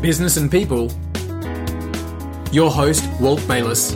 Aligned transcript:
business 0.00 0.38
and 0.38 0.50
people. 0.50 0.90
Your 2.52 2.70
host, 2.70 3.06
Walt 3.20 3.46
Bayliss. 3.46 3.94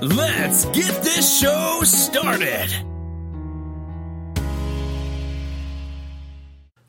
Let's 0.00 0.66
get 0.66 1.02
this 1.02 1.40
show 1.40 1.80
started. 1.82 2.68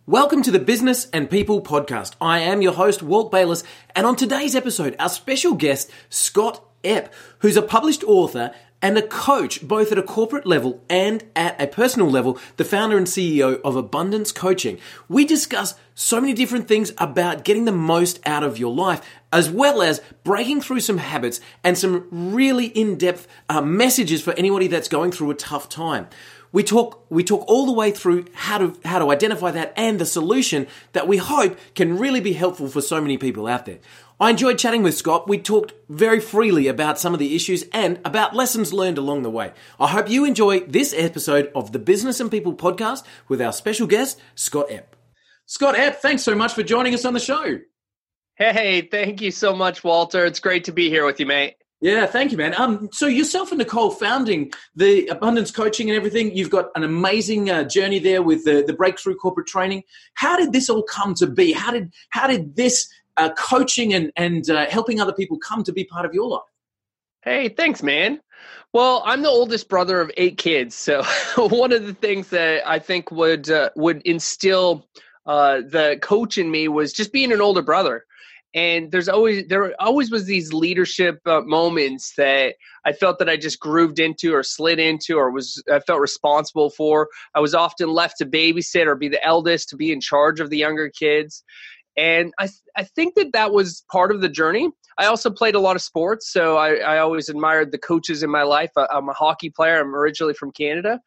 Welcome 0.06 0.44
to 0.44 0.52
the 0.52 0.60
Business 0.60 1.10
and 1.12 1.30
People 1.30 1.62
podcast. 1.62 2.14
I 2.22 2.40
am 2.40 2.62
your 2.62 2.74
host, 2.74 3.02
Walt 3.02 3.32
Bayliss, 3.32 3.64
and 3.96 4.06
on 4.06 4.16
today's 4.16 4.56
episode, 4.56 4.96
our 5.00 5.10
special 5.10 5.56
guest, 5.56 5.90
Scott 6.10 6.64
Epp, 6.84 7.10
who's 7.40 7.58
a 7.58 7.62
published 7.64 8.04
author 8.04 8.54
and 8.82 8.98
a 8.98 9.02
coach 9.02 9.62
both 9.68 9.92
at 9.92 9.98
a 9.98 10.04
corporate 10.04 10.46
level 10.46 10.82
and 10.90 11.24
at 11.36 11.60
a 11.62 11.68
personal 11.68 12.10
level, 12.10 12.40
the 12.58 12.66
founder 12.66 12.98
and 12.98 13.08
CEO 13.08 13.60
of 13.62 13.76
Abundance 13.76 14.32
Coaching. 14.32 14.80
We 15.08 15.26
discuss 15.26 15.76
so 15.96 16.22
many 16.22 16.34
different 16.34 16.68
things 16.68 16.94
about 16.98 17.44
getting 17.44 17.66
the 17.66 17.72
most 17.72 18.20
out 18.26 18.44
of 18.44 18.58
your 18.58 18.74
life, 18.74 19.02
as 19.34 19.50
well 19.50 19.82
as 19.82 20.02
breaking 20.24 20.62
through 20.62 20.80
some 20.80 20.98
habits 20.98 21.42
and 21.64 21.78
some 21.78 22.08
really 22.12 22.68
in-depth 22.68 23.28
uh, 23.50 23.62
messages 23.62 24.22
for 24.22 24.34
anybody 24.34 24.68
that's 24.68 24.88
going 24.88 25.12
through 25.12 25.32
a 25.32 25.36
tough 25.36 25.68
time. 25.68 26.08
We 26.52 26.64
talk, 26.64 27.06
we 27.10 27.24
talk 27.24 27.44
all 27.48 27.68
the 27.68 27.74
way 27.74 27.92
through 27.92 28.26
how 28.34 28.58
to, 28.58 28.80
how 28.84 28.98
to 28.98 29.12
identify 29.12 29.52
that 29.52 29.72
and 29.76 30.00
the 30.00 30.06
solution 30.06 30.66
that 30.94 31.08
we 31.08 31.18
hope 31.18 31.60
can 31.76 32.00
really 32.00 32.22
be 32.22 32.34
helpful 32.34 32.68
for 32.68 32.82
so 32.82 33.00
many 33.00 33.18
people 33.18 33.46
out 33.46 33.68
there. 33.68 33.78
I 34.22 34.32
enjoyed 34.32 34.60
chatting 34.60 34.84
with 34.84 34.98
Scott. 34.98 35.30
We 35.30 35.38
talked 35.38 35.74
very 35.88 36.20
freely 36.20 36.68
about 36.68 37.00
some 37.00 37.14
of 37.14 37.20
the 37.20 37.38
issues 37.38 37.64
and 37.72 38.02
about 38.04 38.36
lessons 38.36 38.74
learned 38.74 38.98
along 38.98 39.22
the 39.22 39.30
way. 39.30 39.54
I 39.80 39.88
hope 39.88 40.10
you 40.10 40.26
enjoy 40.26 40.60
this 40.62 40.94
episode 40.94 41.50
of 41.56 41.72
the 41.72 41.80
Business 41.80 42.20
and 42.20 42.30
People 42.30 42.54
podcast 42.54 43.06
with 43.30 43.42
our 43.42 43.54
special 43.54 43.88
guest, 43.88 44.20
Scott 44.36 44.68
Epp. 44.68 44.84
Scott 45.46 45.76
Epp, 45.76 45.96
thanks 45.96 46.24
so 46.24 46.36
much 46.36 46.54
for 46.54 46.64
joining 46.64 46.94
us 46.94 47.06
on 47.06 47.14
the 47.14 47.20
show. 47.22 47.60
Hey, 48.36 48.82
thank 48.82 49.22
you 49.22 49.32
so 49.32 49.56
much, 49.56 49.86
Walter. 49.86 50.26
It's 50.26 50.42
great 50.42 50.66
to 50.66 50.74
be 50.74 50.90
here 50.90 51.06
with 51.06 51.22
you, 51.22 51.26
mate. 51.26 51.56
Yeah, 51.80 52.06
thank 52.06 52.34
you, 52.34 52.38
man. 52.38 52.54
Um, 52.58 52.90
so 52.92 53.08
yourself 53.08 53.54
and 53.54 53.60
Nicole 53.60 53.90
founding 53.90 54.52
the 54.76 55.08
Abundance 55.08 55.50
Coaching 55.50 55.90
and 55.90 55.96
everything, 55.96 56.36
you've 56.36 56.50
got 56.50 56.72
an 56.76 56.84
amazing 56.84 57.50
uh, 57.50 57.64
journey 57.64 58.00
there 58.00 58.22
with 58.22 58.44
the, 58.44 58.66
the 58.68 58.74
breakthrough 58.74 59.16
corporate 59.16 59.48
training. 59.48 59.84
How 60.16 60.36
did 60.36 60.52
this 60.52 60.70
all 60.70 60.84
come 60.84 61.14
to 61.16 61.28
be? 61.28 61.54
How 61.54 61.72
did 61.72 61.94
how 62.10 62.28
did 62.28 62.58
this 62.58 62.90
uh, 63.18 63.30
coaching 63.38 63.94
and, 63.94 64.12
and 64.16 64.50
uh, 64.50 64.66
helping 64.70 65.00
other 65.00 65.14
people 65.14 65.38
come 65.38 65.64
to 65.64 65.74
be 65.74 65.84
part 65.84 66.06
of 66.06 66.14
your 66.14 66.28
life? 66.28 66.42
Hey, 67.24 67.50
thanks, 67.50 67.84
man. 67.84 68.22
Well, 68.72 69.04
I'm 69.06 69.24
the 69.24 69.30
oldest 69.30 69.68
brother 69.68 70.00
of 70.00 70.12
eight 70.16 70.38
kids, 70.38 70.76
so 70.76 71.04
one 71.38 71.74
of 71.74 71.86
the 71.86 71.94
things 71.94 72.30
that 72.30 72.68
I 72.68 72.80
think 72.80 73.12
would 73.12 73.50
uh, 73.50 73.72
would 73.76 74.02
instill 74.04 74.88
uh, 75.26 75.62
the 75.68 76.00
coach 76.02 76.38
in 76.38 76.50
me 76.50 76.68
was 76.68 76.94
just 76.94 77.12
being 77.12 77.32
an 77.32 77.42
older 77.42 77.62
brother. 77.62 78.06
And 78.56 78.92
there's 78.92 79.10
always 79.10 79.46
there 79.48 79.74
always 79.80 80.10
was 80.10 80.26
these 80.26 80.54
leadership 80.54 81.20
uh, 81.28 81.42
moments 81.42 82.14
that 82.18 82.56
I 82.84 82.94
felt 82.94 83.20
that 83.20 83.30
I 83.30 83.38
just 83.38 83.60
grooved 83.60 84.00
into 84.00 84.34
or 84.34 84.42
slid 84.42 84.80
into 84.80 85.18
or 85.18 85.30
was 85.30 85.62
I 85.72 85.80
felt 85.82 86.00
responsible 86.00 86.72
for. 86.72 87.10
I 87.36 87.42
was 87.42 87.54
often 87.54 87.90
left 87.90 88.18
to 88.20 88.26
babysit 88.26 88.88
or 88.88 88.96
be 88.96 89.08
the 89.08 89.24
eldest 89.24 89.70
to 89.70 89.76
be 89.76 89.92
in 89.92 90.02
charge 90.02 90.40
of 90.40 90.50
the 90.50 90.58
younger 90.58 90.90
kids 90.90 91.44
and 91.98 92.34
I, 92.40 92.48
th- 92.48 92.62
I 92.78 92.84
think 92.84 93.16
that 93.16 93.34
that 93.34 93.52
was 93.52 93.84
part 93.92 94.12
of 94.12 94.22
the 94.22 94.30
journey. 94.30 94.70
I 94.98 95.06
also 95.06 95.30
played 95.30 95.56
a 95.56 95.60
lot 95.60 95.76
of 95.76 95.82
sports, 95.82 96.32
so 96.32 96.58
I, 96.58 96.76
I 96.76 96.98
always 97.00 97.30
admired 97.30 97.72
the 97.72 97.78
coaches 97.78 98.24
in 98.24 98.30
my 98.30 98.44
life. 98.44 98.72
I, 98.78 98.88
I'm 98.92 99.10
a 99.10 99.14
hockey 99.14 99.50
player. 99.50 99.80
I'm 99.80 99.96
originally 99.96 100.34
from 100.34 100.52
Canada, 100.52 101.00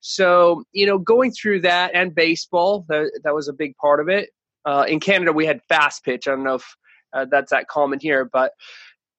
so 0.00 0.64
you 0.72 0.86
know, 0.86 0.98
going 0.98 1.30
through 1.30 1.60
that 1.60 1.92
and 1.94 2.14
baseball, 2.14 2.84
that, 2.88 3.20
that 3.22 3.34
was 3.34 3.48
a 3.48 3.52
big 3.52 3.76
part 3.76 4.00
of 4.00 4.08
it. 4.08 4.30
Uh, 4.64 4.84
in 4.88 5.00
Canada, 5.00 5.32
we 5.32 5.46
had 5.46 5.62
fast 5.68 6.04
pitch. 6.04 6.26
I 6.26 6.32
don't 6.32 6.44
know 6.44 6.56
if 6.56 6.76
uh, 7.12 7.26
that's 7.30 7.50
that 7.50 7.68
common 7.68 7.98
here, 8.00 8.28
but 8.30 8.52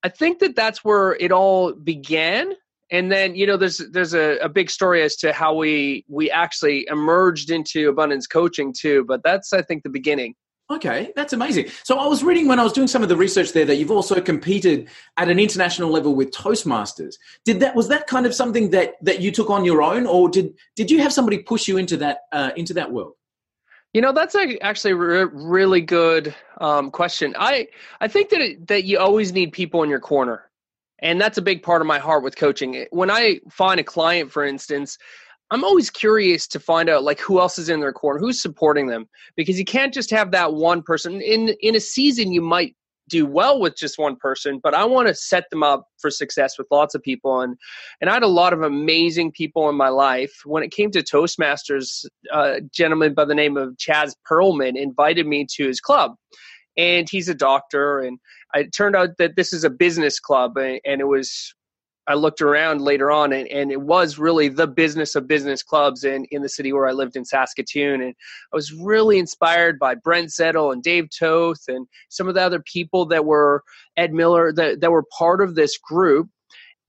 I 0.03 0.09
think 0.09 0.39
that 0.39 0.55
that's 0.55 0.83
where 0.83 1.13
it 1.13 1.31
all 1.31 1.73
began. 1.73 2.53
And 2.91 3.11
then 3.11 3.35
you 3.35 3.47
know, 3.47 3.57
there's 3.57 3.77
there's 3.91 4.13
a, 4.13 4.37
a 4.39 4.49
big 4.49 4.69
story 4.69 5.01
as 5.01 5.15
to 5.17 5.31
how 5.31 5.53
we 5.53 6.03
we 6.09 6.29
actually 6.29 6.87
emerged 6.89 7.49
into 7.49 7.89
abundance 7.89 8.27
coaching 8.27 8.73
too. 8.77 9.05
But 9.07 9.21
that's 9.23 9.53
I 9.53 9.61
think 9.61 9.83
the 9.83 9.89
beginning. 9.89 10.35
Okay, 10.71 11.11
that's 11.17 11.33
amazing. 11.33 11.67
So 11.83 11.99
I 11.99 12.07
was 12.07 12.23
reading 12.23 12.47
when 12.47 12.57
I 12.57 12.63
was 12.63 12.71
doing 12.71 12.87
some 12.87 13.03
of 13.03 13.09
the 13.09 13.17
research 13.17 13.51
there 13.51 13.65
that 13.65 13.75
you've 13.75 13.91
also 13.91 14.21
competed 14.21 14.87
at 15.17 15.27
an 15.27 15.37
international 15.37 15.89
level 15.89 16.15
with 16.15 16.31
Toastmasters. 16.31 17.15
Did 17.43 17.59
that 17.59 17.75
was 17.75 17.89
that 17.89 18.07
kind 18.07 18.25
of 18.25 18.33
something 18.33 18.69
that 18.69 18.93
that 19.01 19.19
you 19.19 19.31
took 19.31 19.49
on 19.49 19.65
your 19.65 19.83
own, 19.83 20.07
or 20.07 20.29
did 20.29 20.53
did 20.77 20.89
you 20.89 20.99
have 20.99 21.11
somebody 21.11 21.39
push 21.39 21.67
you 21.67 21.75
into 21.75 21.97
that 21.97 22.19
uh, 22.31 22.51
into 22.55 22.73
that 22.75 22.93
world? 22.93 23.15
You 23.93 23.99
know, 23.99 24.13
that's 24.13 24.33
a, 24.33 24.57
actually 24.59 24.91
a 24.91 24.95
re- 24.95 25.29
really 25.33 25.81
good 25.81 26.33
um, 26.61 26.89
question. 26.89 27.35
I 27.37 27.67
I 27.99 28.07
think 28.07 28.29
that 28.29 28.39
it, 28.39 28.67
that 28.67 28.85
you 28.85 28.97
always 28.97 29.33
need 29.33 29.51
people 29.51 29.83
in 29.83 29.89
your 29.89 29.99
corner, 29.99 30.49
and 30.99 31.19
that's 31.19 31.37
a 31.37 31.41
big 31.41 31.63
part 31.63 31.81
of 31.81 31.87
my 31.87 31.99
heart 31.99 32.23
with 32.23 32.37
coaching. 32.37 32.85
When 32.91 33.11
I 33.11 33.41
find 33.49 33.77
a 33.77 33.83
client, 33.83 34.31
for 34.31 34.45
instance, 34.45 34.97
I'm 35.51 35.65
always 35.65 35.89
curious 35.89 36.47
to 36.47 36.59
find 36.59 36.89
out 36.89 37.03
like 37.03 37.19
who 37.19 37.39
else 37.39 37.59
is 37.59 37.67
in 37.67 37.81
their 37.81 37.91
corner, 37.91 38.19
who's 38.19 38.41
supporting 38.41 38.87
them, 38.87 39.07
because 39.35 39.59
you 39.59 39.65
can't 39.65 39.93
just 39.93 40.09
have 40.09 40.31
that 40.31 40.53
one 40.53 40.81
person. 40.81 41.21
In 41.21 41.49
in 41.61 41.75
a 41.75 41.79
season, 41.79 42.31
you 42.31 42.41
might 42.41 42.75
do 43.09 43.25
well 43.25 43.59
with 43.59 43.75
just 43.75 43.99
one 43.99 44.15
person, 44.15 44.61
but 44.63 44.73
I 44.73 44.85
want 44.85 45.09
to 45.09 45.13
set 45.13 45.43
them 45.49 45.63
up 45.63 45.85
for 45.99 46.09
success 46.09 46.57
with 46.57 46.67
lots 46.71 46.95
of 46.95 47.03
people. 47.03 47.41
And 47.41 47.57
and 47.99 48.09
I 48.09 48.13
had 48.13 48.23
a 48.23 48.27
lot 48.27 48.53
of 48.53 48.61
amazing 48.61 49.33
people 49.33 49.67
in 49.69 49.75
my 49.75 49.89
life. 49.89 50.31
When 50.45 50.63
it 50.63 50.71
came 50.71 50.89
to 50.91 51.03
Toastmasters, 51.03 52.05
uh, 52.33 52.53
a 52.57 52.61
gentleman 52.61 53.13
by 53.13 53.25
the 53.25 53.35
name 53.35 53.57
of 53.57 53.75
Chaz 53.75 54.13
Perlman 54.29 54.81
invited 54.81 55.27
me 55.27 55.45
to 55.55 55.67
his 55.67 55.81
club, 55.81 56.15
and 56.77 57.09
he's 57.09 57.27
a 57.27 57.35
doctor. 57.35 57.99
And 57.99 58.19
it 58.53 58.73
turned 58.73 58.95
out 58.95 59.09
that 59.17 59.35
this 59.35 59.51
is 59.51 59.65
a 59.65 59.69
business 59.69 60.17
club, 60.17 60.57
and 60.57 60.79
it 60.85 61.07
was 61.07 61.53
I 62.11 62.15
looked 62.15 62.41
around 62.41 62.81
later 62.81 63.09
on, 63.09 63.31
and, 63.31 63.47
and 63.47 63.71
it 63.71 63.79
was 63.79 64.17
really 64.17 64.49
the 64.49 64.67
business 64.67 65.15
of 65.15 65.27
business 65.27 65.63
clubs 65.63 66.03
in, 66.03 66.25
in 66.25 66.41
the 66.41 66.49
city 66.49 66.73
where 66.73 66.85
I 66.85 66.91
lived 66.91 67.15
in 67.15 67.23
Saskatoon. 67.23 68.01
And 68.01 68.13
I 68.51 68.55
was 68.55 68.73
really 68.73 69.17
inspired 69.17 69.79
by 69.79 69.95
Brent 69.95 70.27
Zettel 70.27 70.73
and 70.73 70.83
Dave 70.83 71.07
Toth 71.17 71.63
and 71.69 71.87
some 72.09 72.27
of 72.27 72.35
the 72.35 72.41
other 72.41 72.59
people 72.59 73.05
that 73.05 73.23
were 73.23 73.63
Ed 73.95 74.13
Miller 74.13 74.51
that, 74.51 74.81
that 74.81 74.91
were 74.91 75.05
part 75.17 75.41
of 75.41 75.55
this 75.55 75.77
group. 75.77 76.27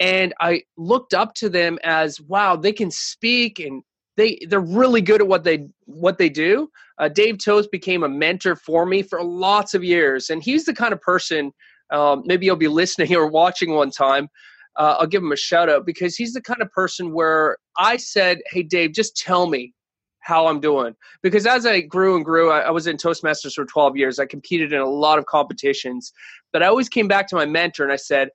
And 0.00 0.34
I 0.40 0.62
looked 0.76 1.14
up 1.14 1.34
to 1.34 1.48
them 1.48 1.78
as 1.84 2.20
wow, 2.20 2.56
they 2.56 2.72
can 2.72 2.90
speak 2.90 3.60
and 3.60 3.84
they 4.16 4.40
they're 4.48 4.58
really 4.58 5.02
good 5.02 5.20
at 5.20 5.28
what 5.28 5.44
they 5.44 5.68
what 5.84 6.18
they 6.18 6.30
do. 6.30 6.68
Uh, 6.98 7.08
Dave 7.08 7.38
Toth 7.38 7.70
became 7.70 8.02
a 8.02 8.08
mentor 8.08 8.56
for 8.56 8.86
me 8.86 9.02
for 9.02 9.22
lots 9.22 9.72
of 9.72 9.84
years, 9.84 10.30
and 10.30 10.42
he's 10.42 10.64
the 10.64 10.74
kind 10.74 10.92
of 10.92 11.00
person. 11.00 11.52
Um, 11.90 12.22
maybe 12.24 12.46
you'll 12.46 12.56
be 12.56 12.68
listening 12.68 13.14
or 13.14 13.28
watching 13.28 13.74
one 13.74 13.90
time 13.90 14.28
uh, 14.76 14.96
I'll 14.98 15.06
give 15.06 15.22
him 15.22 15.32
a 15.32 15.36
shout 15.36 15.68
out 15.68 15.84
because 15.86 16.16
he's 16.16 16.32
the 16.32 16.40
kind 16.40 16.62
of 16.62 16.70
person 16.72 17.12
where 17.12 17.58
I 17.78 17.96
said, 17.96 18.40
Hey, 18.50 18.62
Dave, 18.62 18.92
just 18.92 19.16
tell 19.16 19.46
me 19.46 19.74
how 20.20 20.46
I'm 20.46 20.60
doing. 20.60 20.94
Because 21.22 21.46
as 21.46 21.66
I 21.66 21.80
grew 21.80 22.16
and 22.16 22.24
grew, 22.24 22.50
I, 22.50 22.60
I, 22.60 22.70
was 22.70 22.86
in 22.86 22.96
Toastmasters 22.96 23.54
for 23.54 23.64
12 23.64 23.96
years. 23.96 24.18
I 24.18 24.26
competed 24.26 24.72
in 24.72 24.80
a 24.80 24.88
lot 24.88 25.18
of 25.18 25.26
competitions, 25.26 26.12
but 26.52 26.62
I 26.62 26.66
always 26.66 26.88
came 26.88 27.08
back 27.08 27.26
to 27.28 27.36
my 27.36 27.44
mentor 27.44 27.82
and 27.82 27.92
I 27.92 27.96
said, 27.96 28.28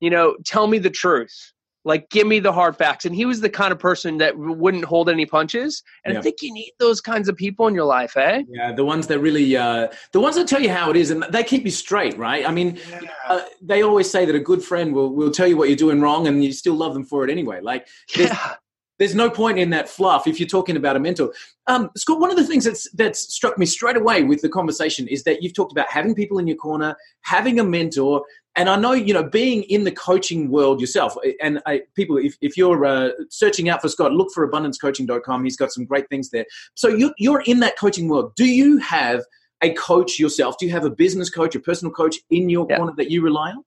You 0.00 0.10
know, 0.10 0.36
tell 0.44 0.66
me 0.66 0.78
the 0.78 0.90
truth. 0.90 1.52
Like, 1.84 2.08
give 2.10 2.26
me 2.26 2.40
the 2.40 2.52
hard 2.52 2.76
facts. 2.76 3.04
And 3.04 3.14
he 3.14 3.26
was 3.26 3.40
the 3.40 3.50
kind 3.50 3.72
of 3.72 3.78
person 3.78 4.18
that 4.18 4.38
wouldn't 4.38 4.84
hold 4.84 5.10
any 5.10 5.26
punches. 5.26 5.82
And 6.04 6.14
yeah. 6.14 6.20
I 6.20 6.22
think 6.22 6.40
you 6.40 6.52
need 6.52 6.72
those 6.78 7.00
kinds 7.00 7.28
of 7.28 7.36
people 7.36 7.66
in 7.66 7.74
your 7.74 7.84
life, 7.84 8.16
eh? 8.16 8.42
Yeah, 8.48 8.72
the 8.72 8.84
ones 8.84 9.06
that 9.08 9.18
really, 9.18 9.56
uh, 9.56 9.88
the 10.12 10.20
ones 10.20 10.36
that 10.36 10.48
tell 10.48 10.62
you 10.62 10.70
how 10.70 10.90
it 10.90 10.96
is, 10.96 11.10
and 11.10 11.24
they 11.30 11.44
keep 11.44 11.64
you 11.64 11.70
straight, 11.70 12.16
right? 12.16 12.48
I 12.48 12.50
mean, 12.50 12.78
yeah. 12.90 13.00
uh, 13.28 13.42
they 13.60 13.82
always 13.82 14.10
say 14.10 14.24
that 14.24 14.34
a 14.34 14.40
good 14.40 14.62
friend 14.62 14.94
will 14.94 15.14
will 15.14 15.30
tell 15.30 15.46
you 15.46 15.56
what 15.56 15.68
you're 15.68 15.76
doing 15.76 16.00
wrong, 16.00 16.26
and 16.26 16.42
you 16.42 16.52
still 16.52 16.74
love 16.74 16.94
them 16.94 17.04
for 17.04 17.24
it 17.24 17.30
anyway. 17.30 17.60
Like, 17.60 17.86
yeah. 18.16 18.54
There's 19.00 19.16
no 19.16 19.28
point 19.28 19.58
in 19.58 19.70
that 19.70 19.88
fluff 19.88 20.28
if 20.28 20.38
you're 20.38 20.48
talking 20.48 20.76
about 20.76 20.94
a 20.94 21.00
mentor. 21.00 21.34
Um, 21.66 21.90
Scott, 21.96 22.20
one 22.20 22.30
of 22.30 22.36
the 22.36 22.46
things 22.46 22.64
that's 22.64 22.88
that's 22.92 23.34
struck 23.34 23.58
me 23.58 23.66
straight 23.66 23.96
away 23.96 24.22
with 24.22 24.40
the 24.40 24.48
conversation 24.48 25.08
is 25.08 25.24
that 25.24 25.42
you've 25.42 25.52
talked 25.52 25.72
about 25.72 25.90
having 25.90 26.14
people 26.14 26.38
in 26.38 26.46
your 26.46 26.56
corner, 26.56 26.94
having 27.22 27.58
a 27.58 27.64
mentor, 27.64 28.22
and 28.56 28.68
I 28.68 28.76
know, 28.76 28.92
you 28.92 29.12
know, 29.12 29.24
being 29.24 29.64
in 29.64 29.84
the 29.84 29.90
coaching 29.90 30.50
world 30.50 30.80
yourself, 30.80 31.16
and 31.40 31.60
I, 31.66 31.82
people, 31.96 32.16
if, 32.16 32.36
if 32.40 32.56
you're 32.56 32.84
uh, 32.84 33.10
searching 33.30 33.68
out 33.68 33.82
for 33.82 33.88
Scott, 33.88 34.12
look 34.12 34.28
for 34.32 34.48
abundancecoaching.com. 34.48 35.44
He's 35.44 35.56
got 35.56 35.72
some 35.72 35.84
great 35.84 36.08
things 36.08 36.30
there. 36.30 36.46
So 36.74 36.88
you're, 36.88 37.12
you're 37.18 37.42
in 37.46 37.60
that 37.60 37.78
coaching 37.78 38.08
world. 38.08 38.34
Do 38.36 38.46
you 38.46 38.78
have 38.78 39.22
a 39.62 39.72
coach 39.74 40.18
yourself? 40.18 40.56
Do 40.58 40.66
you 40.66 40.72
have 40.72 40.84
a 40.84 40.90
business 40.90 41.30
coach, 41.30 41.54
a 41.54 41.60
personal 41.60 41.92
coach 41.92 42.16
in 42.30 42.48
your 42.48 42.66
corner 42.66 42.92
that 42.96 43.10
you 43.10 43.22
rely 43.22 43.50
on? 43.50 43.64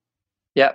Yeah. 0.54 0.72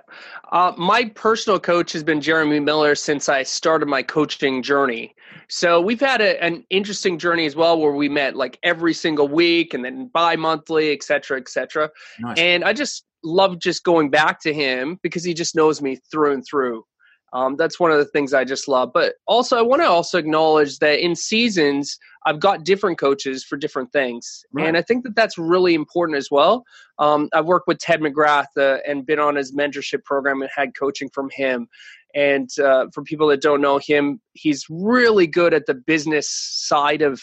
Uh, 0.52 0.72
my 0.78 1.06
personal 1.10 1.60
coach 1.60 1.92
has 1.92 2.04
been 2.04 2.22
Jeremy 2.22 2.60
Miller 2.60 2.96
since 2.96 3.28
I 3.28 3.44
started 3.44 3.88
my 3.88 4.02
coaching 4.02 4.62
journey. 4.64 5.14
So 5.50 5.82
we've 5.82 6.00
had 6.00 6.22
a, 6.22 6.42
an 6.42 6.64
interesting 6.70 7.18
journey 7.18 7.46
as 7.46 7.56
well 7.56 7.80
where 7.80 7.92
we 7.92 8.08
met 8.08 8.36
like 8.36 8.60
every 8.64 8.94
single 8.94 9.28
week 9.28 9.74
and 9.74 9.84
then 9.84 10.10
bi 10.14 10.36
monthly, 10.36 10.94
et 10.94 11.04
cetera, 11.04 11.38
et 11.38 11.50
cetera. 11.50 11.90
Nice. 12.20 12.38
And 12.38 12.64
I 12.64 12.72
just 12.72 13.04
love 13.24 13.60
just 13.60 13.84
going 13.84 14.10
back 14.10 14.40
to 14.42 14.54
him 14.54 15.00
because 15.02 15.24
he 15.24 15.34
just 15.34 15.56
knows 15.56 15.82
me 15.82 15.98
through 16.12 16.34
and 16.34 16.46
through. 16.46 16.84
Um, 17.34 17.56
that's 17.56 17.80
one 17.80 17.92
of 17.92 17.98
the 17.98 18.06
things 18.06 18.32
I 18.34 18.44
just 18.44 18.68
love. 18.68 18.92
But 18.94 19.16
also, 19.26 19.58
I 19.58 19.64
want 19.64 19.82
to 19.82 19.88
also 19.88 20.20
acknowledge 20.20 20.78
that 20.80 21.04
in 21.04 21.16
seasons, 21.16 21.98
I've 22.28 22.40
got 22.40 22.64
different 22.64 23.00
coaches 23.00 23.44
for 23.44 23.58
different 23.58 23.92
things, 23.92 24.46
right. 24.54 24.68
and 24.68 24.78
I 24.78 24.84
think 24.84 25.04
that 25.04 25.16
that's 25.16 25.38
really 25.38 25.74
important 25.74 26.18
as 26.18 26.30
well. 26.30 26.64
Um, 27.00 27.30
I've 27.34 27.46
worked 27.46 27.68
with 27.68 27.80
Ted 27.80 28.02
McGrath 28.02 28.46
uh, 28.56 28.78
and 28.88 29.06
been 29.06 29.20
on 29.20 29.36
his 29.36 29.52
mentorship 29.52 30.04
program 30.04 30.42
and 30.42 30.52
had 30.56 30.76
coaching 30.76 31.10
from 31.10 31.30
him. 31.32 31.68
And 32.16 32.48
uh, 32.60 32.86
for 32.94 33.04
people 33.04 33.28
that 33.30 33.42
don't 33.42 33.62
know 33.62 33.80
him, 33.80 34.22
he's 34.34 34.66
really 34.70 35.26
good 35.26 35.56
at 35.56 35.66
the 35.66 35.74
business 35.74 36.30
side 36.30 37.02
of 37.02 37.20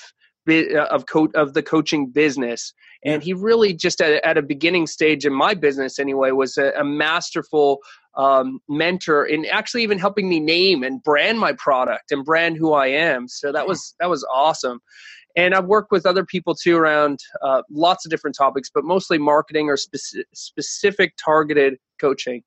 of 0.49 1.07
co- 1.07 1.31
of 1.35 1.55
the 1.55 1.63
coaching 1.63 2.11
business. 2.11 2.73
And 3.05 3.23
he 3.23 3.33
really 3.33 3.73
just 3.73 4.01
at, 4.01 4.25
at, 4.25 4.39
a 4.39 4.43
beginning 4.43 4.87
stage 4.87 5.25
in 5.25 5.33
my 5.33 5.55
business 5.55 5.99
anyway 5.99 6.31
was 6.33 6.57
a, 6.57 6.73
a 6.79 6.85
masterful 6.85 7.79
um, 8.17 8.61
mentor 8.69 9.25
in 9.25 9.47
actually 9.47 9.83
even 9.83 9.99
helping 9.99 10.29
me 10.29 10.41
name 10.41 10.83
and 10.83 11.03
brand 11.03 11.39
my 11.39 11.53
product 11.53 12.11
and 12.11 12.25
brand 12.25 12.57
who 12.57 12.73
i 12.73 12.87
am. 12.87 13.29
So 13.29 13.53
that 13.53 13.67
was 13.67 13.95
that 14.01 14.11
was 14.11 14.27
awesome. 14.33 14.81
And 15.37 15.55
i've 15.55 15.67
worked 15.67 15.93
with 15.93 16.07
other 16.07 16.25
people 16.25 16.55
too 16.55 16.77
around 16.77 17.21
uh, 17.43 17.63
lots 17.71 18.05
of 18.05 18.11
different 18.11 18.37
topics 18.37 18.71
but 18.75 18.85
mostly 18.85 19.19
marketing 19.19 19.69
or 19.69 19.77
speci- 19.77 20.25
specific 20.35 21.15
targeted 21.25 21.77
coaching 22.01 22.43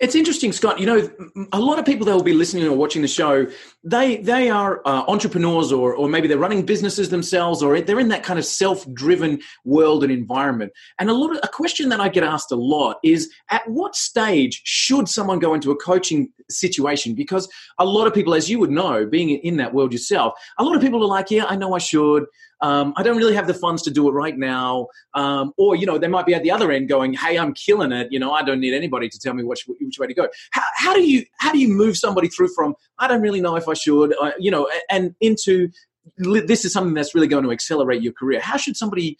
it's 0.00 0.14
interesting, 0.14 0.52
Scott. 0.52 0.80
You 0.80 0.86
know, 0.86 1.10
a 1.52 1.60
lot 1.60 1.78
of 1.78 1.84
people 1.84 2.04
that 2.06 2.14
will 2.14 2.24
be 2.24 2.32
listening 2.32 2.64
or 2.64 2.76
watching 2.76 3.02
the 3.02 3.08
show, 3.08 3.46
they 3.84 4.16
they 4.16 4.50
are 4.50 4.82
uh, 4.84 5.04
entrepreneurs, 5.06 5.70
or 5.70 5.94
or 5.94 6.08
maybe 6.08 6.26
they're 6.26 6.38
running 6.38 6.66
businesses 6.66 7.10
themselves, 7.10 7.62
or 7.62 7.80
they're 7.80 8.00
in 8.00 8.08
that 8.08 8.24
kind 8.24 8.38
of 8.38 8.44
self-driven 8.44 9.40
world 9.64 10.02
and 10.02 10.12
environment. 10.12 10.72
And 10.98 11.08
a 11.08 11.14
lot 11.14 11.30
of 11.30 11.38
a 11.42 11.48
question 11.48 11.88
that 11.90 12.00
I 12.00 12.08
get 12.08 12.24
asked 12.24 12.50
a 12.50 12.56
lot 12.56 12.98
is, 13.04 13.30
at 13.50 13.62
what 13.68 13.94
stage 13.94 14.60
should 14.64 15.08
someone 15.08 15.38
go 15.38 15.54
into 15.54 15.70
a 15.70 15.76
coaching 15.76 16.32
situation? 16.50 17.14
Because 17.14 17.48
a 17.78 17.84
lot 17.84 18.06
of 18.06 18.14
people, 18.14 18.34
as 18.34 18.50
you 18.50 18.58
would 18.58 18.70
know, 18.70 19.06
being 19.06 19.30
in 19.30 19.56
that 19.58 19.72
world 19.72 19.92
yourself, 19.92 20.34
a 20.58 20.64
lot 20.64 20.74
of 20.74 20.82
people 20.82 21.02
are 21.02 21.06
like, 21.06 21.30
yeah, 21.30 21.44
I 21.44 21.54
know 21.54 21.74
I 21.74 21.78
should 21.78 22.24
um, 22.62 22.94
I 22.96 23.02
don't 23.02 23.16
really 23.16 23.34
have 23.34 23.46
the 23.46 23.54
funds 23.54 23.82
to 23.82 23.90
do 23.90 24.08
it 24.08 24.12
right 24.12 24.38
now. 24.38 24.86
Um, 25.14 25.52
or, 25.58 25.76
you 25.76 25.84
know, 25.84 25.98
they 25.98 26.08
might 26.08 26.26
be 26.26 26.34
at 26.34 26.42
the 26.42 26.50
other 26.50 26.70
end 26.70 26.88
going, 26.88 27.12
hey, 27.12 27.36
I'm 27.36 27.52
killing 27.52 27.92
it. 27.92 28.08
You 28.10 28.20
know, 28.20 28.32
I 28.32 28.42
don't 28.42 28.60
need 28.60 28.72
anybody 28.72 29.08
to 29.08 29.18
tell 29.18 29.34
me 29.34 29.42
which, 29.42 29.66
which 29.66 29.98
way 29.98 30.06
to 30.06 30.14
go. 30.14 30.28
How, 30.52 30.62
how, 30.76 30.94
do 30.94 31.02
you, 31.02 31.24
how 31.38 31.52
do 31.52 31.58
you 31.58 31.68
move 31.68 31.96
somebody 31.96 32.28
through 32.28 32.48
from, 32.54 32.74
I 32.98 33.08
don't 33.08 33.20
really 33.20 33.40
know 33.40 33.56
if 33.56 33.68
I 33.68 33.74
should, 33.74 34.14
uh, 34.20 34.30
you 34.38 34.50
know, 34.50 34.70
and 34.90 35.14
into 35.20 35.68
this 36.16 36.64
is 36.64 36.72
something 36.72 36.94
that's 36.94 37.14
really 37.14 37.28
going 37.28 37.44
to 37.44 37.50
accelerate 37.50 38.02
your 38.02 38.12
career. 38.12 38.40
How 38.40 38.56
should 38.56 38.76
somebody 38.76 39.18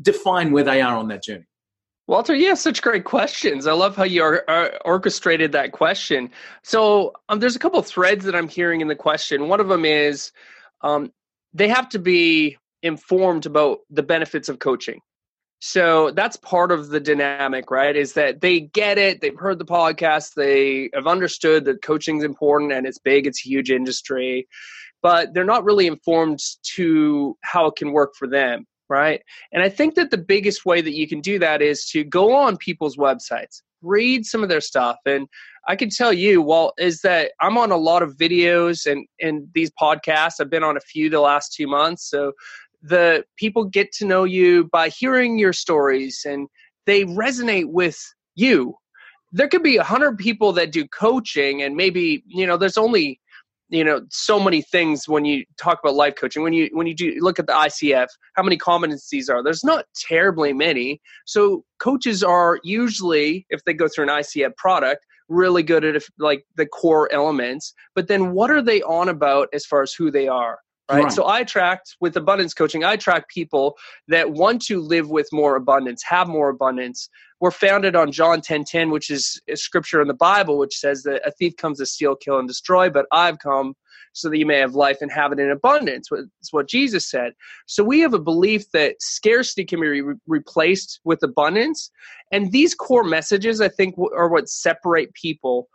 define 0.00 0.52
where 0.52 0.64
they 0.64 0.80
are 0.80 0.96
on 0.96 1.08
that 1.08 1.22
journey? 1.22 1.46
Walter, 2.06 2.34
you 2.34 2.48
have 2.48 2.58
such 2.58 2.82
great 2.82 3.04
questions. 3.04 3.66
I 3.66 3.72
love 3.72 3.96
how 3.96 4.04
you 4.04 4.22
are, 4.22 4.44
are 4.46 4.78
orchestrated 4.84 5.52
that 5.52 5.72
question. 5.72 6.30
So 6.62 7.14
um, 7.28 7.40
there's 7.40 7.56
a 7.56 7.58
couple 7.58 7.80
threads 7.82 8.24
that 8.26 8.34
I'm 8.34 8.48
hearing 8.48 8.82
in 8.82 8.88
the 8.88 8.96
question. 8.96 9.48
One 9.48 9.58
of 9.58 9.68
them 9.68 9.84
is 9.86 10.30
um, 10.82 11.12
they 11.54 11.68
have 11.68 11.88
to 11.90 11.98
be 11.98 12.58
informed 12.84 13.46
about 13.46 13.78
the 13.90 14.02
benefits 14.02 14.48
of 14.48 14.60
coaching. 14.60 15.00
So 15.60 16.10
that's 16.10 16.36
part 16.36 16.70
of 16.70 16.90
the 16.90 17.00
dynamic, 17.00 17.70
right? 17.70 17.96
Is 17.96 18.12
that 18.12 18.42
they 18.42 18.60
get 18.60 18.98
it, 18.98 19.22
they've 19.22 19.38
heard 19.38 19.58
the 19.58 19.64
podcast, 19.64 20.34
they 20.36 20.90
have 20.92 21.06
understood 21.06 21.64
that 21.64 21.82
coaching 21.82 22.18
is 22.18 22.24
important 22.24 22.70
and 22.72 22.86
it's 22.86 22.98
big, 22.98 23.26
it's 23.26 23.44
a 23.44 23.48
huge 23.48 23.70
industry, 23.70 24.46
but 25.02 25.32
they're 25.32 25.44
not 25.44 25.64
really 25.64 25.86
informed 25.86 26.40
to 26.74 27.36
how 27.42 27.66
it 27.66 27.76
can 27.76 27.92
work 27.92 28.12
for 28.18 28.28
them, 28.28 28.66
right? 28.90 29.22
And 29.52 29.62
I 29.62 29.70
think 29.70 29.94
that 29.94 30.10
the 30.10 30.18
biggest 30.18 30.66
way 30.66 30.82
that 30.82 30.94
you 30.94 31.08
can 31.08 31.22
do 31.22 31.38
that 31.38 31.62
is 31.62 31.86
to 31.92 32.04
go 32.04 32.36
on 32.36 32.58
people's 32.58 32.98
websites, 32.98 33.62
read 33.80 34.26
some 34.26 34.42
of 34.42 34.50
their 34.50 34.60
stuff 34.60 34.98
and 35.06 35.26
I 35.66 35.76
can 35.76 35.88
tell 35.88 36.12
you, 36.12 36.42
Walt, 36.42 36.74
is 36.78 37.00
that 37.02 37.32
I'm 37.40 37.56
on 37.56 37.70
a 37.70 37.76
lot 37.76 38.02
of 38.02 38.16
videos 38.16 38.90
and, 38.90 39.06
and 39.20 39.48
these 39.54 39.70
podcasts. 39.80 40.34
I've 40.40 40.50
been 40.50 40.62
on 40.62 40.76
a 40.76 40.80
few 40.80 41.08
the 41.08 41.20
last 41.20 41.54
two 41.54 41.66
months. 41.66 42.08
So 42.10 42.32
the 42.84 43.24
people 43.36 43.64
get 43.64 43.90
to 43.92 44.04
know 44.04 44.24
you 44.24 44.68
by 44.70 44.90
hearing 44.90 45.38
your 45.38 45.54
stories 45.54 46.20
and 46.26 46.48
they 46.84 47.04
resonate 47.04 47.70
with 47.70 47.98
you. 48.34 48.74
There 49.32 49.48
could 49.48 49.62
be 49.62 49.78
a 49.78 49.82
hundred 49.82 50.18
people 50.18 50.52
that 50.52 50.70
do 50.70 50.86
coaching 50.88 51.62
and 51.62 51.76
maybe 51.76 52.22
you 52.26 52.46
know 52.46 52.58
there's 52.58 52.76
only 52.76 53.20
you 53.70 53.82
know 53.82 54.02
so 54.10 54.38
many 54.38 54.60
things 54.60 55.08
when 55.08 55.24
you 55.24 55.44
talk 55.56 55.80
about 55.82 55.94
life 55.94 56.14
coaching. 56.16 56.42
When 56.42 56.52
you 56.52 56.68
when 56.72 56.86
you 56.86 56.94
do 56.94 57.16
look 57.20 57.38
at 57.38 57.46
the 57.46 57.54
icf 57.54 58.08
how 58.34 58.42
many 58.42 58.58
competencies 58.58 59.30
are 59.30 59.42
there's 59.42 59.64
not 59.64 59.86
terribly 59.96 60.52
many. 60.52 61.00
So 61.24 61.64
coaches 61.78 62.22
are 62.22 62.60
usually 62.62 63.46
if 63.48 63.64
they 63.64 63.72
go 63.72 63.88
through 63.88 64.04
an 64.04 64.10
icf 64.10 64.54
product 64.56 65.06
really 65.30 65.62
good 65.62 65.86
at 65.86 66.02
like 66.18 66.44
the 66.56 66.66
core 66.66 67.10
elements. 67.10 67.72
But 67.94 68.08
then 68.08 68.32
what 68.32 68.50
are 68.50 68.60
they 68.60 68.82
on 68.82 69.08
about 69.08 69.48
as 69.54 69.64
far 69.64 69.80
as 69.80 69.94
who 69.94 70.10
they 70.10 70.28
are 70.28 70.58
Right? 70.90 71.04
right? 71.04 71.12
So 71.12 71.24
I 71.24 71.40
attract 71.40 71.96
with 72.00 72.16
abundance 72.16 72.52
coaching, 72.52 72.84
I 72.84 72.92
attract 72.92 73.30
people 73.30 73.76
that 74.08 74.32
want 74.32 74.60
to 74.66 74.80
live 74.80 75.08
with 75.08 75.28
more 75.32 75.56
abundance, 75.56 76.02
have 76.04 76.28
more 76.28 76.50
abundance. 76.50 77.08
We're 77.40 77.50
founded 77.50 77.96
on 77.96 78.12
John 78.12 78.40
10 78.42 78.64
10, 78.64 78.90
which 78.90 79.10
is 79.10 79.40
a 79.48 79.56
scripture 79.56 80.02
in 80.02 80.08
the 80.08 80.14
Bible, 80.14 80.58
which 80.58 80.76
says 80.76 81.02
that 81.04 81.26
a 81.26 81.30
thief 81.32 81.56
comes 81.56 81.78
to 81.78 81.86
steal, 81.86 82.16
kill, 82.16 82.38
and 82.38 82.46
destroy, 82.46 82.90
but 82.90 83.06
I've 83.12 83.38
come 83.38 83.74
so 84.14 84.30
that 84.30 84.38
you 84.38 84.46
may 84.46 84.58
have 84.58 84.74
life 84.74 84.98
and 85.00 85.10
have 85.10 85.32
it 85.32 85.40
in 85.40 85.50
abundance. 85.50 86.08
That's 86.10 86.52
what 86.52 86.68
Jesus 86.68 87.10
said. 87.10 87.32
So 87.66 87.82
we 87.82 88.00
have 88.00 88.14
a 88.14 88.18
belief 88.18 88.70
that 88.72 88.96
scarcity 89.00 89.64
can 89.64 89.80
be 89.80 90.00
re- 90.00 90.14
replaced 90.26 91.00
with 91.04 91.22
abundance. 91.22 91.90
And 92.30 92.52
these 92.52 92.74
core 92.74 93.04
messages, 93.04 93.60
I 93.60 93.68
think, 93.68 93.96
are 94.16 94.28
what 94.28 94.48
separate 94.48 95.12
people. 95.14 95.68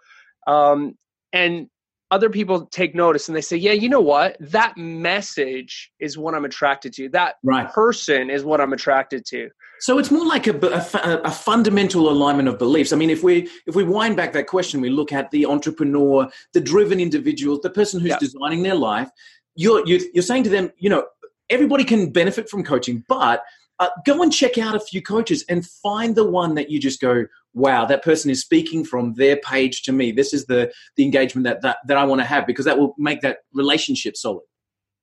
Um, 0.48 0.98
and 1.34 1.68
other 2.12 2.30
people 2.30 2.66
take 2.66 2.96
notice 2.96 3.28
and 3.28 3.36
they 3.36 3.42
say, 3.42 3.56
yeah, 3.56 3.72
you 3.72 3.88
know 3.88 4.02
what? 4.02 4.36
That 4.40 4.78
message 4.78 5.92
is 6.00 6.18
what 6.18 6.34
I'm 6.34 6.46
attracted 6.46 6.94
to. 6.94 7.10
That 7.10 7.36
right. 7.44 7.72
person 7.72 8.30
is 8.30 8.44
what 8.44 8.60
I'm 8.60 8.74
attracted 8.74 9.26
to. 9.28 9.50
So 9.80 9.98
it's 9.98 10.12
more 10.12 10.26
like 10.26 10.48
a, 10.48 10.58
a, 10.58 11.22
a, 11.22 11.32
fundamental 11.32 12.10
alignment 12.10 12.50
of 12.50 12.60
beliefs. 12.60 12.92
I 12.92 12.98
mean, 12.98 13.10
if 13.10 13.24
we 13.24 13.50
if 13.66 13.76
we 13.76 13.84
wind 13.84 14.18
back 14.18 14.34
that 14.34 14.48
question, 14.48 14.82
we 14.82 14.90
look 14.90 15.14
at 15.14 15.32
the 15.32 15.46
entrepreneur, 15.46 16.28
the 16.54 16.60
driven 16.60 17.00
individual, 17.00 17.60
the 17.62 17.70
person 17.70 18.02
who's 18.02 18.16
designing 18.18 18.64
their 18.64 18.76
life. 18.76 19.10
You're, 19.56 19.86
you're 19.86 20.02
you're 20.14 20.24
saying 20.24 20.44
to 20.44 20.50
them, 20.50 20.72
you 20.78 20.90
know, 20.90 21.06
everybody 21.50 21.86
can 21.86 22.12
benefit 22.12 22.50
from 22.50 22.64
coaching, 22.64 23.06
but 23.08 23.44
uh, 23.80 23.90
go 24.06 24.22
and 24.22 24.34
check 24.34 24.58
out 24.58 24.76
a 24.76 24.80
few 24.80 25.02
coaches 25.02 25.46
and 25.48 25.66
find 25.66 26.16
the 26.16 26.30
one 26.30 26.56
that 26.56 26.70
you 26.70 26.80
just 26.80 27.00
go, 27.00 27.26
wow, 27.54 27.86
that 27.86 28.04
person 28.04 28.30
is 28.32 28.42
speaking 28.42 28.84
from 28.84 29.14
their 29.14 29.38
page 29.38 29.84
to 29.84 29.92
me. 29.92 30.12
This 30.12 30.34
is 30.34 30.46
the 30.46 30.72
the 30.96 31.04
engagement 31.04 31.46
that 31.46 31.62
that, 31.62 31.78
that 31.88 31.98
I 31.98 32.06
want 32.06 32.22
to 32.22 32.26
have 32.26 32.46
because 32.46 32.66
that 32.66 32.78
will 32.78 32.96
make 32.98 33.22
that 33.22 33.40
relationship 33.54 34.16
solid. 34.16 34.44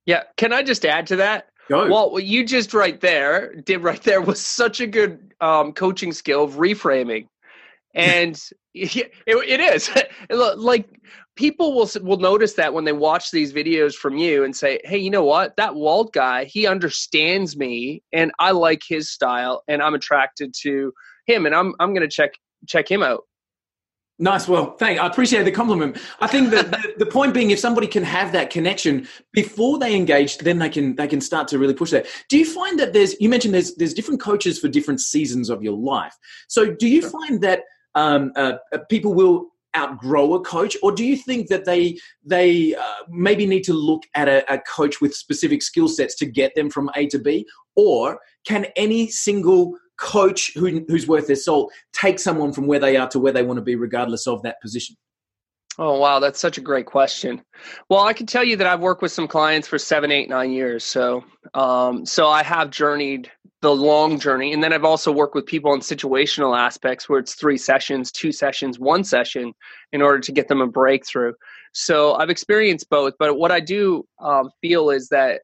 Yeah. 0.06 0.22
Can 0.36 0.52
I 0.52 0.62
just 0.62 0.84
add 0.84 1.06
to 1.08 1.16
that? 1.16 1.48
Go. 1.68 1.88
Well, 1.88 2.12
what 2.12 2.24
you 2.24 2.44
just 2.44 2.72
right 2.72 3.00
there 3.00 3.56
did 3.56 3.82
right 3.82 4.00
there 4.02 4.20
was 4.20 4.40
such 4.40 4.80
a 4.80 4.86
good 4.86 5.34
um, 5.40 5.72
coaching 5.72 6.12
skill 6.12 6.44
of 6.44 6.54
reframing, 6.54 7.26
and 7.92 8.40
it, 8.74 9.10
it 9.26 9.60
is 9.60 9.90
like 10.30 10.88
people 11.34 11.74
will 11.74 11.90
will 12.02 12.18
notice 12.18 12.52
that 12.52 12.72
when 12.72 12.84
they 12.84 12.92
watch 12.92 13.32
these 13.32 13.52
videos 13.52 13.94
from 13.94 14.16
you 14.16 14.44
and 14.44 14.54
say, 14.54 14.80
"Hey, 14.84 14.98
you 14.98 15.10
know 15.10 15.24
what? 15.24 15.56
That 15.56 15.74
Walt 15.74 16.12
guy, 16.12 16.44
he 16.44 16.68
understands 16.68 17.56
me, 17.56 18.00
and 18.12 18.30
I 18.38 18.52
like 18.52 18.82
his 18.88 19.10
style, 19.10 19.64
and 19.66 19.82
I'm 19.82 19.94
attracted 19.94 20.54
to 20.62 20.92
him, 21.26 21.46
and 21.46 21.54
I'm 21.54 21.74
I'm 21.80 21.94
going 21.94 22.08
to 22.08 22.14
check 22.14 22.32
check 22.66 22.90
him 22.90 23.02
out." 23.02 23.22
Nice. 24.18 24.48
Well, 24.48 24.76
thank. 24.76 24.98
I 24.98 25.06
appreciate 25.06 25.42
the 25.42 25.50
compliment. 25.50 25.98
I 26.20 26.26
think 26.26 26.50
that 26.50 26.70
the, 26.70 26.94
the, 26.98 27.06
point 27.06 27.34
being, 27.34 27.50
if 27.50 27.58
somebody 27.58 27.86
can 27.86 28.02
have 28.02 28.32
that 28.32 28.48
connection 28.48 29.06
before 29.32 29.78
they 29.78 29.94
engage, 29.94 30.38
then 30.38 30.58
they 30.58 30.70
can 30.70 30.96
they 30.96 31.06
can 31.06 31.20
start 31.20 31.48
to 31.48 31.58
really 31.58 31.74
push 31.74 31.90
that. 31.90 32.06
Do 32.30 32.38
you 32.38 32.46
find 32.46 32.78
that 32.78 32.92
there's 32.94 33.20
you 33.20 33.28
mentioned 33.28 33.52
there's 33.52 33.74
there's 33.74 33.92
different 33.92 34.20
coaches 34.20 34.58
for 34.58 34.68
different 34.68 35.00
seasons 35.00 35.50
of 35.50 35.62
your 35.62 35.76
life. 35.76 36.14
So 36.48 36.70
do 36.72 36.88
you 36.88 37.02
find 37.02 37.42
that 37.42 37.62
um, 37.94 38.32
uh, 38.36 38.54
uh 38.72 38.78
people 38.88 39.12
will 39.12 39.48
outgrow 39.76 40.32
a 40.32 40.40
coach, 40.40 40.78
or 40.82 40.92
do 40.92 41.04
you 41.04 41.16
think 41.16 41.48
that 41.48 41.66
they 41.66 41.98
they 42.24 42.74
uh, 42.74 43.02
maybe 43.10 43.44
need 43.44 43.64
to 43.64 43.74
look 43.74 44.04
at 44.14 44.28
a, 44.28 44.50
a 44.50 44.58
coach 44.60 45.02
with 45.02 45.14
specific 45.14 45.62
skill 45.62 45.88
sets 45.88 46.14
to 46.16 46.26
get 46.26 46.54
them 46.54 46.70
from 46.70 46.90
A 46.96 47.06
to 47.08 47.18
B, 47.18 47.46
or 47.74 48.20
can 48.46 48.66
any 48.76 49.08
single 49.08 49.76
coach 49.98 50.52
who, 50.54 50.84
who's 50.88 51.06
worth 51.06 51.26
their 51.26 51.36
salt 51.36 51.72
take 51.92 52.18
someone 52.18 52.52
from 52.52 52.66
where 52.66 52.78
they 52.78 52.96
are 52.96 53.08
to 53.08 53.18
where 53.18 53.32
they 53.32 53.42
want 53.42 53.58
to 53.58 53.62
be, 53.62 53.76
regardless 53.76 54.26
of 54.26 54.42
that 54.42 54.60
position? 54.60 54.96
Oh 55.78 55.98
wow, 55.98 56.20
that's 56.20 56.40
such 56.40 56.56
a 56.56 56.62
great 56.62 56.86
question. 56.86 57.42
Well, 57.90 58.00
I 58.00 58.14
can 58.14 58.26
tell 58.26 58.42
you 58.42 58.56
that 58.56 58.66
I've 58.66 58.80
worked 58.80 59.02
with 59.02 59.12
some 59.12 59.28
clients 59.28 59.68
for 59.68 59.78
seven, 59.78 60.10
eight, 60.10 60.28
nine 60.30 60.50
years. 60.50 60.84
So, 60.84 61.22
um, 61.52 62.06
so 62.06 62.28
I 62.28 62.42
have 62.42 62.70
journeyed 62.70 63.30
the 63.60 63.74
long 63.74 64.18
journey, 64.18 64.54
and 64.54 64.62
then 64.62 64.72
I've 64.72 64.84
also 64.84 65.12
worked 65.12 65.34
with 65.34 65.44
people 65.44 65.74
in 65.74 65.80
situational 65.80 66.56
aspects 66.56 67.08
where 67.08 67.18
it's 67.18 67.34
three 67.34 67.58
sessions, 67.58 68.10
two 68.10 68.32
sessions, 68.32 68.78
one 68.78 69.04
session, 69.04 69.52
in 69.92 70.00
order 70.00 70.20
to 70.20 70.32
get 70.32 70.48
them 70.48 70.62
a 70.62 70.66
breakthrough. 70.66 71.32
So 71.72 72.14
I've 72.14 72.30
experienced 72.30 72.88
both, 72.88 73.12
but 73.18 73.36
what 73.38 73.52
I 73.52 73.60
do 73.60 74.06
um, 74.18 74.50
feel 74.62 74.88
is 74.88 75.08
that 75.08 75.42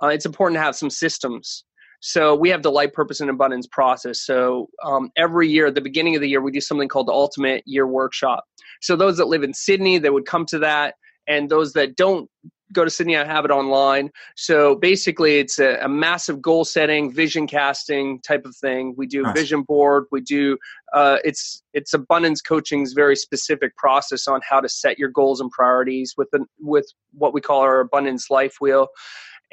uh, 0.00 0.08
it's 0.08 0.26
important 0.26 0.56
to 0.56 0.62
have 0.62 0.76
some 0.76 0.90
systems 0.90 1.64
So 2.06 2.34
we 2.34 2.50
have 2.50 2.62
the 2.62 2.70
life 2.70 2.92
purpose 2.92 3.22
and 3.22 3.30
abundance 3.30 3.66
process. 3.66 4.20
So 4.20 4.68
um, 4.84 5.10
every 5.16 5.48
year, 5.48 5.68
at 5.68 5.74
the 5.74 5.80
beginning 5.80 6.14
of 6.16 6.20
the 6.20 6.28
year, 6.28 6.42
we 6.42 6.52
do 6.52 6.60
something 6.60 6.86
called 6.86 7.08
the 7.08 7.12
Ultimate 7.12 7.62
Year 7.64 7.86
Workshop. 7.86 8.44
So 8.82 8.94
those 8.94 9.16
that 9.16 9.28
live 9.28 9.42
in 9.42 9.54
Sydney, 9.54 9.96
they 9.96 10.10
would 10.10 10.26
come 10.26 10.44
to 10.46 10.58
that, 10.58 10.96
and 11.26 11.48
those 11.48 11.72
that 11.72 11.96
don't 11.96 12.28
go 12.74 12.84
to 12.84 12.90
Sydney, 12.90 13.16
I 13.16 13.24
have 13.24 13.46
it 13.46 13.50
online. 13.50 14.10
So 14.36 14.74
basically, 14.74 15.38
it's 15.38 15.58
a, 15.58 15.78
a 15.80 15.88
massive 15.88 16.42
goal 16.42 16.66
setting, 16.66 17.10
vision 17.10 17.46
casting 17.46 18.20
type 18.20 18.44
of 18.44 18.54
thing. 18.54 18.94
We 18.98 19.06
do 19.06 19.22
nice. 19.22 19.34
vision 19.34 19.62
board. 19.62 20.04
We 20.12 20.20
do 20.20 20.58
uh, 20.92 21.16
it's 21.24 21.62
it's 21.72 21.94
abundance 21.94 22.42
coaching's 22.42 22.92
very 22.92 23.16
specific 23.16 23.78
process 23.78 24.28
on 24.28 24.42
how 24.46 24.60
to 24.60 24.68
set 24.68 24.98
your 24.98 25.08
goals 25.08 25.40
and 25.40 25.50
priorities 25.50 26.12
with 26.18 26.28
the, 26.32 26.44
with 26.60 26.86
what 27.12 27.32
we 27.32 27.40
call 27.40 27.62
our 27.62 27.80
abundance 27.80 28.28
life 28.28 28.56
wheel 28.60 28.88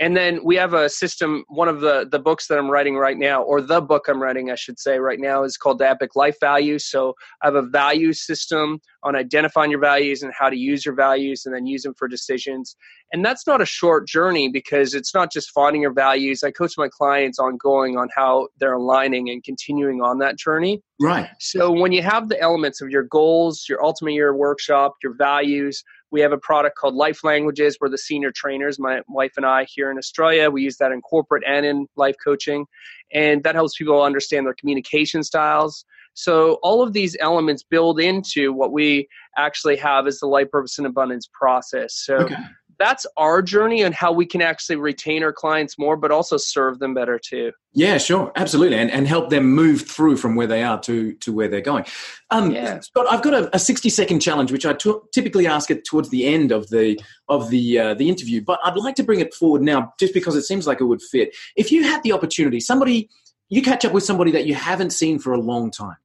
and 0.01 0.17
then 0.17 0.39
we 0.43 0.55
have 0.55 0.73
a 0.73 0.89
system 0.89 1.45
one 1.47 1.69
of 1.69 1.79
the 1.79 2.07
the 2.11 2.19
books 2.19 2.47
that 2.47 2.57
i'm 2.57 2.69
writing 2.69 2.97
right 2.97 3.17
now 3.17 3.41
or 3.43 3.61
the 3.61 3.79
book 3.79 4.07
i'm 4.09 4.21
writing 4.21 4.51
i 4.51 4.55
should 4.55 4.79
say 4.79 4.97
right 4.97 5.19
now 5.19 5.43
is 5.43 5.55
called 5.55 5.77
the 5.77 5.87
epic 5.87 6.15
life 6.15 6.35
values. 6.41 6.85
So 6.85 7.13
i 7.41 7.47
have 7.47 7.55
a 7.55 7.61
value 7.61 8.11
system 8.11 8.81
on 9.03 9.15
identifying 9.15 9.71
your 9.71 9.79
values 9.79 10.23
and 10.23 10.33
how 10.37 10.49
to 10.49 10.57
use 10.57 10.85
your 10.85 10.95
values 10.95 11.45
and 11.45 11.55
then 11.55 11.65
use 11.65 11.83
them 11.83 11.93
for 11.93 12.07
decisions 12.07 12.75
and 13.11 13.25
that's 13.25 13.45
not 13.45 13.61
a 13.61 13.65
short 13.65 14.07
journey 14.07 14.49
because 14.49 14.93
it's 14.93 15.13
not 15.13 15.31
just 15.31 15.51
finding 15.51 15.81
your 15.81 15.93
values 15.93 16.43
i 16.43 16.51
coach 16.51 16.73
my 16.77 16.87
clients 16.87 17.39
ongoing 17.39 17.97
on 17.97 18.07
how 18.15 18.47
they're 18.59 18.73
aligning 18.73 19.29
and 19.29 19.43
continuing 19.43 20.01
on 20.01 20.19
that 20.19 20.37
journey 20.37 20.81
right 20.99 21.29
so 21.39 21.71
when 21.71 21.91
you 21.91 22.01
have 22.01 22.29
the 22.29 22.39
elements 22.39 22.81
of 22.81 22.89
your 22.89 23.03
goals 23.03 23.65
your 23.67 23.83
ultimate 23.83 24.13
year 24.13 24.35
workshop 24.35 24.93
your 25.03 25.13
values 25.15 25.83
we 26.11 26.19
have 26.19 26.33
a 26.33 26.37
product 26.37 26.77
called 26.77 26.93
Life 26.93 27.23
Languages. 27.23 27.77
We're 27.79 27.89
the 27.89 27.97
senior 27.97 28.31
trainers, 28.31 28.77
my 28.77 29.01
wife 29.07 29.31
and 29.37 29.45
I 29.45 29.65
here 29.69 29.89
in 29.89 29.97
Australia. 29.97 30.51
We 30.51 30.61
use 30.61 30.75
that 30.77 30.91
in 30.91 31.01
corporate 31.01 31.43
and 31.47 31.65
in 31.65 31.87
life 31.95 32.15
coaching. 32.21 32.65
And 33.13 33.43
that 33.43 33.55
helps 33.55 33.77
people 33.77 34.01
understand 34.01 34.45
their 34.45 34.53
communication 34.53 35.23
styles. 35.23 35.85
So 36.13 36.59
all 36.63 36.83
of 36.83 36.91
these 36.91 37.15
elements 37.21 37.63
build 37.63 38.01
into 38.01 38.51
what 38.51 38.73
we 38.73 39.07
actually 39.37 39.77
have 39.77 40.05
as 40.05 40.19
the 40.19 40.27
life 40.27 40.51
purpose 40.51 40.77
and 40.77 40.85
abundance 40.85 41.29
process. 41.33 41.95
So 41.95 42.15
okay 42.17 42.35
that's 42.81 43.05
our 43.15 43.41
journey 43.41 43.83
and 43.83 43.93
how 43.93 44.11
we 44.11 44.25
can 44.25 44.41
actually 44.41 44.77
retain 44.77 45.23
our 45.23 45.31
clients 45.31 45.77
more, 45.77 45.95
but 45.95 46.11
also 46.11 46.37
serve 46.37 46.79
them 46.79 46.93
better 46.93 47.19
too. 47.19 47.51
Yeah, 47.73 47.97
sure, 47.99 48.31
absolutely, 48.35 48.77
and 48.77 48.91
and 48.91 49.07
help 49.07 49.29
them 49.29 49.45
move 49.45 49.83
through 49.83 50.17
from 50.17 50.35
where 50.35 50.47
they 50.47 50.63
are 50.63 50.79
to 50.81 51.13
to 51.13 51.31
where 51.31 51.47
they're 51.47 51.61
going. 51.61 51.85
Um, 52.31 52.51
yeah. 52.51 52.79
Scott, 52.79 53.05
I've 53.09 53.21
got 53.21 53.33
a, 53.33 53.55
a 53.55 53.59
sixty 53.59 53.89
second 53.89 54.19
challenge, 54.19 54.51
which 54.51 54.65
I 54.65 54.73
t- 54.73 54.93
typically 55.13 55.47
ask 55.47 55.71
it 55.71 55.85
towards 55.85 56.09
the 56.09 56.25
end 56.25 56.51
of 56.51 56.69
the 56.69 56.99
of 57.29 57.49
the 57.49 57.79
uh, 57.79 57.93
the 57.93 58.09
interview, 58.09 58.41
but 58.41 58.59
I'd 58.63 58.75
like 58.75 58.95
to 58.95 59.03
bring 59.03 59.19
it 59.19 59.33
forward 59.33 59.61
now, 59.61 59.93
just 59.99 60.13
because 60.13 60.35
it 60.35 60.43
seems 60.43 60.67
like 60.67 60.81
it 60.81 60.85
would 60.85 61.01
fit. 61.01 61.35
If 61.55 61.71
you 61.71 61.83
had 61.83 62.03
the 62.03 62.11
opportunity, 62.11 62.59
somebody 62.59 63.09
you 63.49 63.61
catch 63.61 63.85
up 63.85 63.91
with 63.91 64.03
somebody 64.03 64.31
that 64.31 64.45
you 64.45 64.55
haven't 64.55 64.91
seen 64.91 65.19
for 65.19 65.33
a 65.33 65.39
long 65.39 65.69
time 65.69 65.97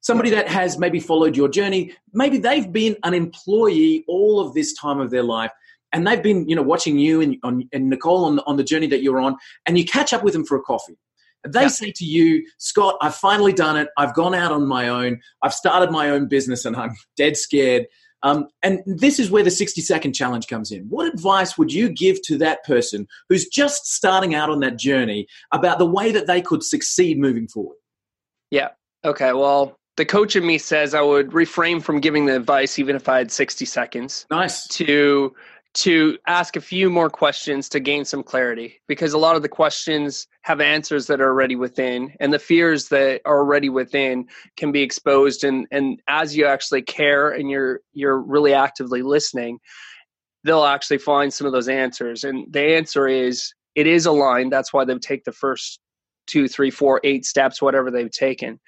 somebody 0.00 0.30
that 0.30 0.48
has 0.48 0.78
maybe 0.78 1.00
followed 1.00 1.36
your 1.36 1.48
journey 1.48 1.94
maybe 2.12 2.38
they've 2.38 2.72
been 2.72 2.96
an 3.04 3.14
employee 3.14 4.04
all 4.06 4.40
of 4.40 4.54
this 4.54 4.72
time 4.74 5.00
of 5.00 5.10
their 5.10 5.22
life 5.22 5.52
and 5.92 6.06
they've 6.06 6.22
been 6.22 6.48
you 6.48 6.56
know 6.56 6.62
watching 6.62 6.98
you 6.98 7.20
and, 7.20 7.36
on, 7.42 7.68
and 7.72 7.88
Nicole 7.88 8.24
on 8.24 8.36
the, 8.36 8.44
on 8.44 8.56
the 8.56 8.64
journey 8.64 8.86
that 8.88 9.02
you're 9.02 9.20
on, 9.20 9.36
and 9.66 9.78
you 9.78 9.84
catch 9.84 10.12
up 10.12 10.22
with 10.22 10.32
them 10.32 10.44
for 10.44 10.56
a 10.56 10.62
coffee. 10.62 10.98
They 11.46 11.62
yeah. 11.62 11.68
say 11.68 11.92
to 11.92 12.04
you, 12.04 12.44
Scott, 12.58 12.96
I've 13.00 13.14
finally 13.14 13.52
done 13.52 13.76
it. 13.76 13.88
I've 13.96 14.14
gone 14.14 14.34
out 14.34 14.50
on 14.50 14.66
my 14.66 14.88
own. 14.88 15.20
I've 15.42 15.54
started 15.54 15.90
my 15.90 16.10
own 16.10 16.26
business, 16.26 16.64
and 16.64 16.76
I'm 16.76 16.96
dead 17.16 17.36
scared. 17.36 17.86
Um, 18.22 18.48
and 18.62 18.80
this 18.84 19.20
is 19.20 19.30
where 19.30 19.44
the 19.44 19.50
60 19.50 19.80
second 19.80 20.12
challenge 20.12 20.48
comes 20.48 20.72
in. 20.72 20.82
What 20.88 21.12
advice 21.12 21.56
would 21.56 21.72
you 21.72 21.88
give 21.88 22.20
to 22.22 22.38
that 22.38 22.64
person 22.64 23.06
who's 23.28 23.46
just 23.46 23.86
starting 23.86 24.34
out 24.34 24.50
on 24.50 24.60
that 24.60 24.76
journey 24.76 25.28
about 25.52 25.78
the 25.78 25.86
way 25.86 26.10
that 26.10 26.26
they 26.26 26.42
could 26.42 26.64
succeed 26.64 27.18
moving 27.18 27.46
forward? 27.46 27.76
Yeah. 28.50 28.70
Okay. 29.04 29.32
Well, 29.32 29.78
the 29.96 30.04
coach 30.04 30.36
in 30.36 30.46
me 30.46 30.58
says 30.58 30.94
I 30.94 31.02
would 31.02 31.32
refrain 31.32 31.80
from 31.80 32.00
giving 32.00 32.26
the 32.26 32.36
advice 32.36 32.78
even 32.78 32.96
if 32.96 33.08
I 33.08 33.18
had 33.18 33.30
60 33.30 33.64
seconds. 33.64 34.26
Nice. 34.30 34.66
To 34.68 35.34
to 35.74 36.18
ask 36.26 36.56
a 36.56 36.60
few 36.60 36.88
more 36.88 37.10
questions 37.10 37.68
to 37.68 37.80
gain 37.80 38.04
some 38.04 38.22
clarity 38.22 38.80
because 38.88 39.12
a 39.12 39.18
lot 39.18 39.36
of 39.36 39.42
the 39.42 39.48
questions 39.48 40.26
have 40.42 40.60
answers 40.60 41.06
that 41.06 41.20
are 41.20 41.28
already 41.28 41.56
within 41.56 42.14
and 42.20 42.32
the 42.32 42.38
fears 42.38 42.88
that 42.88 43.20
are 43.26 43.38
already 43.38 43.68
within 43.68 44.26
can 44.56 44.72
be 44.72 44.82
exposed 44.82 45.44
and 45.44 45.66
and 45.70 46.00
as 46.08 46.36
you 46.36 46.46
actually 46.46 46.82
care 46.82 47.30
and 47.30 47.50
you're 47.50 47.80
you're 47.92 48.18
really 48.18 48.54
actively 48.54 49.02
listening 49.02 49.58
they'll 50.44 50.64
actually 50.64 50.98
find 50.98 51.32
some 51.32 51.46
of 51.46 51.52
those 51.52 51.68
answers 51.68 52.24
and 52.24 52.50
the 52.52 52.74
answer 52.76 53.06
is 53.06 53.52
it 53.74 53.86
is 53.86 54.06
aligned 54.06 54.50
that's 54.50 54.72
why 54.72 54.84
they 54.84 54.98
take 54.98 55.24
the 55.24 55.32
first 55.32 55.80
two, 56.28 56.46
three, 56.46 56.70
four, 56.70 57.00
eight 57.02 57.24
steps, 57.24 57.60
whatever 57.60 57.90
they've 57.90 58.10
taken. 58.10 58.60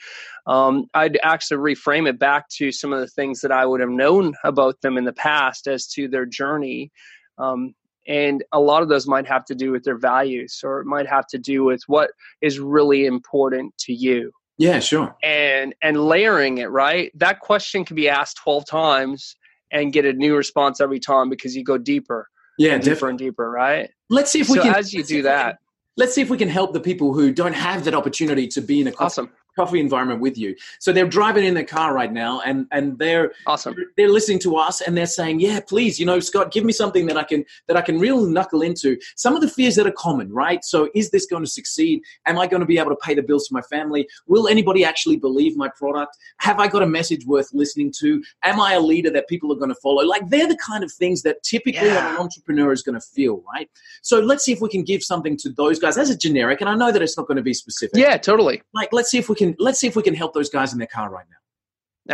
Um, 0.46 0.86
I'd 0.94 1.18
actually 1.22 1.74
reframe 1.74 2.08
it 2.08 2.18
back 2.18 2.48
to 2.56 2.72
some 2.72 2.92
of 2.92 3.00
the 3.00 3.06
things 3.06 3.40
that 3.42 3.52
I 3.52 3.66
would 3.66 3.80
have 3.80 3.90
known 3.90 4.34
about 4.44 4.80
them 4.80 4.96
in 4.96 5.04
the 5.04 5.12
past 5.12 5.66
as 5.68 5.86
to 5.88 6.08
their 6.08 6.26
journey. 6.26 6.90
Um, 7.38 7.74
and 8.08 8.42
a 8.52 8.58
lot 8.58 8.82
of 8.82 8.88
those 8.88 9.06
might 9.06 9.28
have 9.28 9.44
to 9.46 9.54
do 9.54 9.70
with 9.70 9.84
their 9.84 9.98
values 9.98 10.60
or 10.64 10.80
it 10.80 10.86
might 10.86 11.06
have 11.06 11.26
to 11.28 11.38
do 11.38 11.64
with 11.64 11.82
what 11.86 12.10
is 12.40 12.58
really 12.58 13.06
important 13.06 13.76
to 13.78 13.92
you. 13.92 14.32
Yeah, 14.58 14.80
sure. 14.80 15.16
And 15.22 15.74
and 15.80 16.04
layering 16.04 16.58
it, 16.58 16.66
right? 16.66 17.10
That 17.14 17.40
question 17.40 17.84
can 17.84 17.96
be 17.96 18.08
asked 18.08 18.38
12 18.42 18.66
times 18.66 19.36
and 19.70 19.92
get 19.92 20.04
a 20.04 20.12
new 20.12 20.36
response 20.36 20.80
every 20.80 21.00
time 21.00 21.30
because 21.30 21.56
you 21.56 21.64
go 21.64 21.78
deeper. 21.78 22.28
Yeah, 22.58 22.74
and 22.74 22.82
deeper 22.82 23.08
and 23.08 23.18
deeper, 23.18 23.50
right? 23.50 23.90
Let's 24.10 24.30
see 24.30 24.40
if 24.40 24.50
we 24.50 24.56
so 24.56 24.64
can 24.64 24.74
as 24.74 24.92
you 24.92 25.02
do 25.02 25.22
that 25.22 25.58
let's 25.96 26.14
see 26.14 26.22
if 26.22 26.30
we 26.30 26.38
can 26.38 26.48
help 26.48 26.72
the 26.72 26.80
people 26.80 27.12
who 27.12 27.32
don't 27.32 27.52
have 27.52 27.84
that 27.84 27.94
opportunity 27.94 28.46
to 28.48 28.60
be 28.60 28.80
in 28.80 28.88
a 28.88 28.92
awesome 28.98 29.30
coffee 29.60 29.80
environment 29.80 30.20
with 30.20 30.38
you. 30.38 30.54
So 30.78 30.90
they're 30.90 31.06
driving 31.06 31.44
in 31.44 31.52
their 31.52 31.64
car 31.64 31.92
right 31.92 32.12
now, 32.12 32.40
and 32.40 32.66
and 32.70 32.98
they're 32.98 33.32
awesome. 33.46 33.76
They're 33.96 34.08
listening 34.08 34.38
to 34.40 34.56
us, 34.56 34.80
and 34.80 34.96
they're 34.96 35.14
saying, 35.20 35.40
"Yeah, 35.40 35.60
please, 35.60 36.00
you 36.00 36.06
know, 36.06 36.18
Scott, 36.20 36.50
give 36.50 36.64
me 36.64 36.72
something 36.72 37.06
that 37.06 37.18
I 37.18 37.24
can 37.24 37.44
that 37.68 37.76
I 37.76 37.82
can 37.82 37.98
really 37.98 38.30
knuckle 38.32 38.62
into." 38.62 38.96
Some 39.16 39.34
of 39.36 39.42
the 39.42 39.48
fears 39.48 39.76
that 39.76 39.86
are 39.86 39.92
common, 39.92 40.32
right? 40.32 40.64
So, 40.64 40.88
is 40.94 41.10
this 41.10 41.26
going 41.26 41.44
to 41.44 41.50
succeed? 41.50 42.02
Am 42.26 42.38
I 42.38 42.46
going 42.46 42.60
to 42.60 42.66
be 42.66 42.78
able 42.78 42.90
to 42.90 42.96
pay 42.96 43.14
the 43.14 43.22
bills 43.22 43.48
for 43.48 43.54
my 43.54 43.62
family? 43.62 44.08
Will 44.26 44.48
anybody 44.48 44.84
actually 44.84 45.16
believe 45.16 45.56
my 45.56 45.68
product? 45.76 46.16
Have 46.38 46.58
I 46.58 46.68
got 46.68 46.82
a 46.82 46.86
message 46.86 47.26
worth 47.26 47.50
listening 47.52 47.92
to? 48.00 48.22
Am 48.42 48.60
I 48.60 48.72
a 48.74 48.80
leader 48.80 49.10
that 49.10 49.28
people 49.28 49.52
are 49.52 49.56
going 49.56 49.74
to 49.74 49.80
follow? 49.82 50.02
Like 50.04 50.28
they're 50.30 50.48
the 50.48 50.56
kind 50.56 50.82
of 50.82 50.90
things 50.90 51.22
that 51.22 51.42
typically 51.42 51.88
yeah. 51.88 52.14
an 52.14 52.16
entrepreneur 52.18 52.72
is 52.72 52.82
going 52.82 52.98
to 52.98 53.06
feel, 53.16 53.42
right? 53.52 53.68
So 54.02 54.20
let's 54.20 54.44
see 54.44 54.52
if 54.52 54.60
we 54.60 54.70
can 54.70 54.84
give 54.84 55.02
something 55.02 55.36
to 55.38 55.50
those 55.50 55.78
guys 55.78 55.98
as 55.98 56.08
a 56.08 56.16
generic, 56.16 56.62
and 56.62 56.70
I 56.70 56.74
know 56.74 56.90
that 56.92 57.02
it's 57.02 57.16
not 57.18 57.26
going 57.26 57.36
to 57.36 57.42
be 57.42 57.54
specific. 57.54 57.96
Yeah, 57.96 58.16
totally. 58.16 58.62
Like 58.72 58.92
let's 58.92 59.10
see 59.10 59.18
if 59.18 59.28
we 59.28 59.34
can 59.34 59.49
let's 59.58 59.80
see 59.80 59.86
if 59.86 59.96
we 59.96 60.02
can 60.02 60.14
help 60.14 60.34
those 60.34 60.50
guys 60.50 60.72
in 60.72 60.78
their 60.78 60.88
car 60.88 61.10
right 61.10 61.26
now. 61.30 61.36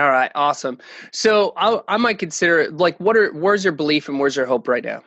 All 0.02 0.10
right, 0.10 0.30
awesome. 0.34 0.78
So 1.12 1.52
I, 1.56 1.80
I 1.88 1.96
might 1.96 2.18
consider 2.18 2.70
like 2.70 2.98
what 2.98 3.16
are 3.16 3.32
where's 3.32 3.64
your 3.64 3.72
belief 3.72 4.08
and 4.08 4.18
where's 4.18 4.36
your 4.36 4.46
hope 4.46 4.68
right 4.68 4.84
now? 4.84 5.02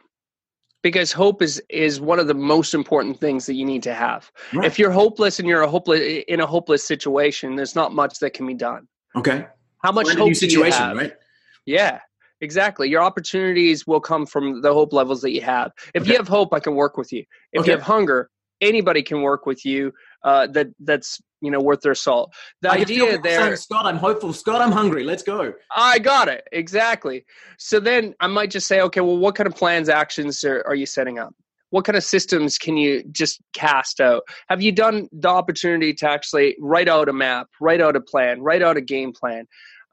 Because 0.82 1.12
hope 1.12 1.42
is 1.42 1.62
is 1.70 2.00
one 2.00 2.20
of 2.20 2.28
the 2.28 2.34
most 2.34 2.74
important 2.74 3.20
things 3.20 3.46
that 3.46 3.56
you 3.56 3.66
need 3.66 3.84
to 3.84 3.94
have. 3.94 4.32
Right. 4.54 4.66
If 4.66 4.80
you're 4.80 4.92
hopeless 4.92 5.40
and 5.40 5.48
you're 5.48 5.62
a 5.62 5.70
hopeless 5.70 6.24
in 6.28 6.40
a 6.40 6.46
hopeless 6.46 6.84
situation, 6.84 7.56
there's 7.56 7.76
not 7.76 7.94
much 7.94 8.20
that 8.20 8.34
can 8.34 8.48
be 8.48 8.54
done. 8.54 8.88
Okay. 9.16 9.46
How 9.84 9.92
much 9.92 10.10
hope 10.10 10.34
situation, 10.36 10.50
do 10.50 10.56
you 10.66 10.72
have? 10.72 10.98
right? 10.98 11.14
Yeah, 11.66 12.00
exactly. 12.42 12.90
Your 12.90 13.02
opportunities 13.02 13.86
will 13.86 14.02
come 14.02 14.26
from 14.26 14.62
the 14.62 14.74
hope 14.74 14.94
levels 14.94 15.22
that 15.22 15.32
you 15.32 15.42
have. 15.42 15.72
If 15.94 16.04
okay. 16.04 16.12
you 16.12 16.18
have 16.18 16.28
hope, 16.28 16.54
I 16.54 16.60
can 16.60 16.76
work 16.76 16.98
with 16.98 17.12
you. 17.12 17.24
If 17.54 17.62
okay. 17.62 17.72
you 17.72 17.78
have 17.78 17.86
hunger, 17.86 18.30
anybody 18.62 19.04
can 19.04 19.22
work 19.22 19.46
with 19.46 19.66
you. 19.66 19.94
Uh, 20.24 20.48
that 20.48 20.68
that's 20.80 21.22
you 21.42 21.52
know 21.52 21.60
worth 21.60 21.82
their 21.82 21.96
salt. 21.96 22.34
The 22.62 22.72
I 22.72 22.76
idea 22.76 23.18
there, 23.22 23.42
saying, 23.42 23.56
Scott, 23.58 23.86
I'm 23.86 23.98
hopeful. 23.98 24.34
Scott, 24.34 24.62
I'm 24.62 24.72
hungry. 24.72 25.04
Let's 25.04 25.24
go. 25.24 25.54
I 25.76 26.00
got 26.00 26.28
it 26.28 26.48
exactly. 26.52 27.26
So 27.58 27.80
then 27.80 28.16
I 28.20 28.28
might 28.28 28.52
just 28.52 28.68
say, 28.68 28.82
okay, 28.82 29.02
well, 29.02 29.18
what 29.18 29.36
kind 29.36 29.48
of 29.48 29.56
plans, 29.56 29.90
actions 29.90 30.44
are, 30.44 30.64
are 30.68 30.76
you 30.76 30.86
setting 30.86 31.20
up? 31.20 31.34
What 31.72 31.86
kind 31.86 31.96
of 31.96 32.04
systems 32.04 32.58
can 32.58 32.78
you 32.78 33.04
just 33.12 33.42
cast 33.54 34.00
out? 34.00 34.24
Have 34.48 34.62
you 34.62 34.72
done 34.72 35.08
the 35.12 35.30
opportunity 35.30 35.94
to 35.96 36.10
actually 36.10 36.56
write 36.60 36.90
out 36.90 37.10
a 37.10 37.14
map, 37.14 37.48
write 37.62 37.80
out 37.80 37.96
a 37.96 38.02
plan, 38.02 38.42
write 38.42 38.64
out 38.64 38.76
a 38.76 38.82
game 38.82 39.14
plan? 39.14 39.46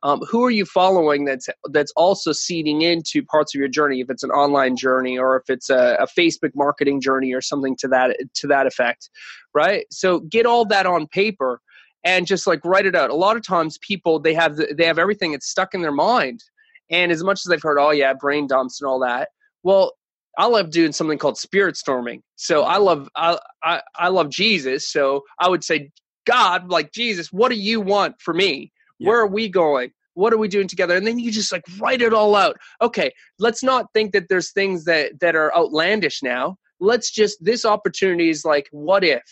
Um, 0.06 0.20
who 0.20 0.44
are 0.44 0.52
you 0.52 0.64
following 0.64 1.24
that's 1.24 1.48
that's 1.70 1.92
also 1.96 2.30
seeding 2.30 2.82
into 2.82 3.24
parts 3.24 3.54
of 3.54 3.58
your 3.58 3.68
journey 3.68 4.00
if 4.00 4.08
it's 4.08 4.22
an 4.22 4.30
online 4.30 4.76
journey 4.76 5.18
or 5.18 5.36
if 5.36 5.50
it's 5.50 5.68
a, 5.68 5.96
a 6.00 6.06
facebook 6.06 6.52
marketing 6.54 7.00
journey 7.00 7.34
or 7.34 7.40
something 7.40 7.76
to 7.76 7.88
that 7.88 8.16
to 8.34 8.46
that 8.46 8.66
effect 8.66 9.10
right 9.52 9.84
so 9.90 10.20
get 10.20 10.46
all 10.46 10.64
that 10.64 10.86
on 10.86 11.08
paper 11.08 11.60
and 12.04 12.26
just 12.26 12.46
like 12.46 12.64
write 12.64 12.86
it 12.86 12.94
out 12.94 13.10
a 13.10 13.14
lot 13.14 13.36
of 13.36 13.44
times 13.44 13.78
people 13.78 14.20
they 14.20 14.32
have 14.32 14.56
they 14.76 14.86
have 14.86 14.98
everything 14.98 15.32
it's 15.32 15.48
stuck 15.48 15.74
in 15.74 15.82
their 15.82 15.92
mind 15.92 16.40
and 16.88 17.10
as 17.10 17.24
much 17.24 17.40
as 17.40 17.50
they've 17.50 17.62
heard 17.62 17.78
oh 17.78 17.90
yeah 17.90 18.12
brain 18.12 18.46
dumps 18.46 18.80
and 18.80 18.88
all 18.88 19.00
that 19.00 19.28
well 19.64 19.92
I 20.38 20.44
love 20.48 20.70
doing 20.70 20.92
something 20.92 21.16
called 21.16 21.38
spirit 21.38 21.78
storming. 21.78 22.22
So 22.34 22.64
I 22.64 22.76
love 22.76 23.08
I, 23.16 23.38
I, 23.64 23.80
I 23.94 24.08
love 24.08 24.28
Jesus. 24.28 24.86
So 24.86 25.22
I 25.40 25.48
would 25.48 25.64
say, 25.64 25.90
God, 26.26 26.70
like 26.70 26.92
Jesus, 26.92 27.32
what 27.32 27.48
do 27.48 27.56
you 27.56 27.80
want 27.80 28.20
for 28.20 28.34
me? 28.34 28.70
Where 28.98 29.20
are 29.20 29.26
we 29.26 29.48
going? 29.48 29.90
What 30.14 30.32
are 30.32 30.38
we 30.38 30.48
doing 30.48 30.68
together? 30.68 30.96
And 30.96 31.06
then 31.06 31.18
you 31.18 31.30
just 31.30 31.52
like 31.52 31.64
write 31.78 32.00
it 32.00 32.14
all 32.14 32.34
out. 32.34 32.56
Okay, 32.80 33.12
let's 33.38 33.62
not 33.62 33.86
think 33.92 34.12
that 34.12 34.28
there's 34.28 34.52
things 34.52 34.84
that 34.84 35.20
that 35.20 35.36
are 35.36 35.54
outlandish 35.54 36.22
now. 36.22 36.56
Let's 36.80 37.10
just 37.10 37.42
this 37.44 37.64
opportunity 37.64 38.30
is 38.30 38.44
like 38.44 38.68
what 38.70 39.04
if? 39.04 39.22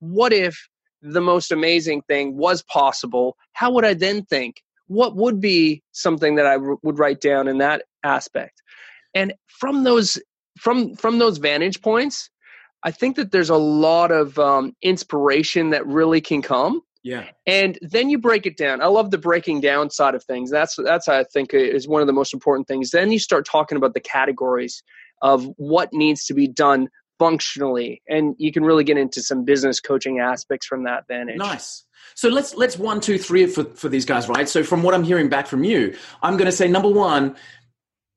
what 0.00 0.32
if 0.32 0.68
the 1.02 1.20
most 1.20 1.52
amazing 1.52 2.02
thing 2.02 2.36
was 2.36 2.62
possible? 2.64 3.36
How 3.52 3.70
would 3.72 3.84
I 3.84 3.94
then 3.94 4.24
think? 4.24 4.62
What 4.88 5.14
would 5.14 5.40
be 5.40 5.82
something 5.92 6.34
that 6.34 6.46
I 6.46 6.56
would 6.56 6.98
write 6.98 7.20
down 7.20 7.46
in 7.46 7.58
that 7.58 7.84
aspect? 8.02 8.60
And 9.14 9.32
from 9.46 9.84
those 9.84 10.18
from 10.58 10.96
from 10.96 11.18
those 11.18 11.38
vantage 11.38 11.80
points, 11.80 12.28
I 12.82 12.90
think 12.90 13.16
that 13.16 13.30
there's 13.30 13.50
a 13.50 13.56
lot 13.56 14.10
of 14.10 14.38
um, 14.38 14.74
inspiration 14.82 15.70
that 15.70 15.86
really 15.86 16.20
can 16.20 16.42
come. 16.42 16.82
Yeah. 17.02 17.26
And 17.46 17.78
then 17.82 18.10
you 18.10 18.18
break 18.18 18.46
it 18.46 18.56
down. 18.56 18.82
I 18.82 18.86
love 18.86 19.10
the 19.10 19.18
breaking 19.18 19.60
down 19.60 19.90
side 19.90 20.14
of 20.14 20.22
things. 20.24 20.50
That's 20.50 20.76
that's 20.76 21.08
I 21.08 21.24
think 21.24 21.54
uh, 21.54 21.58
is 21.58 21.88
one 21.88 22.00
of 22.00 22.06
the 22.06 22.12
most 22.12 22.34
important 22.34 22.68
things. 22.68 22.90
Then 22.90 23.10
you 23.10 23.18
start 23.18 23.46
talking 23.46 23.76
about 23.76 23.94
the 23.94 24.00
categories 24.00 24.82
of 25.22 25.46
what 25.56 25.92
needs 25.92 26.24
to 26.26 26.34
be 26.34 26.46
done 26.46 26.88
functionally, 27.18 28.02
and 28.08 28.34
you 28.38 28.52
can 28.52 28.64
really 28.64 28.84
get 28.84 28.98
into 28.98 29.22
some 29.22 29.44
business 29.44 29.80
coaching 29.80 30.18
aspects 30.18 30.66
from 30.66 30.84
that 30.84 31.06
vantage. 31.08 31.38
Nice. 31.38 31.84
So 32.14 32.28
let's 32.28 32.54
let's 32.54 32.78
one, 32.78 33.00
two, 33.00 33.18
three 33.18 33.46
for 33.46 33.64
for 33.64 33.88
these 33.88 34.04
guys, 34.04 34.28
right? 34.28 34.48
So 34.48 34.62
from 34.62 34.82
what 34.82 34.94
I'm 34.94 35.04
hearing 35.04 35.30
back 35.30 35.46
from 35.46 35.64
you, 35.64 35.96
I'm 36.22 36.36
going 36.36 36.46
to 36.46 36.52
say 36.52 36.68
number 36.68 36.88
one, 36.88 37.34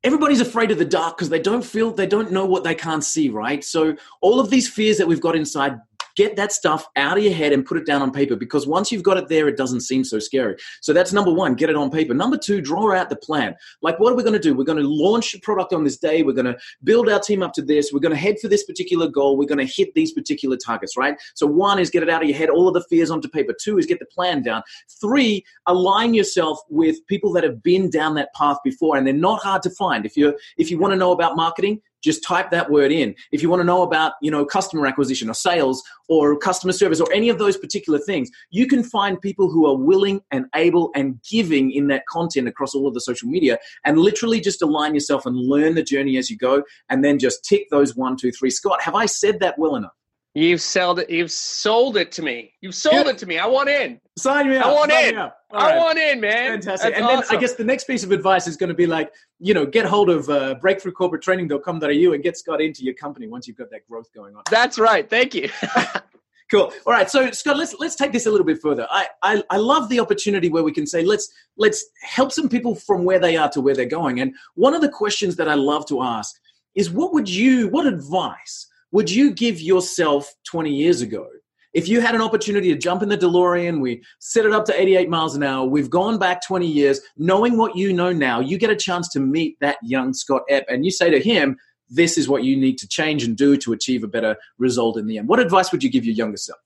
everybody's 0.04 0.42
afraid 0.42 0.72
of 0.72 0.78
the 0.78 0.86
dark 0.86 1.18
because 1.18 1.30
they 1.30 1.40
don't 1.40 1.64
feel 1.64 1.92
they 1.92 2.08
don't 2.08 2.32
know 2.32 2.46
what 2.46 2.64
they 2.64 2.76
can't 2.76 3.04
see 3.04 3.30
right 3.30 3.64
so 3.64 3.96
all 4.22 4.40
of 4.40 4.50
these 4.50 4.68
fears 4.68 4.98
that 4.98 5.08
we've 5.08 5.22
got 5.22 5.36
inside 5.36 5.80
get 6.16 6.36
that 6.36 6.52
stuff 6.52 6.88
out 6.96 7.18
of 7.18 7.24
your 7.24 7.34
head 7.34 7.54
and 7.54 7.66
put 7.66 7.78
it 7.78 7.86
down 7.86 8.02
on 8.02 8.12
paper 8.12 8.36
because 8.36 8.68
once 8.68 8.92
you've 8.92 9.04
got 9.04 9.18
it 9.18 9.28
there, 9.28 9.48
it 9.48 9.58
doesn't 9.58 9.82
seem 9.82 10.04
so 10.04 10.20
scary. 10.20 10.56
So 10.82 10.94
that's 10.94 11.14
number 11.14 11.32
one, 11.32 11.56
get 11.56 11.70
it 11.70 11.76
on 11.76 11.90
paper. 11.90 12.14
Number 12.14 12.38
two, 12.38 12.62
draw 12.62 12.94
out 12.94 13.10
the 13.10 13.16
plan. 13.16 13.56
Like, 13.82 14.00
what 14.00 14.12
are 14.12 14.16
we 14.16 14.24
going 14.24 14.34
to 14.34 14.40
do? 14.40 14.54
We're 14.54 14.64
going 14.64 14.82
to 14.82 14.88
launch 14.88 15.34
a 15.34 15.40
product 15.40 15.74
on 15.74 15.84
this 15.84 15.98
day. 15.98 16.24
We're 16.24 16.34
going 16.34 16.46
to 16.46 16.58
build 16.84 17.10
our 17.10 17.20
team 17.20 17.44
up 17.44 17.54
to 17.54 17.62
this. 17.62 17.92
We're 17.92 18.00
going 18.00 18.14
to 18.14 18.20
head 18.20 18.40
for 18.42 18.48
this 18.48 18.64
particular 18.64 19.08
goal. 19.08 19.38
We're 19.38 19.48
going 19.48 19.66
to 19.66 19.74
hit 19.74 19.94
these 19.94 20.14
particular 20.14 20.58
targets, 20.58 20.98
right? 20.98 21.16
So, 21.36 21.48
one 21.48 21.80
is 21.80 21.90
get 21.90 22.04
it 22.04 22.10
out 22.10 22.22
of 22.22 22.30
your 22.30 22.38
head, 22.38 22.50
all 22.50 22.68
of 22.68 22.74
the 22.74 22.84
fears 22.90 23.12
onto 23.12 23.28
paper. 23.28 23.54
Two 23.60 23.78
is 23.78 23.86
get 23.86 24.00
the 24.00 24.06
plan 24.06 24.42
down. 24.42 24.64
Three, 25.02 25.44
align 25.68 26.14
yourself 26.14 26.60
with 26.70 27.06
people 27.08 27.32
that 27.34 27.44
have 27.44 27.64
been 27.64 27.90
down 27.90 28.16
that 28.16 28.34
path 28.34 28.58
before 28.64 28.98
and 28.98 29.06
they're 29.06 29.14
not 29.14 29.42
hard 29.42 29.62
to 29.64 29.70
find. 29.72 30.06
If 30.06 30.18
you're, 30.18 30.36
if 30.58 30.70
you 30.70 30.78
want 30.78 30.94
to 30.94 30.98
know 30.98 31.12
about 31.12 31.36
marketing, 31.36 31.82
just 32.04 32.24
type 32.24 32.52
that 32.52 32.70
word 32.70 32.92
in. 32.92 33.16
If 33.32 33.42
you 33.42 33.50
want 33.50 33.62
to 33.62 33.66
know 33.66 33.82
about, 33.82 34.14
you 34.22 34.30
know, 34.30 34.46
customer 34.46 34.86
acquisition 34.86 35.30
or 35.30 35.34
sales 35.34 35.84
or 36.10 36.38
customer 36.38 36.74
service 36.74 37.00
or 37.00 37.12
any 37.14 37.30
of 37.30 37.40
those 37.40 37.58
particular 37.58 38.00
things, 38.00 38.30
you 38.52 38.68
can 38.68 38.84
find 38.84 39.20
people 39.20 39.50
who 39.50 39.66
are 39.66 39.76
willing 39.76 40.22
and 40.32 40.46
able 40.56 40.92
and 40.96 41.20
giving 41.30 41.72
in 41.72 41.88
that 41.88 42.06
content 42.08 42.48
across 42.48 42.76
all 42.76 42.88
of 42.88 42.94
the 42.94 43.02
social 43.02 43.30
media 43.30 43.58
and 43.86 44.00
literally 44.00 44.40
just 44.40 44.62
align 44.62 44.94
yourself 44.94 45.26
and 45.26 45.36
learn 45.36 45.76
the 45.76 45.84
journey 45.84 46.18
as 46.18 46.30
you 46.30 46.38
go 46.38 46.64
and 46.90 47.04
then 47.04 47.18
just 47.18 47.44
tick 47.44 47.68
those 47.72 47.96
one, 47.96 48.18
two, 48.18 48.32
three. 48.32 48.50
Scott, 48.50 48.82
have 48.82 48.96
I 48.96 49.06
said 49.06 49.40
that 49.40 49.58
well 49.58 49.76
enough? 49.76 49.94
You've 50.36 50.62
sold 50.62 51.00
it. 51.00 51.12
You've 51.12 51.32
sold 51.32 51.96
it 51.96 52.12
to 52.14 52.24
me. 52.24 52.54
You've 52.62 52.74
sold 52.74 53.06
yeah. 53.06 53.12
it 53.12 53.20
to 53.20 53.28
me. 53.28 53.38
I 53.38 53.46
want 53.46 53.70
in. 53.70 54.02
Sign 54.18 54.50
me 54.50 54.58
up. 54.58 54.66
I 54.66 54.74
want 54.74 54.92
Sign 54.92 55.14
in. 55.14 55.20
I 55.20 55.32
right. 55.52 55.78
want 55.78 56.00
in, 56.00 56.20
man. 56.20 56.54
Fantastic. 56.54 56.96
That's 56.96 56.98
and 56.98 57.06
awesome. 57.06 57.26
then 57.30 57.38
I 57.38 57.40
guess 57.40 57.54
the 57.54 57.64
next 57.64 57.84
piece 57.84 58.04
of 58.04 58.12
advice 58.12 58.48
is 58.48 58.58
going 58.58 58.70
to 58.70 58.74
be 58.74 58.88
like, 58.88 59.14
you 59.40 59.54
know, 59.54 59.66
get 59.68 59.86
hold 59.86 60.10
of 60.10 60.28
uh, 60.30 60.56
breakthroughcorporatetraining.com.au 60.56 62.14
and 62.14 62.24
get 62.24 62.36
Scott 62.36 62.62
into 62.62 62.84
your 62.84 62.96
company 62.96 63.28
once 63.28 63.48
you've 63.48 63.58
got 63.58 63.70
that 63.70 63.88
growth 63.88 64.12
going 64.16 64.36
on. 64.36 64.42
That's 64.50 64.80
right. 64.80 65.08
Thank 65.08 65.36
you. 65.36 65.50
cool. 66.52 66.74
All 66.88 66.94
right. 66.94 67.12
So 67.12 67.30
Scott, 67.30 67.58
let's 67.58 67.76
let's 67.80 67.96
take 67.96 68.12
this 68.12 68.26
a 68.26 68.32
little 68.32 68.46
bit 68.46 68.60
further. 68.60 68.88
I, 68.90 69.08
I 69.22 69.44
I 69.52 69.58
love 69.58 69.88
the 69.90 70.00
opportunity 70.00 70.50
where 70.50 70.64
we 70.64 70.72
can 70.72 70.88
say 70.88 71.04
let's 71.04 71.32
let's 71.58 71.86
help 72.02 72.32
some 72.32 72.50
people 72.50 72.74
from 72.74 73.04
where 73.04 73.20
they 73.20 73.38
are 73.38 73.50
to 73.50 73.62
where 73.62 73.76
they're 73.76 73.86
going. 73.86 74.20
And 74.20 74.34
one 74.56 74.74
of 74.74 74.82
the 74.82 74.90
questions 74.90 75.36
that 75.36 75.48
I 75.48 75.54
love 75.54 75.86
to 75.90 76.02
ask 76.02 76.40
is, 76.74 76.90
what 76.90 77.14
would 77.14 77.30
you, 77.30 77.68
what 77.68 77.86
advice? 77.86 78.68
Would 78.94 79.10
you 79.12 79.32
give 79.32 79.60
yourself 79.60 80.32
20 80.46 80.74
years 80.74 81.02
ago? 81.02 81.28
If 81.74 81.88
you 81.88 82.00
had 82.00 82.14
an 82.14 82.22
opportunity 82.22 82.72
to 82.72 82.78
jump 82.78 83.02
in 83.02 83.10
the 83.10 83.18
DeLorean, 83.18 83.82
we 83.82 84.04
set 84.20 84.46
it 84.46 84.54
up 84.54 84.66
to 84.66 84.80
88 84.80 85.10
miles 85.10 85.36
an 85.36 85.42
hour, 85.42 85.66
we've 85.66 85.90
gone 85.90 86.20
back 86.20 86.46
20 86.46 86.68
years, 86.68 87.02
knowing 87.18 87.58
what 87.58 87.76
you 87.76 87.92
know 87.92 88.14
now, 88.14 88.40
you 88.40 88.60
get 88.60 88.70
a 88.70 88.76
chance 88.76 89.10
to 89.10 89.20
meet 89.20 89.60
that 89.60 89.78
young 89.82 90.14
Scott 90.14 90.44
Epp 90.52 90.64
and 90.70 90.86
you 90.86 90.92
say 90.92 91.10
to 91.10 91.20
him, 91.20 91.58
this 91.90 92.20
is 92.20 92.30
what 92.30 92.44
you 92.44 92.56
need 92.56 92.78
to 92.78 92.88
change 92.88 93.24
and 93.24 93.36
do 93.36 93.58
to 93.58 93.74
achieve 93.74 94.04
a 94.04 94.08
better 94.08 94.38
result 94.60 94.98
in 94.98 95.08
the 95.08 95.18
end. 95.18 95.28
What 95.28 95.40
advice 95.40 95.72
would 95.72 95.84
you 95.84 95.90
give 95.90 96.06
your 96.06 96.16
younger 96.16 96.38
self? 96.38 96.60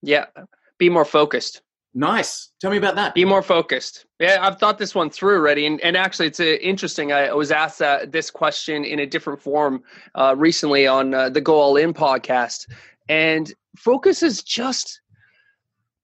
Yeah, 0.00 0.24
be 0.78 0.88
more 0.88 1.04
focused. 1.04 1.60
Nice. 1.94 2.50
Tell 2.60 2.70
me 2.70 2.76
about 2.76 2.96
that. 2.96 3.14
Be 3.14 3.24
more 3.24 3.42
focused. 3.42 4.06
Yeah, 4.20 4.38
I've 4.40 4.58
thought 4.58 4.78
this 4.78 4.94
one 4.94 5.10
through 5.10 5.36
already, 5.36 5.66
and, 5.66 5.80
and 5.80 5.96
actually, 5.96 6.26
it's 6.26 6.40
uh, 6.40 6.44
interesting. 6.44 7.12
I 7.12 7.32
was 7.32 7.50
asked 7.50 7.80
uh, 7.80 8.06
this 8.08 8.30
question 8.30 8.84
in 8.84 9.00
a 9.00 9.06
different 9.06 9.40
form 9.40 9.82
uh, 10.14 10.34
recently 10.36 10.86
on 10.86 11.14
uh, 11.14 11.30
the 11.30 11.40
Go 11.40 11.54
All 11.54 11.76
In 11.76 11.94
podcast, 11.94 12.68
and 13.08 13.52
focus 13.76 14.22
is 14.22 14.42
just 14.42 15.00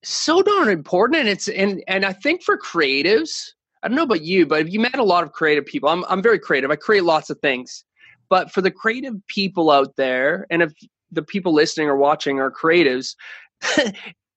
so 0.02 0.42
darn 0.42 0.68
important. 0.68 1.20
And 1.20 1.28
it's 1.28 1.48
and 1.48 1.82
and 1.86 2.04
I 2.06 2.12
think 2.14 2.42
for 2.42 2.56
creatives, 2.56 3.50
I 3.82 3.88
don't 3.88 3.96
know 3.96 4.04
about 4.04 4.22
you, 4.22 4.46
but 4.46 4.72
you 4.72 4.80
met 4.80 4.98
a 4.98 5.04
lot 5.04 5.22
of 5.22 5.32
creative 5.32 5.66
people. 5.66 5.90
I'm 5.90 6.04
I'm 6.08 6.22
very 6.22 6.38
creative. 6.38 6.70
I 6.70 6.76
create 6.76 7.04
lots 7.04 7.28
of 7.28 7.38
things, 7.40 7.84
but 8.30 8.50
for 8.50 8.62
the 8.62 8.70
creative 8.70 9.14
people 9.26 9.70
out 9.70 9.94
there, 9.96 10.46
and 10.50 10.62
if 10.62 10.72
the 11.12 11.22
people 11.22 11.52
listening 11.52 11.88
or 11.88 11.96
watching 11.96 12.40
are 12.40 12.50
creatives 12.50 13.14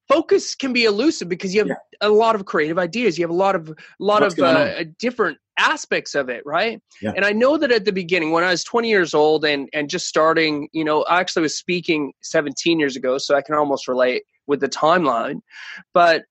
focus 0.07 0.55
can 0.55 0.73
be 0.73 0.85
elusive 0.85 1.29
because 1.29 1.53
you 1.53 1.59
have 1.61 1.67
yeah. 1.67 1.75
a 2.01 2.09
lot 2.09 2.35
of 2.35 2.45
creative 2.45 2.77
ideas 2.77 3.17
you 3.17 3.23
have 3.23 3.31
a 3.31 3.33
lot 3.33 3.55
of 3.55 3.69
a 3.69 3.75
lot 3.99 4.21
What's 4.21 4.37
of 4.37 4.43
uh, 4.43 4.83
different 4.99 5.37
aspects 5.59 6.15
of 6.15 6.29
it 6.29 6.43
right 6.45 6.81
yeah. 7.01 7.13
and 7.15 7.25
i 7.25 7.31
know 7.31 7.57
that 7.57 7.71
at 7.71 7.85
the 7.85 7.91
beginning 7.91 8.31
when 8.31 8.43
i 8.43 8.51
was 8.51 8.63
20 8.63 8.89
years 8.89 9.13
old 9.13 9.43
and 9.43 9.69
and 9.73 9.89
just 9.89 10.07
starting 10.07 10.69
you 10.71 10.83
know 10.83 11.03
i 11.03 11.19
actually 11.19 11.41
was 11.41 11.57
speaking 11.57 12.13
17 12.21 12.79
years 12.79 12.95
ago 12.95 13.17
so 13.17 13.35
i 13.35 13.41
can 13.41 13.55
almost 13.55 13.87
relate 13.87 14.23
with 14.45 14.59
the 14.59 14.69
timeline 14.69 15.39
but 15.93 16.23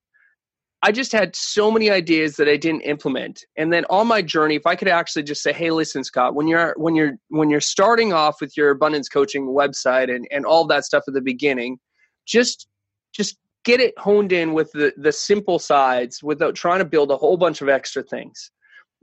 I 0.82 0.92
just 0.92 1.10
had 1.10 1.34
so 1.34 1.70
many 1.70 1.90
ideas 1.90 2.36
that 2.36 2.48
I 2.48 2.56
didn't 2.56 2.82
implement. 2.82 3.44
And 3.56 3.72
then 3.72 3.84
on 3.90 4.06
my 4.06 4.22
journey, 4.22 4.54
if 4.54 4.66
I 4.66 4.76
could 4.76 4.86
actually 4.86 5.24
just 5.24 5.42
say, 5.42 5.52
"Hey, 5.52 5.70
listen, 5.70 6.04
Scott, 6.04 6.34
when 6.34 6.46
you're 6.46 6.74
when 6.76 6.94
you're 6.94 7.14
when 7.28 7.50
you're 7.50 7.62
starting 7.62 8.12
off 8.12 8.40
with 8.40 8.56
your 8.56 8.70
abundance 8.70 9.08
coaching 9.08 9.48
website 9.48 10.14
and 10.14 10.28
and 10.30 10.44
all 10.44 10.64
that 10.66 10.84
stuff 10.84 11.04
at 11.08 11.14
the 11.14 11.22
beginning, 11.22 11.78
just 12.26 12.68
just 13.12 13.36
get 13.66 13.80
it 13.80 13.98
honed 13.98 14.32
in 14.32 14.54
with 14.54 14.70
the, 14.72 14.94
the 14.96 15.12
simple 15.12 15.58
sides 15.58 16.22
without 16.22 16.54
trying 16.54 16.78
to 16.78 16.84
build 16.84 17.10
a 17.10 17.16
whole 17.16 17.36
bunch 17.36 17.60
of 17.60 17.68
extra 17.68 18.02
things. 18.02 18.52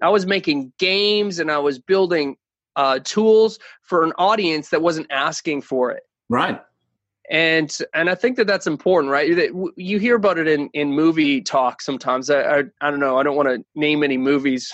I 0.02 0.10
was 0.10 0.26
making 0.26 0.72
games 0.80 1.40
and 1.40 1.52
I 1.52 1.60
was 1.60 1.80
building 1.80 2.38
uh, 2.78 3.00
tools 3.04 3.60
for 3.84 4.04
an 4.04 4.14
audience 4.18 4.70
that 4.70 4.82
wasn't 4.82 5.08
asking 5.12 5.64
for 5.64 5.92
it. 5.92 6.04
Right. 6.30 6.60
And 7.30 7.76
and 7.94 8.10
I 8.10 8.16
think 8.16 8.38
that 8.38 8.48
that's 8.48 8.66
important, 8.66 9.12
right? 9.12 9.36
That 9.36 9.72
You 9.76 10.00
hear 10.00 10.16
about 10.16 10.38
it 10.38 10.48
in, 10.48 10.70
in 10.74 10.92
movie 10.92 11.42
talk 11.42 11.82
sometimes. 11.82 12.30
I, 12.30 12.42
I, 12.42 12.64
I 12.82 12.90
don't 12.90 13.00
know. 13.00 13.18
I 13.18 13.24
don't 13.24 13.36
want 13.36 13.50
to 13.50 13.64
name 13.76 14.02
any 14.04 14.18
movies, 14.18 14.74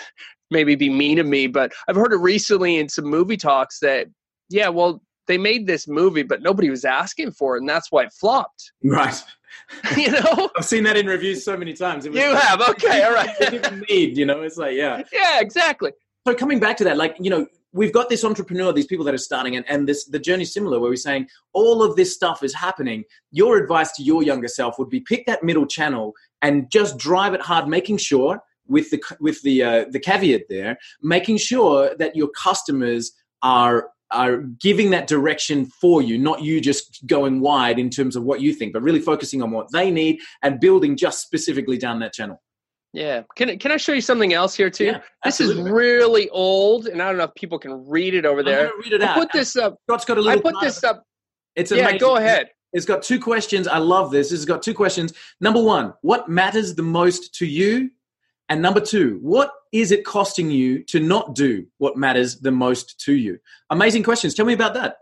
maybe 0.52 0.76
be 0.76 0.90
mean 0.90 1.18
to 1.18 1.24
me, 1.24 1.48
but 1.48 1.74
I've 1.88 1.96
heard 1.96 2.14
it 2.14 2.18
recently 2.18 2.78
in 2.78 2.90
some 2.90 3.06
movie 3.06 3.38
talks 3.38 3.80
that 3.80 4.08
yeah, 4.50 4.70
well, 4.70 5.02
they 5.30 5.38
made 5.38 5.68
this 5.68 5.88
movie, 5.88 6.24
but 6.24 6.42
nobody 6.42 6.70
was 6.72 6.84
asking 6.84 7.32
for 7.32 7.56
it, 7.56 7.60
and 7.60 7.70
that's 7.70 7.92
why 7.92 8.04
it 8.04 8.12
flopped. 8.12 8.74
Right. 8.84 9.24
you 9.98 10.12
know, 10.12 10.50
I've 10.58 10.66
seen 10.66 10.84
that 10.84 10.98
in 10.98 11.06
reviews 11.06 11.44
so 11.44 11.56
many 11.56 11.74
times. 11.74 12.06
you 12.06 12.12
like, 12.12 12.42
have, 12.42 12.62
okay, 12.70 13.04
all 13.04 13.14
right. 13.14 13.30
need, 13.90 14.18
you 14.18 14.26
know, 14.26 14.42
it's 14.42 14.58
like, 14.58 14.76
yeah, 14.76 15.04
yeah, 15.12 15.42
exactly. 15.42 15.92
So 16.28 16.34
coming 16.34 16.60
back 16.60 16.78
to 16.78 16.84
that, 16.86 16.98
like, 16.98 17.16
you 17.20 17.30
know, 17.30 17.46
we've 17.72 17.94
got 17.94 18.10
this 18.10 18.24
entrepreneur, 18.24 18.72
these 18.72 18.88
people 18.88 19.06
that 19.06 19.14
are 19.14 19.20
starting, 19.20 19.56
and, 19.56 19.66
and 19.70 19.88
this 19.88 20.06
the 20.06 20.18
journey's 20.18 20.54
similar, 20.54 20.80
where 20.80 20.90
we're 20.90 20.96
saying 20.96 21.28
all 21.54 21.84
of 21.84 21.96
this 21.96 22.14
stuff 22.14 22.42
is 22.42 22.54
happening. 22.54 23.04
Your 23.32 23.58
advice 23.58 23.92
to 23.94 24.04
your 24.04 24.24
younger 24.24 24.48
self 24.48 24.80
would 24.80 24.90
be 24.90 25.02
pick 25.02 25.26
that 25.26 25.44
middle 25.44 25.68
channel 25.68 26.14
and 26.42 26.70
just 26.72 26.98
drive 26.98 27.34
it 27.34 27.42
hard, 27.42 27.68
making 27.68 27.98
sure 27.98 28.42
with 28.68 28.90
the 28.92 29.02
with 29.20 29.42
the 29.44 29.64
uh, 29.64 29.86
the 29.90 30.00
caveat 30.00 30.44
there, 30.50 30.78
making 31.02 31.38
sure 31.38 31.96
that 31.98 32.16
your 32.16 32.30
customers 32.30 33.12
are 33.42 33.90
are 34.12 34.38
giving 34.38 34.90
that 34.92 35.08
direction 35.08 35.66
for 35.66 36.02
you, 36.02 36.18
not 36.18 36.42
you 36.42 36.60
just 36.62 37.06
going 37.08 37.40
wide 37.42 37.80
in 37.80 37.90
terms 37.90 38.16
of 38.16 38.24
what 38.24 38.42
you 38.42 38.54
think, 38.54 38.74
but 38.74 38.82
really 38.82 39.00
focusing 39.00 39.42
on 39.42 39.52
what 39.52 39.68
they 39.72 39.92
need 39.92 40.20
and 40.42 40.60
building 40.60 40.98
just 40.98 41.22
specifically 41.22 41.78
down 41.78 42.00
that 42.00 42.14
channel. 42.14 42.42
Yeah. 42.94 43.24
Can 43.36 43.58
can 43.60 43.72
I 43.72 43.78
show 43.78 43.94
you 43.94 44.02
something 44.02 44.34
else 44.34 44.56
here 44.56 44.70
too? 44.70 44.86
Yeah, 44.86 45.02
this 45.24 45.40
is 45.40 45.56
really 45.56 46.28
old, 46.30 46.88
and 46.88 47.02
I 47.02 47.10
don't 47.10 47.18
know 47.18 47.26
if 47.26 47.36
people 47.36 47.60
can 47.60 47.88
read 47.88 48.16
it 48.16 48.26
over 48.26 48.42
there. 48.42 48.72
read 48.84 48.94
it 48.94 49.04
out. 49.04 49.16
I 49.16 49.20
put 49.20 49.32
this 49.32 49.56
up. 49.56 49.78
Scott's 49.88 50.06
got 50.06 50.18
a 50.18 50.22
little. 50.22 50.40
I 50.40 50.52
put 50.52 50.60
this 50.60 50.84
up. 50.84 51.04
It's 51.56 51.72
amazing. 51.72 51.94
Yeah, 51.94 51.98
go 52.00 52.16
ahead. 52.16 52.50
It's 52.74 52.86
got 52.86 53.04
two 53.04 53.20
questions. 53.20 53.68
I 53.68 53.78
love 53.78 54.12
this. 54.12 54.30
This 54.30 54.40
has 54.40 54.46
got 54.46 54.64
two 54.64 54.74
questions. 54.74 55.14
Number 55.42 55.62
one, 55.62 55.94
what 56.02 56.30
matters 56.30 56.76
the 56.76 56.84
most 56.84 57.34
to 57.36 57.46
you? 57.46 57.92
And 58.50 58.62
number 58.62 58.80
two, 58.80 59.20
what 59.22 59.52
is 59.72 59.92
it 59.92 60.04
costing 60.04 60.50
you 60.50 60.84
to 60.86 61.00
not 61.00 61.36
do 61.36 61.68
what 61.78 61.96
matters 61.98 62.40
the 62.40 62.52
most 62.52 63.00
to 63.02 63.14
you? 63.14 63.38
Amazing 63.70 64.04
questions. 64.04 64.34
Tell 64.34 64.46
me 64.46 64.54
about 64.54 64.74
that. 64.74 64.98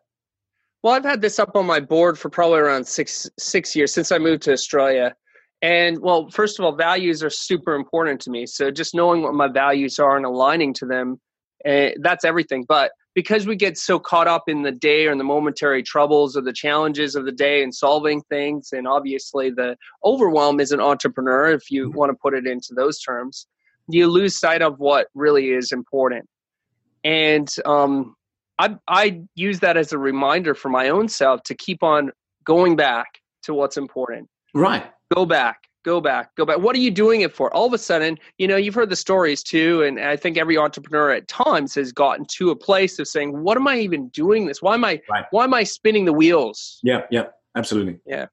Well, 0.83 0.93
I've 0.93 1.05
had 1.05 1.21
this 1.21 1.39
up 1.39 1.55
on 1.55 1.65
my 1.65 1.79
board 1.79 2.19
for 2.19 2.29
probably 2.29 2.59
around 2.59 2.85
six 2.85 3.29
six 3.39 3.75
years 3.75 3.93
since 3.93 4.11
I 4.11 4.17
moved 4.17 4.43
to 4.43 4.53
Australia. 4.53 5.15
And 5.61 5.99
well, 5.99 6.29
first 6.29 6.59
of 6.59 6.65
all, 6.65 6.75
values 6.75 7.23
are 7.23 7.29
super 7.29 7.73
important 7.73 8.21
to 8.21 8.29
me. 8.29 8.45
So 8.45 8.69
just 8.69 8.93
knowing 8.93 9.23
what 9.23 9.33
my 9.33 9.47
values 9.47 9.97
are 9.97 10.15
and 10.15 10.25
aligning 10.25 10.73
to 10.75 10.85
them, 10.85 11.19
uh, 11.67 11.89
that's 11.99 12.23
everything. 12.23 12.65
But 12.67 12.91
because 13.17 13.47
we 13.47 13.55
get 13.55 13.79
so 13.79 13.97
caught 13.97 14.27
up 14.27 14.43
in 14.47 14.61
the 14.61 14.71
day 14.71 15.07
or 15.07 15.11
in 15.11 15.17
the 15.17 15.23
momentary 15.23 15.81
troubles 15.81 16.37
or 16.37 16.41
the 16.41 16.53
challenges 16.53 17.15
of 17.15 17.25
the 17.25 17.31
day 17.31 17.63
and 17.63 17.73
solving 17.73 18.21
things 18.29 18.69
and 18.73 18.87
obviously 18.87 19.49
the 19.49 19.75
overwhelm 20.05 20.59
as 20.59 20.71
an 20.71 20.79
entrepreneur 20.79 21.49
if 21.49 21.71
you 21.71 21.89
want 21.89 22.11
to 22.11 22.17
put 22.21 22.35
it 22.35 22.45
into 22.45 22.75
those 22.75 22.99
terms 22.99 23.47
you 23.87 24.07
lose 24.07 24.37
sight 24.37 24.61
of 24.61 24.79
what 24.79 25.07
really 25.15 25.49
is 25.49 25.71
important. 25.71 26.27
And 27.03 27.51
um, 27.65 28.15
I, 28.59 28.75
I 28.87 29.21
use 29.35 29.61
that 29.61 29.77
as 29.77 29.93
a 29.93 29.97
reminder 29.97 30.53
for 30.53 30.69
my 30.69 30.89
own 30.89 31.07
self 31.07 31.41
to 31.43 31.55
keep 31.55 31.83
on 31.83 32.11
going 32.43 32.75
back 32.75 33.07
to 33.43 33.53
what's 33.53 33.77
important. 33.77 34.29
Right. 34.53 34.85
Go 35.15 35.25
back 35.25 35.66
go 35.87 36.01
back 36.01 36.35
go 36.35 36.45
back 36.45 36.59
what 36.59 36.75
are 36.75 36.79
you 36.79 36.91
doing 36.91 37.21
it 37.21 37.33
for 37.33 37.51
all 37.53 37.65
of 37.65 37.71
a 37.71 37.77
sudden 37.77 38.17
you 38.37 38.45
know 38.45 38.57
you've 38.57 38.75
heard 38.75 38.89
the 38.89 38.95
stories 38.95 39.41
too 39.41 39.81
and 39.83 40.01
i 40.01 40.17
think 40.17 40.37
every 40.37 40.57
entrepreneur 40.57 41.11
at 41.11 41.29
times 41.29 41.73
has 41.73 41.93
gotten 41.93 42.25
to 42.25 42.49
a 42.49 42.55
place 42.57 42.99
of 42.99 43.07
saying 43.07 43.41
what 43.41 43.55
am 43.55 43.65
i 43.69 43.77
even 43.77 44.09
doing 44.09 44.47
this 44.47 44.61
why 44.61 44.73
am 44.73 44.83
i 44.83 44.99
right. 45.09 45.23
why 45.31 45.45
am 45.45 45.53
i 45.53 45.63
spinning 45.63 46.03
the 46.03 46.11
wheels 46.11 46.81
yeah 46.83 47.03
yeah 47.09 47.23
absolutely 47.55 47.97
yeah 48.05 48.25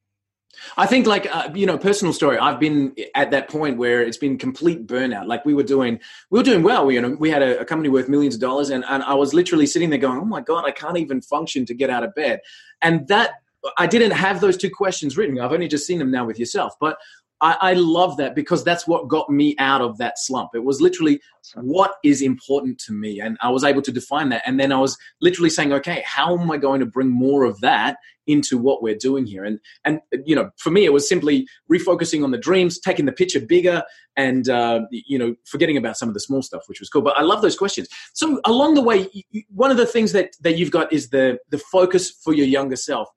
I 0.76 0.86
think, 0.86 1.08
like 1.08 1.26
uh, 1.34 1.50
you 1.52 1.66
know, 1.66 1.76
personal 1.76 2.12
story. 2.12 2.38
I've 2.38 2.60
been 2.60 2.94
at 3.16 3.32
that 3.32 3.48
point 3.48 3.76
where 3.76 4.02
it's 4.02 4.16
been 4.16 4.38
complete 4.38 4.86
burnout. 4.86 5.26
Like 5.26 5.44
we 5.44 5.52
were 5.52 5.64
doing, 5.64 5.98
we 6.30 6.38
were 6.38 6.44
doing 6.44 6.62
well. 6.62 6.86
We, 6.86 6.94
you 6.94 7.00
know, 7.00 7.16
we 7.18 7.28
had 7.28 7.42
a, 7.42 7.58
a, 7.58 7.64
company 7.64 7.88
worth 7.88 8.08
millions 8.08 8.36
of 8.36 8.40
dollars, 8.40 8.70
and, 8.70 8.84
and 8.88 9.02
I 9.02 9.14
was 9.14 9.34
literally 9.34 9.66
sitting 9.66 9.90
there 9.90 9.98
going, 9.98 10.16
"Oh 10.16 10.24
my 10.24 10.40
god, 10.40 10.64
I 10.64 10.70
can't 10.70 10.96
even 10.96 11.20
function 11.22 11.66
to 11.66 11.74
get 11.74 11.90
out 11.90 12.04
of 12.04 12.14
bed." 12.14 12.38
And 12.82 13.08
that 13.08 13.32
I 13.78 13.86
didn't 13.86 14.12
have 14.12 14.40
those 14.40 14.56
two 14.56 14.70
questions 14.70 15.16
written. 15.16 15.40
I've 15.40 15.52
only 15.52 15.68
just 15.68 15.86
seen 15.86 15.98
them 15.98 16.10
now 16.10 16.24
with 16.24 16.38
yourself, 16.38 16.74
but 16.80 16.98
I, 17.40 17.56
I, 17.60 17.72
love 17.74 18.16
that 18.18 18.34
because 18.34 18.64
that's 18.64 18.86
what 18.86 19.08
got 19.08 19.28
me 19.28 19.54
out 19.58 19.80
of 19.80 19.98
that 19.98 20.14
slump. 20.18 20.50
It 20.54 20.64
was 20.64 20.80
literally 20.80 21.20
what 21.56 21.94
is 22.04 22.22
important 22.22 22.78
to 22.86 22.92
me. 22.92 23.20
And 23.20 23.36
I 23.40 23.50
was 23.50 23.64
able 23.64 23.82
to 23.82 23.92
define 23.92 24.28
that. 24.30 24.42
And 24.46 24.58
then 24.58 24.72
I 24.72 24.78
was 24.78 24.96
literally 25.20 25.50
saying, 25.50 25.72
okay, 25.72 26.02
how 26.06 26.38
am 26.38 26.50
I 26.50 26.56
going 26.56 26.80
to 26.80 26.86
bring 26.86 27.10
more 27.10 27.44
of 27.44 27.60
that 27.60 27.96
into 28.26 28.56
what 28.56 28.82
we're 28.82 28.96
doing 28.96 29.26
here? 29.26 29.44
And, 29.44 29.58
and 29.84 30.00
you 30.24 30.34
know, 30.34 30.50
for 30.56 30.70
me, 30.70 30.84
it 30.84 30.92
was 30.92 31.08
simply 31.08 31.46
refocusing 31.70 32.22
on 32.24 32.30
the 32.30 32.38
dreams, 32.38 32.78
taking 32.78 33.04
the 33.04 33.12
picture 33.12 33.40
bigger 33.40 33.82
and, 34.16 34.48
uh, 34.48 34.82
you 34.90 35.18
know, 35.18 35.34
forgetting 35.44 35.76
about 35.76 35.98
some 35.98 36.08
of 36.08 36.14
the 36.14 36.20
small 36.20 36.40
stuff, 36.40 36.62
which 36.66 36.80
was 36.80 36.88
cool. 36.88 37.02
But 37.02 37.18
I 37.18 37.22
love 37.22 37.42
those 37.42 37.56
questions. 37.56 37.88
So 38.14 38.40
along 38.44 38.74
the 38.74 38.82
way, 38.82 39.08
one 39.48 39.70
of 39.70 39.76
the 39.76 39.86
things 39.86 40.12
that, 40.12 40.30
that 40.42 40.56
you've 40.56 40.70
got 40.70 40.92
is 40.92 41.10
the, 41.10 41.38
the 41.50 41.58
focus 41.58 42.10
for 42.10 42.32
your 42.32 42.46
younger 42.46 42.76
self 42.76 43.08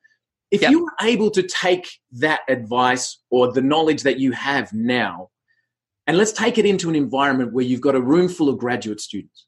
if 0.51 0.62
yep. 0.62 0.71
you 0.71 0.86
were 0.86 0.93
able 1.01 1.29
to 1.31 1.43
take 1.43 1.89
that 2.12 2.41
advice 2.47 3.19
or 3.29 3.51
the 3.51 3.62
knowledge 3.62 4.03
that 4.03 4.19
you 4.19 4.31
have 4.31 4.71
now, 4.73 5.29
and 6.05 6.17
let's 6.17 6.31
take 6.31 6.57
it 6.57 6.65
into 6.65 6.89
an 6.89 6.95
environment 6.95 7.53
where 7.53 7.65
you've 7.65 7.81
got 7.81 7.95
a 7.95 8.01
room 8.01 8.29
full 8.29 8.47
of 8.47 8.57
graduate 8.57 9.01
students. 9.01 9.45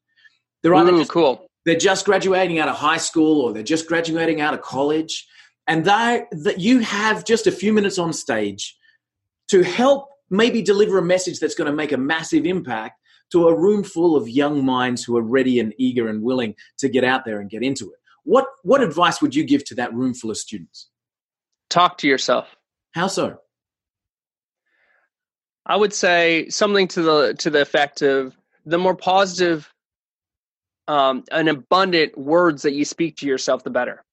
They're 0.62 0.76
either 0.76 0.94
Ooh, 0.94 1.00
just, 1.00 1.12
cool. 1.12 1.48
They're 1.66 1.78
just 1.78 2.06
graduating 2.06 2.60
out 2.60 2.68
of 2.68 2.76
high 2.76 2.98
school 2.98 3.42
or 3.42 3.54
they're 3.54 3.64
just 3.64 3.88
graduating 3.88 4.42
out 4.42 4.54
of 4.54 4.62
college, 4.62 5.26
and 5.68 5.86
they 5.86 6.24
that 6.32 6.60
you 6.60 6.80
have 6.80 7.24
just 7.24 7.48
a 7.48 7.52
few 7.52 7.72
minutes 7.72 7.98
on 7.98 8.12
stage 8.12 8.76
to 9.50 9.64
help 9.64 10.10
maybe 10.30 10.62
deliver 10.62 10.98
a 10.98 11.04
message 11.04 11.40
that's 11.40 11.56
going 11.56 11.70
to 11.70 11.76
make 11.76 11.92
a 11.92 11.98
massive 11.98 12.46
impact 12.46 13.00
to 13.32 13.48
a 13.48 13.58
room 13.58 13.84
full 13.84 14.16
of 14.16 14.28
young 14.28 14.66
minds 14.66 15.04
who 15.04 15.16
are 15.18 15.24
ready 15.24 15.60
and 15.60 15.74
eager 15.78 16.08
and 16.08 16.24
willing 16.24 16.56
to 16.80 16.90
get 16.90 17.04
out 17.04 17.26
there 17.26 17.40
and 17.40 17.50
get 17.50 17.64
into 17.64 17.86
it. 17.86 18.00
What 18.24 18.48
what 18.64 18.82
advice 18.82 19.22
would 19.22 19.34
you 19.34 19.44
give 19.44 19.64
to 19.66 19.76
that 19.76 19.94
room 19.94 20.14
full 20.14 20.32
of 20.32 20.38
students? 20.38 20.89
Talk 21.70 22.00
to 22.00 22.08
yourself. 22.08 22.56
How 22.92 23.08
so? 23.08 23.40
I 25.66 25.76
would 25.76 25.94
say 25.94 26.50
something 26.50 26.88
to 26.90 27.02
the 27.02 27.34
to 27.36 27.50
the 27.50 27.62
effect 27.62 28.02
of 28.02 28.36
the 28.66 28.78
more 28.78 28.96
positive 28.96 29.72
um, 30.88 31.24
and 31.32 31.48
abundant 31.48 32.18
words 32.18 32.64
that 32.64 32.74
you 32.74 32.84
speak 32.84 33.18
to 33.18 33.28
yourself, 33.28 33.64
the 33.64 33.70
better. 33.70 34.04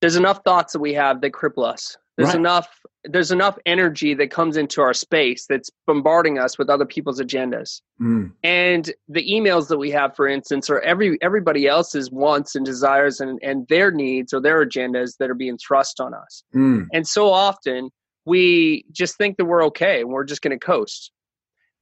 There's 0.00 0.16
enough 0.16 0.42
thoughts 0.44 0.72
that 0.72 0.78
we 0.78 0.94
have 0.94 1.20
that 1.20 1.32
cripple 1.32 1.66
us. 1.66 1.96
There's 2.16 2.28
right. 2.28 2.36
enough 2.36 2.68
there's 3.04 3.32
enough 3.32 3.58
energy 3.66 4.14
that 4.14 4.30
comes 4.30 4.56
into 4.56 4.80
our 4.80 4.94
space 4.94 5.46
that's 5.46 5.70
bombarding 5.86 6.38
us 6.38 6.56
with 6.56 6.70
other 6.70 6.86
people's 6.86 7.20
agendas. 7.20 7.80
Mm. 8.00 8.32
And 8.44 8.92
the 9.08 9.28
emails 9.28 9.68
that 9.68 9.78
we 9.78 9.90
have, 9.90 10.14
for 10.14 10.28
instance, 10.28 10.70
are 10.70 10.80
every 10.80 11.18
everybody 11.20 11.66
else's 11.66 12.10
wants 12.10 12.54
and 12.54 12.64
desires 12.64 13.20
and, 13.20 13.40
and 13.42 13.66
their 13.68 13.90
needs 13.90 14.32
or 14.32 14.40
their 14.40 14.64
agendas 14.64 15.16
that 15.18 15.30
are 15.30 15.34
being 15.34 15.58
thrust 15.58 16.00
on 16.00 16.14
us. 16.14 16.44
Mm. 16.54 16.86
And 16.92 17.06
so 17.06 17.28
often 17.28 17.90
we 18.24 18.84
just 18.92 19.16
think 19.16 19.36
that 19.36 19.46
we're 19.46 19.64
okay 19.66 20.00
and 20.00 20.10
we're 20.10 20.24
just 20.24 20.42
going 20.42 20.58
to 20.58 20.64
coast. 20.64 21.10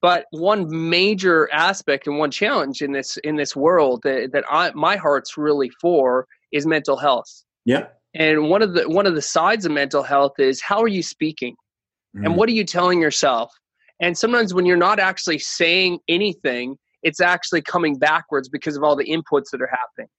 But 0.01 0.25
one 0.31 0.89
major 0.89 1.47
aspect 1.53 2.07
and 2.07 2.17
one 2.17 2.31
challenge 2.31 2.81
in 2.81 2.93
this 2.93 3.17
in 3.17 3.35
this 3.35 3.55
world 3.55 4.01
that, 4.03 4.31
that 4.33 4.45
I, 4.49 4.71
my 4.73 4.95
heart's 4.95 5.37
really 5.37 5.69
for 5.79 6.25
is 6.51 6.65
mental 6.65 6.97
health. 6.97 7.29
Yeah 7.63 7.87
and 8.13 8.49
one 8.49 8.61
of 8.61 8.73
the 8.73 8.89
one 8.89 9.05
of 9.05 9.15
the 9.15 9.21
sides 9.21 9.65
of 9.65 9.71
mental 9.71 10.03
health 10.03 10.33
is 10.39 10.61
how 10.61 10.81
are 10.81 10.87
you 10.87 11.03
speaking? 11.03 11.55
Mm. 12.15 12.25
and 12.25 12.35
what 12.35 12.49
are 12.49 12.53
you 12.53 12.65
telling 12.65 13.01
yourself? 13.01 13.53
And 14.01 14.17
sometimes 14.17 14.53
when 14.53 14.65
you're 14.65 14.75
not 14.75 14.99
actually 14.99 15.39
saying 15.39 15.99
anything 16.09 16.77
it's 17.03 17.19
actually 17.19 17.61
coming 17.61 17.97
backwards 17.97 18.49
because 18.49 18.77
of 18.77 18.83
all 18.83 18.95
the 18.95 19.05
inputs 19.05 19.49
that 19.51 19.61
are 19.61 19.69
happening. 19.69 20.09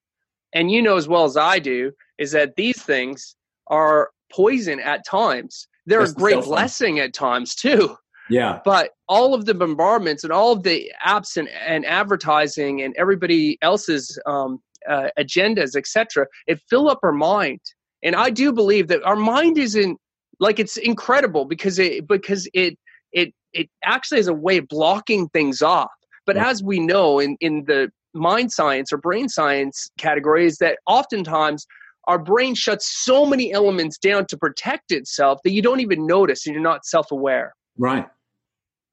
And 0.53 0.71
you 0.71 0.83
know 0.83 0.97
as 0.97 1.09
well 1.09 1.25
as 1.25 1.37
i 1.37 1.59
do 1.59 1.93
is 2.19 2.33
that 2.33 2.57
these 2.57 2.81
things 2.83 3.37
are 3.69 4.11
poison 4.31 4.81
at 4.81 5.07
times. 5.07 5.69
They're 5.87 6.01
That's 6.01 6.13
a 6.13 6.17
great 6.17 6.45
blessing 6.45 6.99
at 6.99 7.15
times 7.15 7.55
too. 7.55 7.97
Yeah. 8.31 8.61
But 8.65 8.91
all 9.09 9.35
of 9.35 9.47
the 9.47 9.55
bombardments 9.55 10.25
and 10.25 10.33
all 10.33 10.53
of 10.53 10.63
the 10.63 10.91
apps 11.05 11.37
and, 11.37 11.49
and 11.49 11.85
advertising 11.85 12.83
and 12.83 12.95
everybody 12.97 13.59
else's 13.63 14.19
um, 14.27 14.61
uh, 14.89 15.09
agendas 15.17 15.77
etc 15.77 16.27
it 16.49 16.61
fill 16.69 16.91
up 16.91 16.99
our 17.05 17.13
mind 17.13 17.61
and 18.03 18.17
I 18.17 18.31
do 18.31 18.53
believe 18.53 18.89
that 18.89 19.03
our 19.05 19.17
mind 19.17 19.59
isn't 19.59 19.99
like 20.41 20.59
it's 20.59 20.77
incredible 20.77 21.45
because 21.45 21.79
it 21.79 22.07
because 22.07 22.49
it 22.53 22.77
it 23.13 23.33
it 23.53 23.69
actually 23.85 24.21
is 24.21 24.29
a 24.29 24.35
way 24.35 24.59
of 24.59 24.69
blocking 24.69 25.29
things 25.29 25.63
off. 25.63 25.91
But 26.27 26.37
as 26.37 26.63
we 26.63 26.81
know 26.81 27.19
in 27.19 27.37
in 27.41 27.65
the 27.67 27.91
mind 28.15 28.53
science 28.53 28.93
or 28.93 28.99
brain 28.99 29.29
science 29.29 29.91
categories 29.99 30.59
that 30.59 30.79
oftentimes 30.87 31.67
our 32.09 32.19
brain 32.19 32.55
shuts 32.55 33.05
so 33.05 33.25
many 33.25 33.53
elements 33.53 33.97
down 33.97 34.27
to 34.27 34.37
protect 34.37 34.91
itself 34.91 35.39
that 35.45 35.53
you 35.53 35.63
don't 35.63 35.81
even 35.81 36.07
notice 36.07 36.47
and 36.47 36.55
you're 36.55 36.63
not 36.63 36.85
self-aware. 36.85 37.55
Right. 37.79 38.07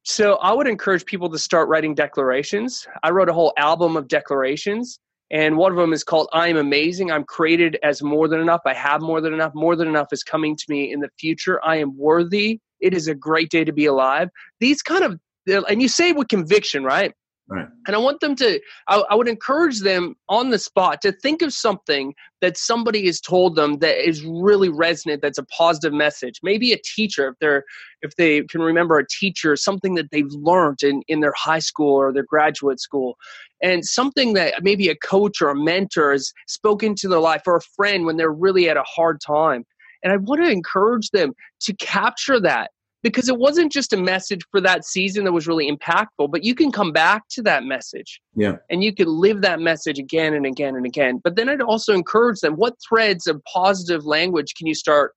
So 0.04 0.36
I 0.36 0.54
would 0.54 0.68
encourage 0.68 1.06
people 1.06 1.30
to 1.30 1.40
start 1.40 1.68
writing 1.68 1.96
declarations. 1.96 2.88
I 3.04 3.10
wrote 3.10 3.28
a 3.28 3.34
whole 3.34 3.54
album 3.58 3.98
of 3.98 4.08
declarations 4.08 5.00
and 5.32 5.58
one 5.58 5.72
of 5.72 5.78
them 5.78 5.94
is 5.94 6.04
called 6.04 6.28
I 6.34 6.48
am 6.48 6.58
amazing. 6.58 7.12
I'm 7.12 7.24
created 7.24 7.78
as 7.84 8.02
more 8.02 8.28
than 8.28 8.40
enough. 8.40 8.62
I 8.66 8.74
have 8.74 9.02
more 9.02 9.22
than 9.22 9.34
enough. 9.34 9.54
More 9.54 9.76
than 9.76 9.88
enough 9.88 10.08
is 10.12 10.24
coming 10.24 10.56
to 10.56 10.66
me 10.70 10.92
in 10.92 11.00
the 11.00 11.10
future. 11.20 11.64
I 11.64 11.78
am 11.78 11.98
worthy. 11.98 12.60
It 12.80 12.94
is 12.94 13.08
a 13.08 13.16
great 13.16 13.50
day 13.50 13.64
to 13.64 13.74
be 13.74 13.86
alive. 13.86 14.30
These 14.60 14.82
kind 14.82 15.04
of, 15.04 15.20
and 15.68 15.82
you 15.82 15.88
say 15.88 16.12
with 16.12 16.30
conviction, 16.30 16.84
right? 16.84 17.14
Right. 17.50 17.68
And 17.88 17.96
I 17.96 18.00
want 18.00 18.20
them 18.20 18.36
to, 18.36 18.60
I, 18.88 19.04
I, 19.10 19.16
would 19.16 19.28
encourage 19.28 19.80
them 19.80 20.16
on 20.30 20.52
the 20.52 20.60
spot 20.60 21.02
to 21.02 21.12
think 21.12 21.42
of 21.42 21.52
something 21.52 22.14
that 22.42 22.58
somebody 22.58 23.08
has 23.08 23.20
told 23.20 23.56
them 23.56 23.80
that 23.80 24.08
is 24.08 24.24
really 24.24 24.70
resonant, 24.70 25.24
that's 25.24 25.40
a 25.40 25.46
positive 25.46 25.92
message. 25.92 26.42
Maybe 26.44 26.74
a 26.74 26.78
teacher, 26.78 27.30
if 27.30 27.40
they're, 27.40 27.64
if 28.04 28.16
they 28.18 28.44
can 28.44 28.62
remember 28.62 29.00
a 29.00 29.08
teacher, 29.08 29.56
something 29.56 29.96
that 29.96 30.12
they've 30.12 30.32
learned 30.32 30.84
in, 30.84 31.02
in 31.08 31.22
their 31.22 31.34
high 31.36 31.60
school 31.60 31.96
or 31.96 32.14
their 32.14 32.24
graduate 32.24 32.80
school, 32.80 33.18
and 33.64 33.84
something 33.84 34.34
that 34.34 34.64
maybe 34.64 34.90
a 34.90 34.96
coach 34.96 35.42
or 35.42 35.50
a 35.50 35.56
mentor 35.56 36.12
has 36.12 36.32
spoken 36.48 36.94
to 36.96 37.08
their 37.08 37.20
life 37.20 37.42
or 37.48 37.56
a 37.56 37.62
friend 37.62 38.06
when 38.06 38.18
they're 38.18 38.32
really 38.32 38.70
at 38.70 38.78
a 38.78 38.84
hard 38.84 39.20
time. 39.26 39.66
And 40.04 40.14
I 40.14 40.18
want 40.18 40.42
to 40.44 40.52
encourage 40.52 41.10
them 41.10 41.34
to 41.62 41.74
capture 41.74 42.40
that 42.42 42.70
because 43.02 43.30
it 43.30 43.38
wasn't 43.38 43.72
just 43.72 43.94
a 43.94 43.98
message 43.98 44.42
for 44.52 44.60
that 44.62 44.86
season 44.86 45.24
that 45.24 45.32
was 45.32 45.48
really 45.48 45.72
impactful, 45.72 46.32
but 46.32 46.44
you 46.44 46.54
can 46.54 46.72
come 46.72 46.92
back 46.92 47.24
to 47.30 47.42
that 47.44 47.64
message. 47.64 48.20
Yeah. 48.36 48.58
And 48.70 48.84
you 48.84 48.94
can 48.94 49.08
live 49.08 49.42
that 49.42 49.60
message 49.60 50.00
again 50.00 50.34
and 50.34 50.46
again 50.46 50.76
and 50.76 50.86
again. 50.86 51.22
But 51.24 51.36
then 51.36 51.48
I'd 51.48 51.62
also 51.62 51.94
encourage 51.94 52.40
them 52.42 52.56
what 52.56 52.76
threads 52.88 53.28
of 53.28 53.42
positive 53.46 54.06
language 54.06 54.54
can 54.56 54.68
you 54.68 54.76
start 54.76 55.14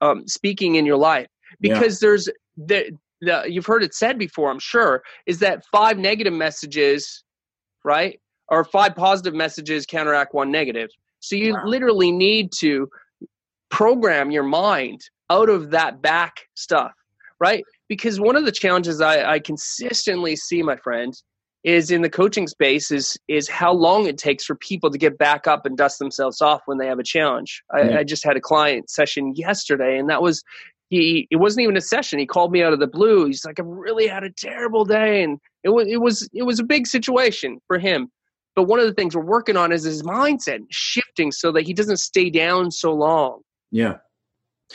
um, 0.00 0.26
speaking 0.26 0.74
in 0.74 0.84
your 0.84 0.96
life? 0.96 1.28
Because 1.60 2.02
yeah. 2.02 2.08
there's 2.08 2.28
the, 2.56 2.90
the, 3.20 3.44
you've 3.48 3.66
heard 3.66 3.84
it 3.84 3.94
said 3.94 4.18
before, 4.18 4.50
I'm 4.50 4.58
sure, 4.58 5.02
is 5.26 5.38
that 5.38 5.64
five 5.70 5.98
negative 5.98 6.32
messages, 6.32 7.22
right? 7.84 8.20
Or 8.48 8.64
five 8.64 8.96
positive 8.96 9.34
messages 9.34 9.86
counteract 9.86 10.34
one 10.34 10.50
negative. 10.50 10.90
So 11.20 11.36
you 11.36 11.54
wow. 11.54 11.62
literally 11.64 12.10
need 12.10 12.50
to 12.58 12.88
program 13.70 14.30
your 14.30 14.42
mind 14.42 15.00
out 15.30 15.48
of 15.48 15.70
that 15.70 16.02
back 16.02 16.34
stuff 16.54 16.92
right? 17.40 17.64
Because 17.88 18.20
one 18.20 18.36
of 18.36 18.44
the 18.44 18.52
challenges 18.52 19.00
I, 19.00 19.32
I 19.32 19.38
consistently 19.38 20.36
see, 20.36 20.62
my 20.62 20.76
friends, 20.76 21.24
is 21.64 21.90
in 21.90 22.02
the 22.02 22.10
coaching 22.10 22.46
space 22.46 22.90
is 22.90 23.16
is 23.26 23.48
how 23.48 23.72
long 23.72 24.06
it 24.06 24.18
takes 24.18 24.44
for 24.44 24.54
people 24.54 24.90
to 24.90 24.98
get 24.98 25.16
back 25.16 25.46
up 25.46 25.64
and 25.64 25.76
dust 25.76 25.98
themselves 25.98 26.42
off 26.42 26.60
when 26.66 26.78
they 26.78 26.86
have 26.86 26.98
a 26.98 27.04
challenge. 27.04 27.62
I, 27.72 27.82
yeah. 27.82 27.98
I 27.98 28.04
just 28.04 28.24
had 28.24 28.36
a 28.36 28.40
client 28.40 28.90
session 28.90 29.32
yesterday, 29.34 29.98
and 29.98 30.08
that 30.10 30.22
was 30.22 30.42
he. 30.90 31.26
It 31.30 31.36
wasn't 31.36 31.64
even 31.64 31.76
a 31.76 31.80
session. 31.80 32.18
He 32.18 32.26
called 32.26 32.52
me 32.52 32.62
out 32.62 32.74
of 32.74 32.80
the 32.80 32.86
blue. 32.86 33.26
He's 33.26 33.44
like, 33.44 33.58
"I've 33.58 33.66
really 33.66 34.06
had 34.06 34.24
a 34.24 34.30
terrible 34.30 34.84
day," 34.84 35.22
and 35.22 35.38
it 35.62 35.70
was 35.70 35.88
it 35.88 36.00
was 36.00 36.28
it 36.34 36.42
was 36.42 36.60
a 36.60 36.64
big 36.64 36.86
situation 36.86 37.58
for 37.66 37.78
him. 37.78 38.08
But 38.54 38.64
one 38.64 38.78
of 38.78 38.86
the 38.86 38.94
things 38.94 39.16
we're 39.16 39.24
working 39.24 39.56
on 39.56 39.72
is 39.72 39.82
his 39.82 40.02
mindset 40.02 40.60
shifting 40.70 41.32
so 41.32 41.50
that 41.52 41.62
he 41.62 41.72
doesn't 41.72 41.96
stay 41.96 42.30
down 42.30 42.70
so 42.70 42.92
long. 42.92 43.40
Yeah. 43.72 43.96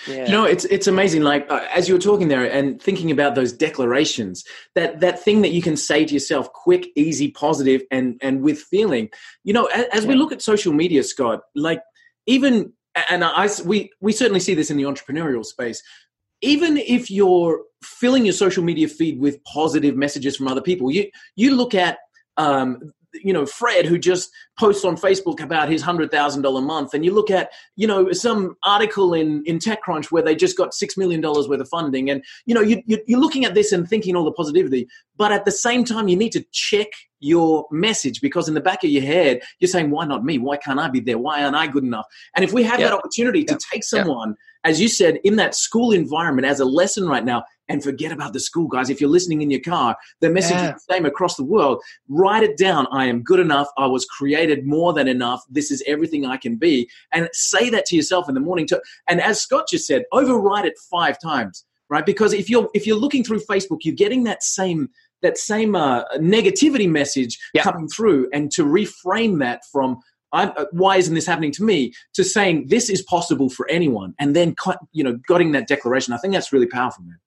Yeah. 0.08 0.26
You 0.26 0.32
know, 0.32 0.46
it's 0.46 0.66
it's 0.66 0.88
amazing. 0.88 1.24
Like 1.24 1.50
uh, 1.50 1.66
as 1.74 1.88
you 1.88 1.96
were 1.96 2.00
talking 2.00 2.28
there 2.28 2.50
and 2.50 2.82
thinking 2.82 3.12
about 3.12 3.36
those 3.36 3.52
declarations, 3.52 4.44
that 4.76 5.00
that 5.02 5.22
thing 5.22 5.42
that 5.42 5.50
you 5.50 5.62
can 5.62 5.76
say 5.76 6.06
to 6.06 6.14
yourself, 6.14 6.52
quick, 6.54 6.88
easy, 6.96 7.32
positive, 7.32 7.82
and 7.92 8.18
and 8.22 8.42
with 8.42 8.60
feeling. 8.60 9.10
You 9.44 9.54
know, 9.54 9.66
as, 9.66 9.86
as 9.92 10.04
yeah. 10.04 10.10
we 10.10 10.16
look 10.16 10.32
at 10.32 10.42
social 10.42 10.74
media, 10.74 11.04
Scott, 11.04 11.42
like 11.56 11.82
even 12.28 12.74
and 13.10 13.24
I 13.24 13.50
we 13.66 13.92
we 14.00 14.12
certainly 14.12 14.40
see 14.40 14.54
this 14.54 14.72
in 14.72 14.78
the 14.78 14.84
entrepreneurial 14.84 15.46
space. 15.46 15.82
Even 16.42 16.78
if 16.78 17.12
you're 17.12 17.64
filling 17.84 18.26
your 18.26 18.34
social 18.34 18.64
media 18.64 18.88
feed 18.88 19.20
with 19.20 19.44
positive 19.44 19.96
messages 19.96 20.38
from 20.38 20.48
other 20.48 20.62
people, 20.62 20.92
you 20.92 21.10
you 21.36 21.56
look 21.56 21.74
at 21.74 21.98
um, 22.38 22.94
you 23.14 23.34
know 23.34 23.46
Fred 23.46 23.86
who 23.86 23.98
just 23.98 24.30
posts 24.58 24.86
on 24.86 24.96
Facebook 24.96 25.42
about 25.42 25.70
his 25.70 25.82
hundred 25.82 26.12
thousand 26.12 26.42
dollar 26.42 26.62
month, 26.62 26.94
and 26.94 27.04
you 27.04 27.14
look 27.14 27.32
at 27.32 27.52
you 27.76 27.88
know 27.88 28.12
some 28.12 28.56
article 28.64 29.14
in 29.14 29.44
in 29.46 29.60
TechCrunch 29.60 30.12
where 30.12 30.24
they 30.24 30.36
just 30.36 30.58
got 30.58 30.74
six 30.74 30.98
million 30.98 31.22
dollars 31.22 31.48
worth 31.48 31.62
of 31.62 31.70
funding, 31.70 32.10
and 32.10 32.24
you 32.46 32.54
know 32.54 32.62
you, 32.62 32.82
you're 32.86 33.20
looking 33.20 33.46
at 33.46 33.54
this 33.54 33.72
and 33.72 33.88
thinking 33.88 34.16
all 34.16 34.26
the 34.26 34.32
positivity, 34.32 34.88
but 35.18 35.32
at 35.32 35.46
the 35.46 35.52
same 35.52 35.84
time 35.84 36.08
you 36.08 36.16
need 36.16 36.32
to 36.32 36.46
check 36.52 36.88
your 37.22 37.66
message 37.70 38.22
because 38.22 38.48
in 38.48 38.54
the 38.54 38.62
back 38.62 38.82
of 38.84 38.90
your 38.90 39.04
head 39.04 39.42
you're 39.60 39.68
saying 39.68 39.90
why 39.90 40.06
not 40.06 40.24
me? 40.24 40.38
Why 40.38 40.58
can't 40.58 40.80
i 40.80 40.88
be 40.88 41.02
there? 41.02 41.18
Why 41.18 41.44
aren't 41.44 41.56
i 41.56 41.68
good 41.68 41.84
enough? 41.84 42.06
And 42.36 42.46
if 42.46 42.54
we 42.54 42.64
have 42.64 42.80
that 42.80 42.94
opportunity 42.94 43.44
to 43.46 43.60
take 43.72 43.84
someone 43.84 44.36
as 44.64 44.80
you 44.80 44.88
said 44.88 45.20
in 45.24 45.36
that 45.38 45.56
school 45.56 45.92
environment 45.92 46.48
as 46.48 46.60
a 46.60 46.66
lesson 46.66 47.08
right 47.08 47.26
now 47.26 47.44
and 47.70 47.84
forget 47.84 48.12
about 48.12 48.34
the 48.34 48.40
school 48.40 48.68
guys. 48.68 48.90
If 48.90 49.00
you're 49.00 49.10
listening 49.10 49.42
in 49.42 49.52
your 49.52 49.62
car, 49.62 49.96
the 50.20 50.30
message 50.30 50.58
yeah. 50.58 50.76
is 50.76 50.86
the 50.86 50.94
same 50.94 51.06
across 51.06 51.36
the 51.36 51.44
world. 51.44 51.82
Write 52.10 52.44
it 52.44 52.58
down. 52.58 52.88
I 52.92 53.06
am 53.06 53.22
good 53.22 53.40
enough. 53.40 53.68
I 53.78 53.86
was 53.86 54.06
created 54.06 54.66
more 54.66 54.92
than 54.92 55.08
enough. 55.08 55.44
This 55.50 55.72
is 55.72 55.84
everything 55.88 56.26
I 56.26 56.38
can 56.38 56.58
be. 56.58 56.90
And 57.14 57.30
say 57.32 57.70
that 57.70 57.86
to 57.86 57.96
yourself 57.96 58.28
in 58.28 58.36
the 58.36 58.42
morning. 58.42 58.68
To, 58.68 58.82
and 59.08 59.22
as 59.22 59.40
Scott 59.40 59.68
just 59.70 59.86
said, 59.86 60.04
overwrite 60.12 60.66
it 60.66 60.74
five 60.92 61.20
times, 61.22 61.64
right? 61.90 62.06
Because 62.06 62.34
if 62.34 62.50
you're 62.50 62.70
if 62.74 62.86
you're 62.86 62.98
looking 62.98 63.24
through 63.24 63.42
Facebook, 63.50 63.80
you're 63.84 63.96
getting 63.96 64.24
that 64.26 64.44
same 64.44 64.90
that 65.22 65.38
same 65.38 65.76
uh, 65.76 66.06
negativity 66.16 66.90
message 66.90 67.38
yeah. 67.54 67.62
coming 67.62 67.88
through, 67.88 68.30
and 68.34 68.52
to 68.52 68.66
reframe 68.66 69.40
that 69.40 69.62
from 69.72 70.00
I'm, 70.32 70.52
uh, 70.56 70.66
why 70.72 70.98
isn't 70.98 71.14
this 71.14 71.26
happening 71.26 71.52
to 71.54 71.64
me 71.64 71.94
to 72.14 72.24
saying 72.24 72.68
this 72.68 72.90
is 72.90 73.02
possible 73.02 73.50
for 73.50 73.68
anyone 73.70 74.14
and 74.20 74.36
then 74.36 74.56
you 74.92 75.04
know 75.04 75.18
getting 75.28 75.54
that 75.54 75.68
declaration 75.68 76.14
i 76.14 76.18
think 76.18 76.34
that's 76.34 76.54
really 76.54 76.68
powerful 76.68 77.04
man 77.04 77.18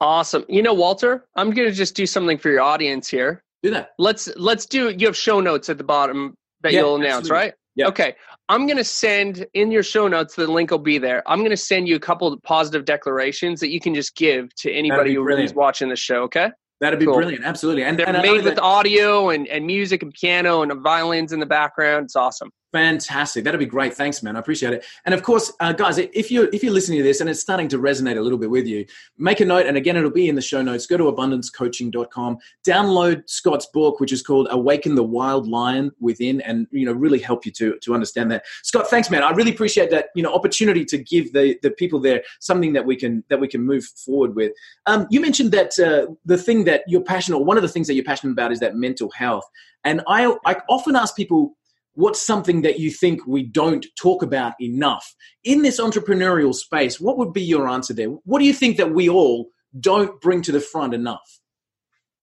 Awesome. 0.00 0.44
You 0.48 0.62
know, 0.62 0.74
Walter, 0.74 1.26
I'm 1.36 1.50
going 1.50 1.68
to 1.68 1.74
just 1.74 1.94
do 1.94 2.06
something 2.06 2.38
for 2.38 2.50
your 2.50 2.60
audience 2.60 3.08
here. 3.08 3.42
Do 3.62 3.70
that. 3.70 3.90
Let's 3.98 4.28
let's 4.36 4.66
do. 4.66 4.90
You 4.90 5.06
have 5.06 5.16
show 5.16 5.40
notes 5.40 5.68
at 5.68 5.78
the 5.78 5.84
bottom 5.84 6.34
that 6.62 6.72
yeah, 6.72 6.80
you'll 6.80 6.96
announce, 6.96 7.30
absolutely. 7.30 7.46
right? 7.46 7.54
Yeah. 7.74 7.86
Okay. 7.88 8.14
I'm 8.48 8.66
going 8.66 8.76
to 8.76 8.84
send 8.84 9.46
in 9.54 9.70
your 9.70 9.82
show 9.82 10.08
notes. 10.08 10.34
The 10.34 10.46
link 10.46 10.70
will 10.70 10.78
be 10.78 10.98
there. 10.98 11.22
I'm 11.26 11.40
going 11.40 11.50
to 11.50 11.56
send 11.56 11.86
you 11.86 11.96
a 11.96 12.00
couple 12.00 12.32
of 12.32 12.42
positive 12.42 12.84
declarations 12.84 13.60
that 13.60 13.70
you 13.70 13.80
can 13.80 13.94
just 13.94 14.16
give 14.16 14.54
to 14.56 14.72
anybody 14.72 15.14
who's 15.14 15.54
watching 15.54 15.88
the 15.88 15.96
show. 15.96 16.22
Okay. 16.22 16.50
That'd 16.80 17.00
be 17.00 17.06
cool. 17.06 17.14
brilliant. 17.14 17.44
Absolutely. 17.44 17.82
And 17.82 17.98
they're 17.98 18.08
and 18.08 18.22
made 18.22 18.44
with 18.44 18.54
that- 18.54 18.62
audio 18.62 19.30
and, 19.30 19.48
and 19.48 19.66
music 19.66 20.02
and 20.02 20.12
piano 20.12 20.62
and 20.62 20.72
violins 20.80 21.32
in 21.32 21.40
the 21.40 21.46
background. 21.46 22.04
It's 22.04 22.16
awesome. 22.16 22.50
Fantastic. 22.72 23.44
That'd 23.44 23.58
be 23.58 23.66
great. 23.66 23.94
Thanks, 23.94 24.22
man. 24.22 24.36
I 24.36 24.40
appreciate 24.40 24.74
it. 24.74 24.84
And 25.06 25.14
of 25.14 25.22
course, 25.22 25.50
uh, 25.60 25.72
guys, 25.72 25.96
if 25.96 26.30
you're 26.30 26.48
if 26.52 26.62
you're 26.62 26.72
listening 26.72 26.98
to 26.98 27.02
this 27.02 27.20
and 27.20 27.30
it's 27.30 27.40
starting 27.40 27.66
to 27.68 27.78
resonate 27.78 28.18
a 28.18 28.20
little 28.20 28.36
bit 28.36 28.50
with 28.50 28.66
you, 28.66 28.84
make 29.16 29.40
a 29.40 29.46
note. 29.46 29.64
And 29.64 29.78
again, 29.78 29.96
it'll 29.96 30.10
be 30.10 30.28
in 30.28 30.34
the 30.34 30.42
show 30.42 30.60
notes. 30.60 30.86
Go 30.86 30.98
to 30.98 31.04
abundancecoaching.com. 31.04 32.38
Download 32.66 33.22
Scott's 33.28 33.66
book, 33.72 34.00
which 34.00 34.12
is 34.12 34.22
called 34.22 34.48
"Awaken 34.50 34.96
the 34.96 35.02
Wild 35.02 35.48
Lion 35.48 35.92
Within," 35.98 36.42
and 36.42 36.66
you 36.70 36.84
know 36.84 36.92
really 36.92 37.18
help 37.18 37.46
you 37.46 37.52
to 37.52 37.78
to 37.80 37.94
understand 37.94 38.30
that. 38.32 38.44
Scott, 38.62 38.88
thanks, 38.90 39.10
man. 39.10 39.22
I 39.22 39.30
really 39.30 39.52
appreciate 39.52 39.90
that 39.90 40.08
you 40.14 40.22
know 40.22 40.34
opportunity 40.34 40.84
to 40.84 40.98
give 40.98 41.32
the 41.32 41.58
the 41.62 41.70
people 41.70 41.98
there 42.00 42.22
something 42.40 42.74
that 42.74 42.84
we 42.84 42.96
can 42.96 43.24
that 43.30 43.40
we 43.40 43.48
can 43.48 43.62
move 43.62 43.84
forward 43.84 44.36
with. 44.36 44.52
Um, 44.84 45.06
you 45.08 45.22
mentioned 45.22 45.52
that 45.52 45.78
uh, 45.78 46.12
the 46.26 46.36
thing 46.36 46.64
that 46.64 46.82
you're 46.86 47.00
passionate, 47.00 47.38
or 47.38 47.44
one 47.46 47.56
of 47.56 47.62
the 47.62 47.68
things 47.70 47.86
that 47.86 47.94
you're 47.94 48.04
passionate 48.04 48.32
about, 48.32 48.52
is 48.52 48.60
that 48.60 48.76
mental 48.76 49.10
health. 49.12 49.44
And 49.84 50.02
I 50.06 50.36
I 50.44 50.56
often 50.68 50.96
ask 50.96 51.16
people 51.16 51.56
what's 51.98 52.24
something 52.24 52.62
that 52.62 52.78
you 52.78 52.92
think 52.92 53.26
we 53.26 53.42
don't 53.42 53.84
talk 54.00 54.22
about 54.22 54.52
enough? 54.60 55.14
In 55.42 55.62
this 55.62 55.80
entrepreneurial 55.80 56.54
space 56.54 57.00
what 57.00 57.18
would 57.18 57.32
be 57.32 57.42
your 57.42 57.68
answer 57.68 57.92
there? 57.92 58.08
What 58.24 58.38
do 58.38 58.44
you 58.44 58.52
think 58.52 58.76
that 58.76 58.92
we 58.94 59.08
all 59.08 59.48
don't 59.80 60.20
bring 60.20 60.40
to 60.42 60.52
the 60.52 60.60
front 60.60 60.94
enough? 60.94 61.40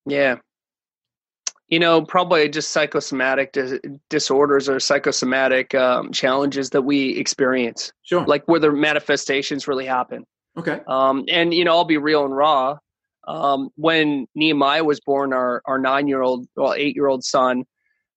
Yeah. 0.05 0.37
You 1.67 1.79
know 1.79 2.03
probably 2.03 2.47
just 2.47 2.71
psychosomatic 2.71 3.51
dis- 3.51 3.79
disorders 4.09 4.69
or 4.69 4.79
psychosomatic 4.79 5.75
um, 5.75 6.11
challenges 6.13 6.69
that 6.69 6.83
we 6.83 7.17
experience. 7.17 7.91
Sure. 8.03 8.25
Like 8.25 8.45
where 8.45 8.61
the 8.61 8.71
manifestations 8.71 9.67
really 9.67 9.85
happen. 9.85 10.23
Okay. 10.57 10.79
Um, 10.87 11.25
and 11.27 11.53
you 11.53 11.65
know 11.65 11.75
i'll 11.75 11.83
be 11.83 11.97
real 11.97 12.23
and 12.23 12.35
raw. 12.35 12.77
Um, 13.27 13.71
when 13.75 14.27
nehemiah 14.35 14.85
was 14.85 15.01
born 15.01 15.33
our, 15.33 15.61
our 15.65 15.79
nine 15.79 16.07
year 16.07 16.21
old 16.21 16.47
well 16.55 16.75
eight 16.75 16.95
year 16.95 17.07
old 17.07 17.25
son 17.25 17.65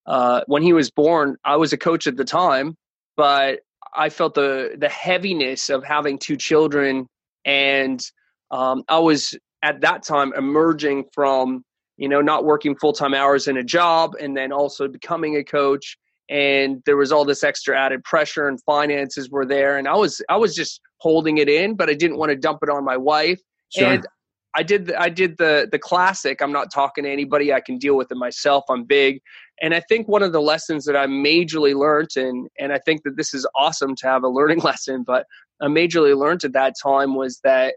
uh, 0.08 0.40
when 0.46 0.62
he 0.62 0.72
was 0.72 0.90
born, 0.90 1.36
I 1.44 1.56
was 1.56 1.72
a 1.74 1.76
coach 1.76 2.06
at 2.06 2.16
the 2.16 2.24
time, 2.24 2.76
but 3.16 3.60
I 3.94 4.08
felt 4.08 4.34
the 4.34 4.74
the 4.78 4.88
heaviness 4.88 5.68
of 5.68 5.84
having 5.84 6.18
two 6.18 6.36
children, 6.36 7.06
and 7.44 8.02
um, 8.50 8.84
I 8.88 8.98
was 8.98 9.36
at 9.62 9.82
that 9.82 10.02
time 10.02 10.32
emerging 10.34 11.04
from 11.12 11.62
you 11.98 12.08
know 12.08 12.22
not 12.22 12.46
working 12.46 12.74
full 12.76 12.94
time 12.94 13.12
hours 13.12 13.48
in 13.48 13.58
a 13.58 13.62
job, 13.62 14.14
and 14.18 14.34
then 14.34 14.50
also 14.50 14.88
becoming 14.88 15.36
a 15.36 15.44
coach. 15.44 15.98
And 16.30 16.82
there 16.84 16.96
was 16.96 17.12
all 17.12 17.24
this 17.24 17.44
extra 17.44 17.78
added 17.78 18.02
pressure, 18.04 18.48
and 18.48 18.58
finances 18.64 19.28
were 19.28 19.44
there, 19.44 19.76
and 19.76 19.86
I 19.86 19.94
was 19.94 20.22
I 20.30 20.38
was 20.38 20.54
just 20.54 20.80
holding 21.00 21.36
it 21.36 21.50
in, 21.50 21.74
but 21.74 21.90
I 21.90 21.94
didn't 21.94 22.16
want 22.16 22.30
to 22.30 22.36
dump 22.36 22.60
it 22.62 22.70
on 22.70 22.82
my 22.82 22.96
wife. 22.96 23.40
Sure. 23.74 23.92
And 23.92 24.06
I 24.54 24.62
did 24.62 24.86
the, 24.86 25.00
I 25.00 25.08
did 25.10 25.36
the 25.36 25.68
the 25.70 25.78
classic. 25.78 26.40
I'm 26.40 26.52
not 26.52 26.72
talking 26.72 27.04
to 27.04 27.10
anybody. 27.10 27.52
I 27.52 27.60
can 27.60 27.78
deal 27.78 27.96
with 27.96 28.10
it 28.10 28.16
myself. 28.16 28.64
I'm 28.70 28.84
big. 28.84 29.20
And 29.60 29.74
I 29.74 29.80
think 29.80 30.08
one 30.08 30.22
of 30.22 30.32
the 30.32 30.40
lessons 30.40 30.84
that 30.84 30.96
I 30.96 31.06
majorly 31.06 31.74
learned, 31.74 32.10
and 32.16 32.48
and 32.58 32.72
I 32.72 32.78
think 32.78 33.02
that 33.04 33.16
this 33.16 33.34
is 33.34 33.46
awesome 33.56 33.94
to 33.96 34.06
have 34.06 34.22
a 34.22 34.28
learning 34.28 34.58
lesson, 34.62 35.02
but 35.06 35.26
I 35.60 35.66
majorly 35.66 36.16
learned 36.16 36.44
at 36.44 36.52
that 36.52 36.74
time 36.80 37.14
was 37.14 37.40
that 37.44 37.74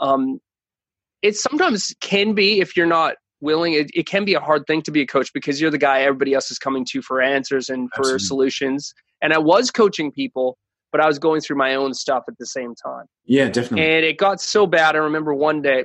um, 0.00 0.40
it 1.22 1.36
sometimes 1.36 1.94
can 2.00 2.34
be 2.34 2.60
if 2.60 2.76
you're 2.76 2.86
not 2.86 3.14
willing 3.40 3.72
it, 3.72 3.90
it, 3.94 4.06
can 4.06 4.24
be 4.24 4.34
a 4.34 4.40
hard 4.40 4.66
thing 4.66 4.82
to 4.82 4.90
be 4.90 5.02
a 5.02 5.06
coach 5.06 5.32
because 5.32 5.60
you're 5.60 5.70
the 5.70 5.78
guy 5.78 6.02
everybody 6.02 6.32
else 6.32 6.50
is 6.50 6.58
coming 6.58 6.84
to 6.84 7.02
for 7.02 7.20
answers 7.20 7.68
and 7.68 7.90
for 7.94 8.00
Absolutely. 8.00 8.26
solutions. 8.26 8.94
And 9.20 9.32
i 9.32 9.38
was 9.38 9.70
coaching 9.70 10.12
people 10.12 10.56
but 10.92 11.00
i 11.00 11.06
was 11.06 11.18
going 11.18 11.40
through 11.40 11.56
my 11.56 11.74
own 11.74 11.92
stuff 11.92 12.24
at 12.28 12.38
the 12.38 12.46
same 12.46 12.74
time. 12.74 13.06
Yeah 13.24 13.48
definitely. 13.48 13.86
And 13.86 14.04
it 14.04 14.16
got 14.16 14.40
so 14.40 14.66
bad 14.66 14.94
i 14.94 14.98
remember 14.98 15.34
one 15.34 15.60
day 15.60 15.84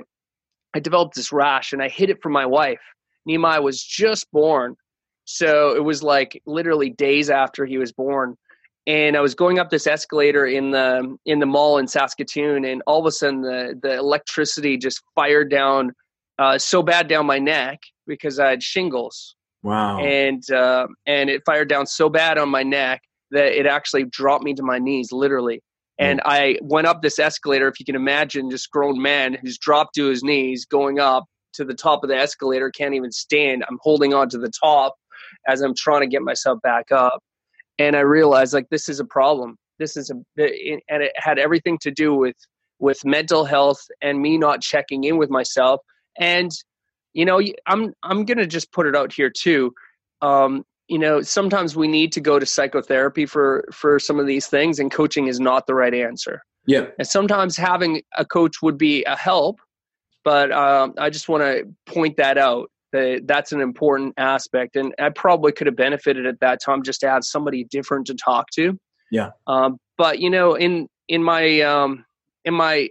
i 0.74 0.80
developed 0.80 1.16
this 1.16 1.32
rash 1.32 1.72
and 1.72 1.82
i 1.82 1.88
hid 1.88 2.10
it 2.10 2.22
from 2.22 2.32
my 2.32 2.46
wife. 2.46 2.80
Nehemiah 3.26 3.60
was 3.60 3.82
just 3.82 4.30
born 4.32 4.76
so 5.30 5.76
it 5.76 5.84
was 5.84 6.02
like 6.02 6.40
literally 6.46 6.88
days 6.88 7.28
after 7.28 7.66
he 7.66 7.76
was 7.76 7.92
born. 7.92 8.34
And 8.86 9.14
I 9.14 9.20
was 9.20 9.34
going 9.34 9.58
up 9.58 9.68
this 9.68 9.86
escalator 9.86 10.46
in 10.46 10.70
the 10.70 11.18
in 11.26 11.38
the 11.38 11.44
mall 11.44 11.76
in 11.76 11.86
Saskatoon, 11.86 12.64
and 12.64 12.82
all 12.86 13.00
of 13.00 13.04
a 13.04 13.12
sudden 13.12 13.42
the 13.42 13.78
the 13.82 13.98
electricity 13.98 14.78
just 14.78 15.02
fired 15.14 15.50
down 15.50 15.92
uh, 16.38 16.56
so 16.56 16.82
bad 16.82 17.08
down 17.08 17.26
my 17.26 17.38
neck 17.38 17.78
because 18.06 18.38
I 18.38 18.48
had 18.48 18.62
shingles. 18.62 19.36
Wow! 19.62 19.98
And 19.98 20.42
uh, 20.50 20.86
and 21.04 21.28
it 21.28 21.42
fired 21.44 21.68
down 21.68 21.86
so 21.86 22.08
bad 22.08 22.38
on 22.38 22.48
my 22.48 22.62
neck 22.62 23.02
that 23.30 23.52
it 23.52 23.66
actually 23.66 24.04
dropped 24.04 24.44
me 24.44 24.54
to 24.54 24.62
my 24.62 24.78
knees, 24.78 25.12
literally. 25.12 25.60
And 25.98 26.20
mm. 26.20 26.22
I 26.24 26.58
went 26.62 26.86
up 26.86 27.02
this 27.02 27.18
escalator. 27.18 27.68
If 27.68 27.78
you 27.78 27.84
can 27.84 27.96
imagine, 27.96 28.50
just 28.50 28.70
grown 28.70 29.02
man 29.02 29.36
who's 29.42 29.58
dropped 29.58 29.94
to 29.96 30.06
his 30.06 30.22
knees, 30.22 30.64
going 30.64 30.98
up 30.98 31.26
to 31.52 31.66
the 31.66 31.74
top 31.74 32.02
of 32.02 32.08
the 32.08 32.16
escalator, 32.16 32.70
can't 32.70 32.94
even 32.94 33.12
stand. 33.12 33.62
I'm 33.68 33.78
holding 33.82 34.14
on 34.14 34.30
to 34.30 34.38
the 34.38 34.50
top 34.64 34.94
as 35.46 35.60
I'm 35.60 35.74
trying 35.74 36.00
to 36.00 36.06
get 36.06 36.22
myself 36.22 36.60
back 36.62 36.90
up. 36.90 37.20
And 37.78 37.96
I 37.96 38.00
realized 38.00 38.52
like 38.52 38.68
this 38.70 38.88
is 38.88 39.00
a 39.00 39.04
problem. 39.04 39.56
This 39.78 39.96
is 39.96 40.10
a 40.10 40.14
and 40.36 41.02
it 41.02 41.12
had 41.16 41.38
everything 41.38 41.78
to 41.82 41.90
do 41.90 42.14
with 42.14 42.36
with 42.78 43.04
mental 43.04 43.44
health 43.44 43.80
and 44.00 44.20
me 44.20 44.38
not 44.38 44.60
checking 44.60 45.04
in 45.04 45.16
with 45.16 45.30
myself. 45.30 45.80
And 46.18 46.50
you 47.14 47.24
know, 47.24 47.40
I'm 47.66 47.92
I'm 48.02 48.24
gonna 48.24 48.46
just 48.46 48.72
put 48.72 48.86
it 48.86 48.96
out 48.96 49.12
here 49.12 49.30
too. 49.30 49.72
Um, 50.22 50.64
you 50.88 50.98
know, 50.98 51.20
sometimes 51.20 51.76
we 51.76 51.86
need 51.86 52.12
to 52.12 52.20
go 52.20 52.38
to 52.38 52.46
psychotherapy 52.46 53.26
for 53.26 53.68
for 53.72 53.98
some 53.98 54.18
of 54.18 54.26
these 54.26 54.46
things, 54.46 54.78
and 54.78 54.90
coaching 54.90 55.26
is 55.26 55.38
not 55.38 55.66
the 55.66 55.74
right 55.74 55.94
answer. 55.94 56.42
Yeah, 56.66 56.86
and 56.98 57.06
sometimes 57.06 57.56
having 57.56 58.02
a 58.16 58.24
coach 58.24 58.62
would 58.62 58.78
be 58.78 59.04
a 59.04 59.16
help, 59.16 59.60
but 60.24 60.52
um, 60.52 60.94
I 60.98 61.10
just 61.10 61.28
want 61.28 61.42
to 61.42 61.64
point 61.86 62.16
that 62.16 62.38
out 62.38 62.70
that 62.92 63.22
that's 63.26 63.52
an 63.52 63.60
important 63.60 64.14
aspect 64.16 64.76
and 64.76 64.94
i 64.98 65.08
probably 65.08 65.52
could 65.52 65.66
have 65.66 65.76
benefited 65.76 66.26
at 66.26 66.38
that 66.40 66.60
time 66.62 66.82
just 66.82 67.00
to 67.00 67.08
have 67.08 67.24
somebody 67.24 67.64
different 67.64 68.06
to 68.06 68.14
talk 68.14 68.46
to 68.50 68.78
yeah 69.10 69.30
um, 69.46 69.78
but 69.96 70.18
you 70.18 70.30
know 70.30 70.54
in 70.54 70.88
in 71.08 71.22
my 71.22 71.60
um, 71.60 72.04
in 72.44 72.54
my 72.54 72.88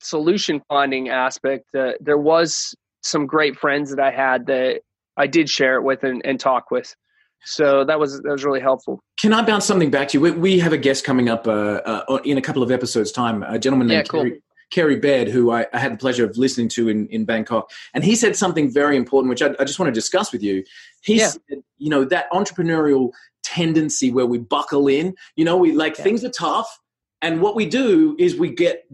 solution 0.00 0.60
finding 0.68 1.08
aspect 1.08 1.64
uh, 1.74 1.92
there 2.00 2.18
was 2.18 2.74
some 3.02 3.26
great 3.26 3.56
friends 3.58 3.94
that 3.94 4.00
i 4.00 4.10
had 4.10 4.46
that 4.46 4.80
i 5.16 5.26
did 5.26 5.48
share 5.48 5.76
it 5.76 5.82
with 5.82 6.02
and, 6.04 6.20
and 6.24 6.40
talk 6.40 6.70
with 6.70 6.94
So 7.44 7.84
that 7.84 7.98
was 7.98 8.20
that 8.20 8.30
was 8.30 8.44
really 8.44 8.60
helpful. 8.60 9.00
Can 9.18 9.32
I 9.32 9.42
bounce 9.42 9.64
something 9.64 9.90
back 9.90 10.08
to 10.08 10.18
you? 10.18 10.20
We, 10.20 10.30
we 10.30 10.58
have 10.58 10.72
a 10.72 10.78
guest 10.78 11.04
coming 11.04 11.28
up 11.28 11.46
uh, 11.46 11.80
uh, 11.86 12.18
in 12.24 12.36
a 12.36 12.42
couple 12.42 12.62
of 12.62 12.70
episodes' 12.70 13.12
time, 13.12 13.42
a 13.42 13.58
gentleman 13.58 13.88
named 13.88 14.06
Yeah, 14.06 14.10
cool. 14.10 14.30
Kerry 14.70 14.96
Baird, 14.96 15.28
who 15.28 15.50
I, 15.50 15.66
I 15.72 15.78
had 15.78 15.92
the 15.92 15.96
pleasure 15.96 16.24
of 16.24 16.36
listening 16.36 16.68
to 16.70 16.88
in, 16.88 17.06
in 17.08 17.24
Bangkok. 17.24 17.70
And 17.94 18.04
he 18.04 18.14
said 18.16 18.36
something 18.36 18.72
very 18.72 18.96
important, 18.96 19.30
which 19.30 19.42
I, 19.42 19.54
I 19.58 19.64
just 19.64 19.78
want 19.78 19.88
to 19.88 19.92
discuss 19.92 20.32
with 20.32 20.42
you. 20.42 20.64
He 21.02 21.18
Yeah. 21.18 21.28
said, 21.28 21.62
you 21.78 21.90
know, 21.90 22.04
that 22.04 22.30
entrepreneurial 22.32 23.10
tendency 23.42 24.10
where 24.10 24.26
we 24.26 24.38
buckle 24.38 24.86
in, 24.88 25.14
you 25.36 25.44
know, 25.44 25.56
we 25.56 25.72
like 25.72 25.96
Yeah. 25.98 26.04
things 26.04 26.24
are 26.24 26.30
tough. 26.30 26.78
And 27.22 27.40
what 27.42 27.54
we 27.56 27.66
do 27.66 28.16
is 28.18 28.36
we 28.36 28.50
get, 28.50 28.84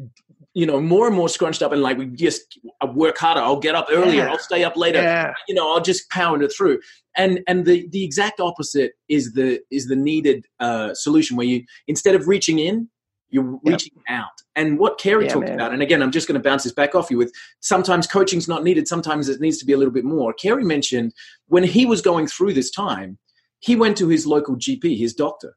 you 0.55 0.65
know, 0.67 0.81
more 0.81 1.07
and 1.07 1.15
more 1.15 1.29
scrunched 1.29 1.63
up 1.63 1.73
and 1.73 1.83
like 1.83 1.99
we 1.99 2.07
just 2.07 2.59
work 2.95 3.19
harder. 3.19 3.41
I'll 3.43 3.61
get 3.61 3.75
up 3.75 3.89
earlier. 3.91 4.25
Yeah. 4.25 4.31
I'll 4.31 4.39
stay 4.39 4.65
up 4.65 4.77
later 4.77 5.03
Yeah. 5.03 5.35
you 5.49 5.55
know 5.55 5.73
i'll 5.73 5.83
just 5.83 6.09
power 6.11 6.41
it 6.43 6.53
through 6.57 6.81
and 7.17 7.41
and 7.47 7.67
the 7.67 7.87
the 7.91 8.03
exact 8.05 8.41
opposite 8.41 8.93
is 9.09 9.33
the 9.35 9.61
is 9.71 9.87
the 9.87 9.97
needed 9.97 10.47
uh 10.61 10.95
solution 10.95 11.37
where 11.37 11.47
you 11.47 11.63
instead 11.87 12.15
of 12.15 12.27
reaching 12.27 12.59
in 12.59 12.89
you're 13.31 13.53
Yep. 13.53 13.61
reaching 13.65 13.93
out 14.09 14.29
and 14.55 14.79
what 14.79 14.99
Kerry 14.99 15.27
Yeah, 15.27 15.33
talked 15.33 15.47
man. 15.47 15.55
about 15.55 15.73
and 15.73 15.83
again 15.83 16.03
i'm 16.03 16.13
just 16.13 16.29
going 16.29 16.41
to 16.41 16.49
bounce 16.49 16.65
this 16.65 16.73
back 16.73 16.95
off 16.95 17.11
you 17.11 17.19
with 17.19 17.33
sometimes 17.61 18.07
coaching's 18.07 18.47
not 18.49 18.63
needed 18.65 18.87
sometimes 18.89 19.29
it 19.29 19.41
needs 19.41 19.59
to 19.59 19.65
be 19.67 19.73
a 19.73 19.77
little 19.77 19.93
bit 19.93 20.05
more 20.05 20.33
Kerry 20.33 20.65
mentioned 20.65 21.13
when 21.49 21.65
he 21.65 21.87
was 21.87 22.01
going 22.03 22.27
through 22.27 22.53
this 22.55 22.71
time 22.71 23.19
he 23.61 23.75
went 23.77 23.97
to 23.99 24.09
his 24.09 24.27
local 24.27 24.57
gp 24.57 24.97
his 24.99 25.13
doctor 25.15 25.57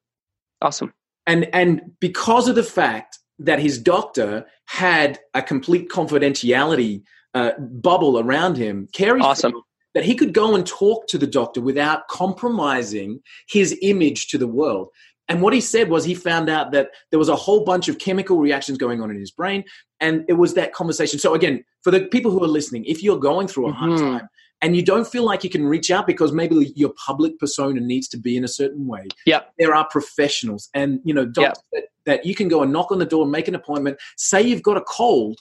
Awesome. 0.62 0.94
and 1.28 1.48
and 1.54 1.82
because 2.00 2.48
of 2.48 2.56
the 2.56 2.64
fact 2.64 3.20
that 3.38 3.60
his 3.60 3.78
doctor 3.78 4.46
had 4.66 5.20
a 5.34 5.42
complete 5.42 5.90
confidentiality 5.90 7.04
uh, 7.34 7.52
bubble 7.60 8.20
around 8.20 8.58
him, 8.58 8.88
Carey 8.92 9.22
Awesome. 9.22 9.54
that 9.94 10.04
he 10.04 10.16
could 10.16 10.34
go 10.34 10.56
and 10.56 10.66
talk 10.66 11.08
to 11.08 11.18
the 11.18 11.28
doctor 11.28 11.62
without 11.62 12.08
compromising 12.10 13.22
his 13.48 13.78
image 13.82 14.28
to 14.30 14.38
the 14.38 14.48
world. 14.48 14.90
And 15.30 15.42
what 15.42 15.54
he 15.54 15.62
said 15.62 15.90
was 15.90 16.04
he 16.04 16.16
found 16.16 16.50
out 16.50 16.72
that 16.72 16.90
there 17.12 17.20
was 17.20 17.30
a 17.30 17.36
whole 17.36 17.64
bunch 17.64 17.88
of 17.88 18.00
chemical 18.00 18.38
reactions 18.40 18.78
going 18.78 19.00
on 19.02 19.10
in 19.12 19.18
his 19.20 19.32
brain, 19.32 19.64
and 20.00 20.26
it 20.28 20.34
was 20.34 20.56
that 20.56 20.74
conversation. 20.74 21.20
So 21.20 21.34
again, 21.36 21.64
for 21.84 21.92
the 21.92 22.02
people 22.08 22.32
who 22.32 22.44
are 22.44 22.48
listening, 22.48 22.84
if 22.86 23.04
you're 23.04 23.20
going 23.20 23.48
through 23.48 23.70
a 23.70 23.72
hard 23.72 23.92
Mhm. 23.92 24.00
time 24.20 24.30
and 24.62 24.76
you 24.76 24.84
don't 24.84 25.08
feel 25.08 25.24
like 25.24 25.44
you 25.44 25.50
can 25.50 25.66
reach 25.68 25.90
out 25.92 26.06
because 26.08 26.34
maybe 26.34 26.74
your 26.76 26.92
public 27.06 27.38
persona 27.40 27.80
needs 27.80 28.08
to 28.10 28.18
be 28.18 28.36
in 28.36 28.44
a 28.44 28.48
certain 28.48 28.88
way, 28.88 29.08
Yep. 29.26 29.54
there 29.60 29.74
are 29.76 29.88
professionals 29.90 30.70
and 30.74 31.00
you 31.06 31.14
know 31.14 31.26
doctors 31.26 31.64
that, 31.74 31.84
that 32.06 32.26
you 32.26 32.34
can 32.36 32.48
go 32.48 32.64
and 32.64 32.74
knock 32.74 32.92
on 32.92 32.98
the 33.00 33.06
door 33.06 33.22
and 33.24 33.32
make 33.32 33.48
an 33.48 33.56
appointment 33.56 33.98
say 34.18 34.42
you've 34.42 34.64
got 34.64 34.78
a 34.78 34.82
cold 34.82 35.38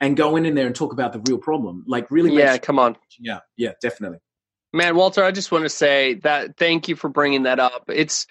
and 0.00 0.16
go 0.16 0.36
in, 0.36 0.44
in 0.46 0.54
there 0.54 0.66
and 0.66 0.74
talk 0.74 0.92
about 0.92 1.12
the 1.12 1.20
real 1.28 1.38
problem 1.38 1.84
like 1.86 2.10
really 2.10 2.34
Yeah, 2.34 2.52
sure- 2.54 2.58
come 2.58 2.78
on. 2.78 2.96
yeah 3.20 3.38
yeah 3.56 3.72
definitely 3.80 4.18
Man, 4.74 4.96
Walter, 4.96 5.24
I 5.24 5.30
just 5.30 5.50
want 5.50 5.64
to 5.64 5.70
say 5.70 6.14
that 6.24 6.58
thank 6.58 6.88
you 6.88 6.94
for 6.96 7.08
bringing 7.08 7.44
that 7.44 7.58
up. 7.58 7.84
It's, 7.88 8.26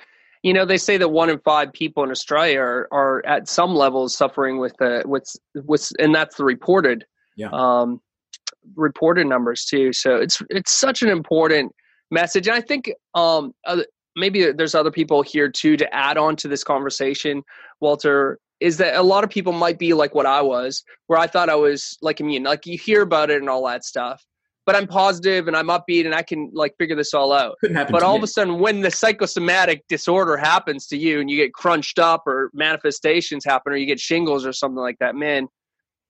you 0.48 0.54
know, 0.54 0.64
they 0.64 0.78
say 0.78 0.96
that 0.96 1.10
one 1.10 1.30
in 1.30 1.40
five 1.40 1.74
people 1.74 2.06
in 2.06 2.10
Australia 2.10 2.60
are, 2.62 2.88
are 2.94 3.26
at 3.26 3.50
some 3.50 3.76
level 3.76 4.08
suffering 4.08 4.60
with 4.60 4.74
the 4.80 5.04
with 5.06 5.26
with, 5.66 5.92
and 6.00 6.16
that's 6.16 6.38
the 6.38 6.46
reported, 6.46 7.04
Yeah. 7.36 7.50
um, 7.52 8.00
reported 8.78 9.28
numbers 9.28 9.66
too. 9.66 9.92
So 9.92 10.16
it's 10.16 10.42
it's 10.50 10.72
such 10.72 11.02
an 11.02 11.10
important 11.10 11.74
message, 12.12 12.48
and 12.48 12.56
I 12.56 12.62
think 12.62 12.90
um 13.14 13.52
other, 13.66 13.86
maybe 14.16 14.54
there's 14.54 14.74
other 14.74 14.90
people 14.90 15.22
here 15.22 15.50
too 15.50 15.76
to 15.76 15.94
add 15.94 16.18
on 16.18 16.38
to 16.38 16.48
this 16.48 16.64
conversation, 16.64 17.44
Walter. 17.82 18.40
Is 18.62 18.78
that 18.78 18.96
a 18.96 19.04
lot 19.04 19.26
of 19.26 19.30
people 19.30 19.52
might 19.52 19.78
be 19.78 19.94
like 19.94 20.16
what 20.16 20.26
I 20.26 20.42
was, 20.42 20.82
where 21.08 21.20
I 21.20 21.28
thought 21.28 21.50
I 21.50 21.56
was 21.56 21.98
like 22.02 22.22
immune, 22.22 22.44
like 22.44 22.66
you 22.66 22.78
hear 22.78 23.02
about 23.02 23.30
it 23.30 23.40
and 23.42 23.50
all 23.50 23.68
that 23.68 23.84
stuff 23.84 24.26
but 24.68 24.76
I'm 24.76 24.86
positive 24.86 25.48
and 25.48 25.56
I'm 25.56 25.68
upbeat 25.70 26.06
and 26.06 26.14
I 26.14 26.22
can 26.22 26.52
like 26.54 26.76
figure 26.78 26.96
this 26.96 27.14
all 27.14 27.32
out. 27.32 27.56
couldn't 27.62 27.78
happen 27.78 27.94
But 27.94 28.04
all 28.04 28.14
me. 28.14 28.18
of 28.20 28.24
a 28.24 28.28
sudden, 28.28 28.60
when 28.60 28.82
the 28.82 28.92
psychosomatic 28.92 29.88
disorder 29.88 30.36
happens 30.36 30.86
to 30.88 30.98
you 30.98 31.22
and 31.22 31.32
you 31.32 31.38
get 31.38 31.54
crunched 31.54 31.98
up 31.98 32.28
or 32.28 32.52
manifestations 32.54 33.46
happen 33.46 33.72
or 33.72 33.78
you 33.78 33.86
get 33.86 33.98
shingles 34.00 34.46
or 34.46 34.52
something 34.52 34.78
like 34.82 35.00
that, 35.00 35.16
man, 35.16 35.48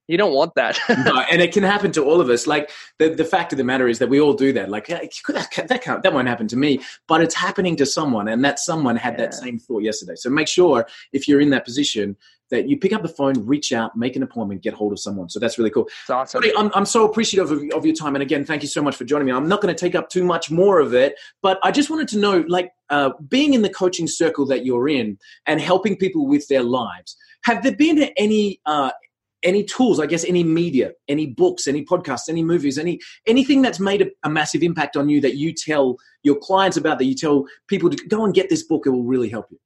you 0.08 0.18
don't 0.18 0.34
want 0.34 0.56
that. 0.56 0.80
No, 1.06 1.20
and 1.32 1.40
it 1.40 1.54
can 1.54 1.64
happen 1.64 1.92
to 1.92 2.04
all 2.04 2.20
of 2.20 2.30
us. 2.30 2.48
Like 2.48 2.72
the, 2.98 3.10
the 3.10 3.26
fact 3.26 3.54
of 3.54 3.58
the 3.58 3.64
matter 3.64 3.88
is 3.88 4.00
that 4.00 4.10
we 4.10 4.20
all 4.20 4.34
do 4.34 4.52
that. 4.54 4.70
Like 4.70 4.88
that 4.88 5.12
can't, 5.54 5.68
that 5.70 5.82
can't 5.84 6.02
that 6.02 6.14
won't 6.14 6.28
happen 6.28 6.48
to 6.48 6.56
me, 6.58 6.82
but 7.08 7.22
it's 7.22 7.36
happening 7.36 7.76
to 7.76 7.86
someone, 7.86 8.28
and 8.28 8.44
that 8.44 8.58
someone 8.58 8.96
had 8.96 9.18
that 9.18 9.34
same 9.36 9.60
thought 9.60 9.84
yesterday. 9.84 10.16
So 10.16 10.30
make 10.32 10.48
sure 10.48 10.88
if 11.14 11.28
you're 11.28 11.42
in 11.42 11.52
that 11.52 11.66
position 11.66 12.16
that 12.50 12.70
you 12.70 12.78
pick 12.78 12.94
up 12.94 13.02
the 13.02 13.10
phone, 13.10 13.46
reach 13.46 13.74
out, 13.74 13.96
make 13.96 14.16
an 14.16 14.24
appointment, 14.24 14.62
get 14.62 14.74
hold 14.74 14.92
of 14.94 15.00
someone. 15.00 15.30
So 15.30 15.40
that's 15.40 15.58
really 15.58 15.70
cool. 15.70 15.88
it's 16.02 16.10
awesome. 16.10 16.44
I'm, 16.58 16.72
I'm 16.74 16.86
so 16.86 17.06
appreciative 17.06 17.52
of, 17.52 17.64
of 17.76 17.86
your 17.86 17.96
time. 17.96 18.16
And 18.16 18.22
again, 18.22 18.46
thank 18.46 18.62
you 18.62 18.70
so 18.70 18.82
much 18.82 18.96
for 18.96 19.04
joining 19.04 19.26
me. 19.26 19.34
I'm 19.34 19.48
not 19.48 19.62
going 19.62 19.74
to 19.74 19.80
take 19.80 19.96
up 19.96 20.10
too 20.10 20.24
much 20.24 20.50
more 20.50 20.80
of 20.80 20.94
it, 20.94 21.16
but 21.42 21.60
I 21.64 21.72
just 21.72 21.90
wanted 21.90 22.08
to 22.10 22.18
know 22.18 22.46
like, 22.48 22.72
uh, 22.90 23.12
being 23.28 23.54
in 23.54 23.64
the 23.64 23.70
coaching 23.70 24.08
circle 24.08 24.46
that 24.46 24.66
you're 24.66 24.88
in 24.88 25.18
and 25.46 25.60
helping 25.60 25.98
people 25.98 26.28
with 26.28 26.48
their 26.48 26.64
lives, 26.64 27.18
have 27.44 27.64
there 27.64 27.76
been 27.76 28.12
any, 28.18 28.62
uh, 28.66 28.92
any 29.44 29.64
tools, 29.64 30.00
I 30.00 30.06
guess, 30.08 30.26
any 30.26 30.44
media, 30.44 30.92
any 31.08 31.28
books, 31.28 31.68
any 31.68 31.86
podcasts, 31.86 32.28
any 32.28 32.44
movies, 32.44 32.78
any 32.78 33.00
anything 33.28 33.62
that's 33.62 33.80
made 33.80 34.02
a, 34.02 34.08
a 34.24 34.30
massive 34.30 34.64
impact 34.64 34.98
on 34.98 35.10
you 35.10 35.22
that 35.22 35.36
you 35.36 35.54
tell 35.54 35.98
your 36.24 36.36
clients 36.38 36.76
about, 36.76 36.98
that 36.98 37.06
you 37.06 37.14
tell 37.14 37.46
people 37.68 37.90
to 37.90 38.08
go 38.08 38.26
and 38.26 38.34
get 38.34 38.50
this 38.50 38.64
book, 38.64 38.88
it 38.88 38.90
will 38.90 39.04
really 39.04 39.30
help 39.30 39.46
you. 39.52 39.60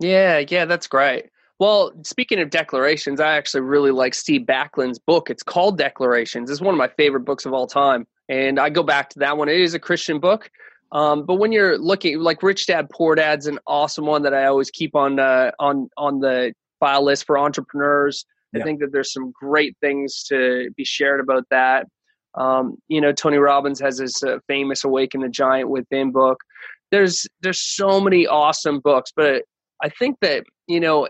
Yeah, 0.00 0.42
yeah, 0.48 0.64
that's 0.64 0.86
great. 0.86 1.26
Well, 1.58 1.92
speaking 2.02 2.38
of 2.40 2.50
declarations, 2.50 3.20
I 3.20 3.36
actually 3.36 3.62
really 3.62 3.90
like 3.90 4.14
Steve 4.14 4.44
Backlund's 4.46 4.98
book. 4.98 5.30
It's 5.30 5.42
called 5.42 5.78
Declarations. 5.78 6.50
It's 6.50 6.60
one 6.60 6.74
of 6.74 6.78
my 6.78 6.88
favorite 6.88 7.20
books 7.24 7.46
of 7.46 7.54
all 7.54 7.66
time. 7.66 8.06
And 8.28 8.60
I 8.60 8.68
go 8.68 8.82
back 8.82 9.08
to 9.10 9.18
that 9.20 9.38
one. 9.38 9.48
It 9.48 9.60
is 9.60 9.72
a 9.74 9.78
Christian 9.78 10.18
book. 10.20 10.50
Um, 10.92 11.24
but 11.24 11.36
when 11.36 11.52
you're 11.52 11.78
looking 11.78 12.18
like 12.20 12.42
Rich 12.42 12.66
Dad 12.66 12.88
Poor 12.90 13.14
Dad's 13.14 13.46
an 13.46 13.58
awesome 13.66 14.04
one 14.06 14.22
that 14.22 14.34
I 14.34 14.44
always 14.46 14.70
keep 14.70 14.94
on 14.94 15.18
uh, 15.18 15.50
on 15.58 15.88
on 15.96 16.20
the 16.20 16.52
file 16.78 17.04
list 17.04 17.26
for 17.26 17.38
entrepreneurs. 17.38 18.24
I 18.54 18.58
Yeah. 18.58 18.64
think 18.64 18.80
that 18.80 18.92
there's 18.92 19.12
some 19.12 19.32
great 19.32 19.76
things 19.80 20.22
to 20.24 20.70
be 20.76 20.84
shared 20.84 21.20
about 21.20 21.44
that. 21.50 21.86
Um, 22.36 22.76
you 22.88 23.00
know, 23.00 23.12
Tony 23.12 23.38
Robbins 23.38 23.80
has 23.80 23.98
his 23.98 24.22
uh, 24.22 24.38
famous 24.46 24.84
"Awaken 24.84 25.22
the 25.22 25.28
Giant 25.28 25.70
Within" 25.70 26.12
book. 26.12 26.38
There's 26.92 27.26
there's 27.40 27.58
so 27.58 28.00
many 28.00 28.26
awesome 28.26 28.78
books, 28.80 29.10
but 29.14 29.42
I 29.82 29.88
think 29.88 30.18
that 30.20 30.44
you 30.68 30.78
know 30.80 31.08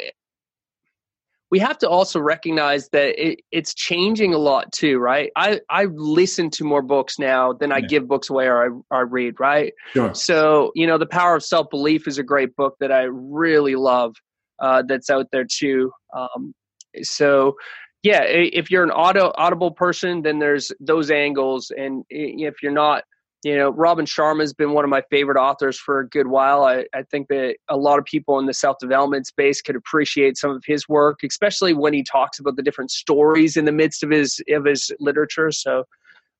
we 1.50 1.58
have 1.60 1.78
to 1.78 1.88
also 1.88 2.18
recognize 2.20 2.88
that 2.90 3.14
it, 3.24 3.40
it's 3.52 3.72
changing 3.74 4.34
a 4.34 4.38
lot 4.38 4.72
too, 4.72 4.98
right? 4.98 5.30
I 5.36 5.60
I 5.70 5.84
listen 5.84 6.50
to 6.50 6.64
more 6.64 6.82
books 6.82 7.18
now 7.18 7.52
than 7.52 7.72
I 7.72 7.78
Yeah. 7.78 7.86
give 7.86 8.08
books 8.08 8.30
away 8.30 8.46
or 8.46 8.82
I, 8.90 8.96
I 8.96 9.00
read, 9.00 9.38
right? 9.38 9.72
Sure. 9.92 10.12
So 10.14 10.72
you 10.74 10.86
know, 10.86 10.98
the 10.98 11.06
power 11.06 11.36
of 11.36 11.44
self 11.44 11.70
belief 11.70 12.08
is 12.08 12.18
a 12.18 12.22
great 12.22 12.54
book 12.56 12.76
that 12.80 12.90
I 12.90 13.04
really 13.10 13.76
love. 13.76 14.14
Uh, 14.58 14.82
that's 14.88 15.10
out 15.10 15.26
there 15.32 15.44
too. 15.44 15.92
Um, 16.16 16.54
so 17.02 17.56
yeah, 18.02 18.22
if 18.22 18.70
you're 18.70 18.84
an 18.84 18.90
auto 18.90 19.32
audible 19.36 19.70
person, 19.70 20.22
then 20.22 20.38
there's 20.38 20.72
those 20.80 21.10
angles, 21.10 21.70
and 21.76 22.04
if 22.08 22.62
you're 22.62 22.72
not, 22.72 23.04
you 23.46 23.56
know, 23.56 23.70
Robin 23.70 24.06
Sharma 24.06 24.40
has 24.40 24.52
been 24.52 24.72
one 24.72 24.82
of 24.82 24.90
my 24.90 25.02
favorite 25.08 25.38
authors 25.38 25.78
for 25.78 26.00
a 26.00 26.08
good 26.08 26.26
while. 26.26 26.64
I, 26.64 26.84
I 26.92 27.04
think 27.04 27.28
that 27.28 27.54
a 27.68 27.76
lot 27.76 28.00
of 28.00 28.04
people 28.04 28.40
in 28.40 28.46
the 28.46 28.52
self 28.52 28.76
development 28.80 29.28
space 29.28 29.62
could 29.62 29.76
appreciate 29.76 30.36
some 30.36 30.50
of 30.50 30.64
his 30.66 30.88
work, 30.88 31.20
especially 31.22 31.72
when 31.72 31.94
he 31.94 32.02
talks 32.02 32.40
about 32.40 32.56
the 32.56 32.62
different 32.64 32.90
stories 32.90 33.56
in 33.56 33.64
the 33.64 33.70
midst 33.70 34.02
of 34.02 34.10
his 34.10 34.42
of 34.48 34.64
his 34.64 34.90
literature. 34.98 35.52
So, 35.52 35.84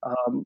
um, 0.03 0.43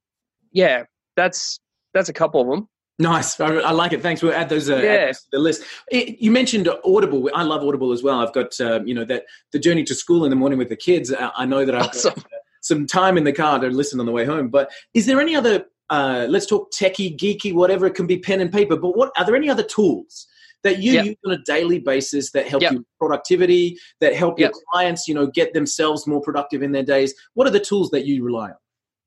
yeah, 0.53 0.83
that's 1.17 1.59
that's 1.95 2.11
a 2.11 2.13
couple 2.13 2.43
of 2.43 2.49
them. 2.49 2.69
Nice. 2.99 3.41
I, 3.41 3.55
I 3.55 3.71
like 3.71 3.95
it. 3.95 4.03
Thanks. 4.03 4.23
We'll 4.23 4.35
add 4.35 4.51
those 4.51 4.69
uh, 4.69 4.75
add 4.75 5.09
those 5.09 5.21
to 5.21 5.29
the 5.33 5.39
list. 5.39 5.63
It, 5.91 6.21
you 6.21 6.31
mentioned 6.31 6.69
Audible. 6.85 7.31
I 7.35 7.43
love 7.43 7.65
Audible 7.65 7.91
as 7.91 8.03
well. 8.03 8.21
I've 8.21 8.35
got, 8.35 8.61
um, 8.61 8.87
you 8.87 8.93
know, 8.93 9.07
that 9.07 9.25
the 9.53 9.59
journey 9.59 9.83
to 9.85 9.95
school 9.95 10.25
in 10.25 10.31
the 10.31 10.37
morning 10.37 10.59
with 10.59 10.69
the 10.69 10.77
kids. 10.77 11.11
I, 11.11 11.31
I 11.39 11.47
know 11.47 11.65
that 11.65 11.75
I've 11.75 11.87
Awesome. 11.87 12.13
got 12.17 12.25
uh, 12.25 12.45
some 12.61 12.87
time 12.87 13.17
in 13.17 13.25
the 13.25 13.33
car 13.33 13.59
to 13.61 13.69
listen 13.69 13.99
on 13.99 14.05
the 14.05 14.13
way 14.13 14.27
home. 14.27 14.49
But 14.49 14.71
is 14.93 15.07
there 15.07 15.19
any 15.23 15.35
other, 15.35 15.65
uh, 15.91 16.27
let's 16.29 16.47
talk 16.47 16.71
techie, 16.73 17.17
geeky, 17.17 17.53
whatever, 17.53 17.87
it 17.87 17.95
can 17.95 18.07
be 18.07 18.19
pen 18.19 18.41
and 18.41 18.53
paper. 18.53 18.77
But 18.77 18.97
what 18.97 19.13
are 19.19 19.25
there 19.25 19.37
any 19.37 19.51
other 19.51 19.63
tools 19.63 20.27
that 20.63 20.81
you 20.81 20.93
Yeah. 20.93 21.03
use 21.03 21.17
on 21.27 21.33
a 21.33 21.39
daily 21.45 21.79
basis 21.79 22.31
that 22.33 22.47
help 22.47 22.63
Yeah. 22.63 22.73
you 22.73 22.87
productivity, 22.99 23.77
that 24.01 24.15
help 24.15 24.39
your 24.39 24.53
clients, 24.73 25.09
you 25.09 25.15
know, 25.15 25.27
get 25.27 25.53
themselves 25.53 26.07
more 26.07 26.21
productive 26.21 26.63
in 26.63 26.73
their 26.73 26.83
days? 26.83 27.15
What 27.35 27.47
are 27.47 27.51
the 27.51 27.61
tools 27.61 27.91
that 27.91 28.07
you 28.07 28.23
rely 28.25 28.51
on? 28.51 28.57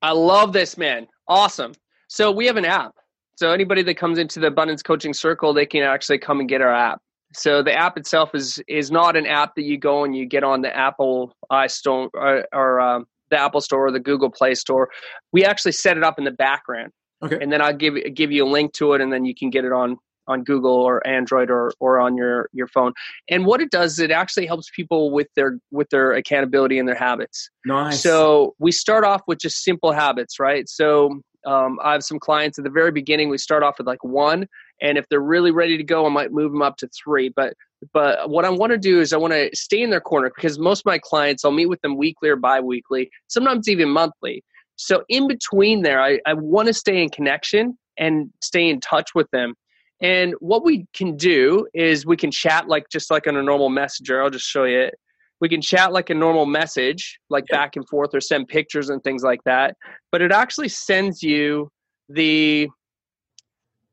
I 0.02 0.12
love 0.12 0.52
this, 0.52 0.78
man. 0.78 1.08
Awesome. 1.28 1.74
So 2.10 2.32
we 2.32 2.46
have 2.48 2.58
an 2.58 2.66
app. 2.66 2.94
So 3.38 3.52
anybody 3.52 3.82
that 3.84 3.96
comes 3.96 4.20
into 4.20 4.40
the 4.40 4.48
abundance 4.48 4.84
coaching 4.84 5.14
circle, 5.14 5.54
they 5.54 5.66
can 5.66 5.84
actually 5.84 6.20
come 6.20 6.40
and 6.40 6.50
get 6.50 6.62
our 6.62 6.74
app. 6.74 7.00
So 7.36 7.64
the 7.64 7.74
app 7.74 7.98
itself 7.98 8.36
is 8.36 8.62
is 8.68 8.92
not 8.92 9.16
an 9.16 9.26
app 9.26 9.56
that 9.56 9.64
you 9.64 9.78
go 9.78 10.04
and 10.04 10.16
you 10.16 10.26
get 10.28 10.44
on 10.44 10.62
the 10.62 10.76
Apple 10.76 11.34
iStore 11.52 12.10
or, 12.14 12.46
or 12.54 12.80
um, 12.80 13.08
the 13.34 13.42
Apple 13.42 13.62
Store 13.62 13.88
or 13.88 13.92
the 13.92 14.00
Google 14.00 14.30
Play 14.30 14.56
Store. 14.56 14.90
We 15.32 15.44
actually 15.46 15.74
set 15.74 15.98
it 15.98 16.04
up 16.04 16.18
in 16.18 16.24
the 16.26 16.32
background, 16.32 16.92
Okay. 17.24 17.38
and 17.42 17.52
then 17.52 17.62
I'll 17.62 17.74
give 17.76 17.96
give 18.14 18.32
you 18.32 18.46
a 18.46 18.50
link 18.50 18.74
to 18.74 18.94
it, 18.94 19.02
and 19.02 19.12
then 19.12 19.26
you 19.26 19.36
can 19.36 19.50
get 19.50 19.66
it 19.66 19.72
on 19.72 19.98
on 20.28 20.44
Google 20.44 20.72
or 20.76 21.06
Android 21.06 21.50
or 21.52 21.74
or 21.80 22.00
on 22.00 22.16
your 22.16 22.50
your 22.54 22.68
phone. 22.68 22.94
And 23.30 23.46
what 23.46 23.62
it 23.62 23.72
does, 23.72 24.00
it 24.00 24.12
actually 24.12 24.46
helps 24.46 24.70
people 24.76 25.12
with 25.12 25.28
their 25.36 25.60
with 25.72 25.90
their 25.90 26.14
accountability 26.14 26.80
and 26.80 26.88
their 26.88 26.96
habits. 26.96 27.50
Nice. 27.66 28.02
So 28.02 28.56
we 28.60 28.72
start 28.72 29.04
off 29.04 29.22
with 29.28 29.40
just 29.40 29.64
simple 29.64 29.92
habits, 29.92 30.40
right? 30.40 30.68
So 30.70 31.20
um, 31.46 31.78
I 31.84 31.92
have 31.92 32.04
some 32.04 32.20
clients 32.20 32.58
at 32.58 32.64
the 32.64 32.70
very 32.72 32.92
beginning. 32.92 33.30
We 33.30 33.38
start 33.38 33.64
off 33.64 33.76
with 33.78 33.88
like 33.88 34.04
one, 34.04 34.48
and 34.82 34.98
if 34.98 35.06
they're 35.10 35.20
really 35.20 35.52
ready 35.52 35.78
to 35.78 35.84
go, 35.84 36.06
I 36.06 36.10
might 36.10 36.32
move 36.32 36.52
them 36.52 36.62
up 36.62 36.78
to 36.78 36.88
three. 37.04 37.30
But 37.30 37.54
but 37.92 38.30
what 38.30 38.46
I 38.46 38.50
want 38.50 38.72
to 38.72 38.78
do 38.78 39.00
is 39.02 39.14
I 39.14 39.18
want 39.18 39.34
to 39.34 39.50
stay 39.54 39.82
in 39.82 39.90
their 39.90 40.02
corner 40.02 40.32
because 40.34 40.60
most 40.60 40.82
of 40.82 40.86
my 40.86 41.00
clients, 41.00 41.44
I'll 41.44 41.52
meet 41.52 41.68
with 41.68 41.82
them 41.82 41.98
weekly 41.98 42.30
or 42.30 42.36
biweekly, 42.36 43.10
sometimes 43.28 43.68
even 43.68 43.90
monthly. 43.90 44.44
So 44.76 45.04
in 45.10 45.28
between 45.28 45.82
there, 45.82 46.02
I, 46.02 46.20
I 46.26 46.34
want 46.34 46.68
to 46.68 46.74
stay 46.74 47.02
in 47.02 47.10
connection 47.10 47.78
and 47.98 48.30
stay 48.42 48.70
in 48.70 48.80
touch 48.80 49.12
with 49.16 49.30
them. 49.32 49.56
And 50.02 50.34
what 50.40 50.66
we 50.66 50.86
can 50.94 51.16
do 51.16 51.68
is 51.74 52.06
we 52.06 52.18
can 52.18 52.32
chat 52.32 52.68
like 52.68 52.90
just 52.90 53.10
like 53.12 53.28
on 53.28 53.38
a 53.38 53.44
normal 53.44 53.70
messenger. 53.70 54.22
I'll 54.22 54.30
just 54.30 54.46
show 54.46 54.66
you 54.66 54.80
it. 54.80 54.96
We 55.40 55.50
can 55.50 55.62
chat 55.62 55.92
like 55.92 56.10
a 56.10 56.14
normal 56.14 56.46
message, 56.46 57.20
like 57.30 57.46
yeah. 57.50 57.58
back 57.58 57.76
and 57.76 57.88
forth, 57.88 58.14
or 58.14 58.22
send 58.22 58.48
pictures 58.48 58.90
and 58.90 59.04
things 59.04 59.24
like 59.24 59.44
that. 59.46 59.76
But 60.12 60.22
it 60.22 60.32
actually 60.32 60.70
sends 60.70 61.22
you 61.22 61.70
the 62.10 62.70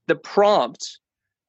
the 0.07 0.17
prompt 0.17 1.00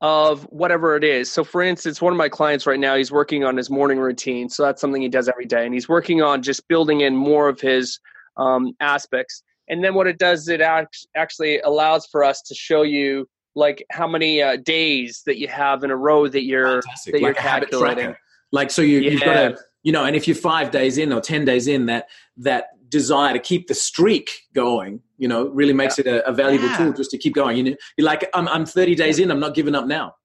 of 0.02 0.44
whatever 0.46 0.96
it 0.96 1.04
is. 1.04 1.32
So, 1.32 1.44
for 1.44 1.62
instance, 1.62 2.02
one 2.02 2.12
of 2.12 2.18
my 2.18 2.30
clients 2.30 2.66
right 2.66 2.80
now, 2.80 2.96
he's 2.96 3.12
working 3.12 3.44
on 3.44 3.56
his 3.56 3.70
morning 3.70 4.00
routine. 4.00 4.50
So 4.50 4.64
that's 4.64 4.82
something 4.82 5.02
he 5.02 5.10
does 5.10 5.30
every 5.30 5.46
day, 5.46 5.66
and 5.66 5.74
he's 5.74 5.88
working 5.88 6.22
on 6.22 6.42
just 6.42 6.68
building 6.68 7.02
in 7.02 7.16
more 7.16 7.48
of 7.48 7.62
his 7.62 8.00
um, 8.38 8.74
aspects. 8.80 9.44
And 9.70 9.84
then 9.84 9.94
what 9.94 10.08
it 10.08 10.18
does, 10.18 10.48
it 10.48 10.60
act- 10.60 11.08
actually 11.16 11.60
allows 11.62 12.08
for 12.08 12.24
us 12.24 12.42
to 12.44 12.56
show 12.56 12.82
you 12.82 13.30
like 13.56 13.86
how 13.92 14.08
many 14.08 14.42
uh, 14.42 14.58
days 14.58 15.22
that 15.26 15.38
you 15.38 15.48
have 15.48 15.84
in 15.84 15.92
a 15.92 15.96
row 15.96 16.28
that 16.28 16.44
you're 16.44 16.82
Fantastic. 16.82 17.14
that 17.14 17.22
like 17.22 17.36
you're 17.36 17.44
calculating. 17.44 18.16
Like 18.52 18.72
so, 18.72 18.82
you 18.82 19.00
yeah. 19.00 19.12
you've 19.12 19.22
got 19.22 19.34
to 19.34 19.58
you 19.84 19.92
know, 19.92 20.06
and 20.06 20.16
if 20.16 20.28
you're 20.28 20.36
five 20.36 20.72
days 20.72 20.98
in 20.98 21.12
or 21.12 21.22
ten 21.22 21.46
days 21.46 21.68
in, 21.68 21.86
that 21.88 22.08
that 22.38 22.66
desire 22.90 23.34
to 23.34 23.40
keep 23.40 23.68
the 23.68 23.74
streak 23.74 24.30
going, 24.54 25.02
you 25.22 25.28
know, 25.28 25.48
really 25.50 25.72
makes 25.72 26.00
yeah. 26.00 26.06
it 26.06 26.08
a, 26.08 26.30
a 26.30 26.34
valuable 26.34 26.68
yeah. 26.68 26.78
tool 26.78 26.94
just 26.94 27.12
to 27.12 27.18
keep 27.18 27.36
going. 27.36 27.56
You 27.56 27.64
know, 27.64 27.76
you're 27.96 28.06
like, 28.06 28.28
I'm 28.34 28.48
I'm 28.48 28.66
30 28.66 28.96
days 28.96 29.20
in, 29.20 29.30
I'm 29.30 29.40
not 29.40 29.54
giving 29.54 29.76
up 29.76 29.86
now. 29.86 30.16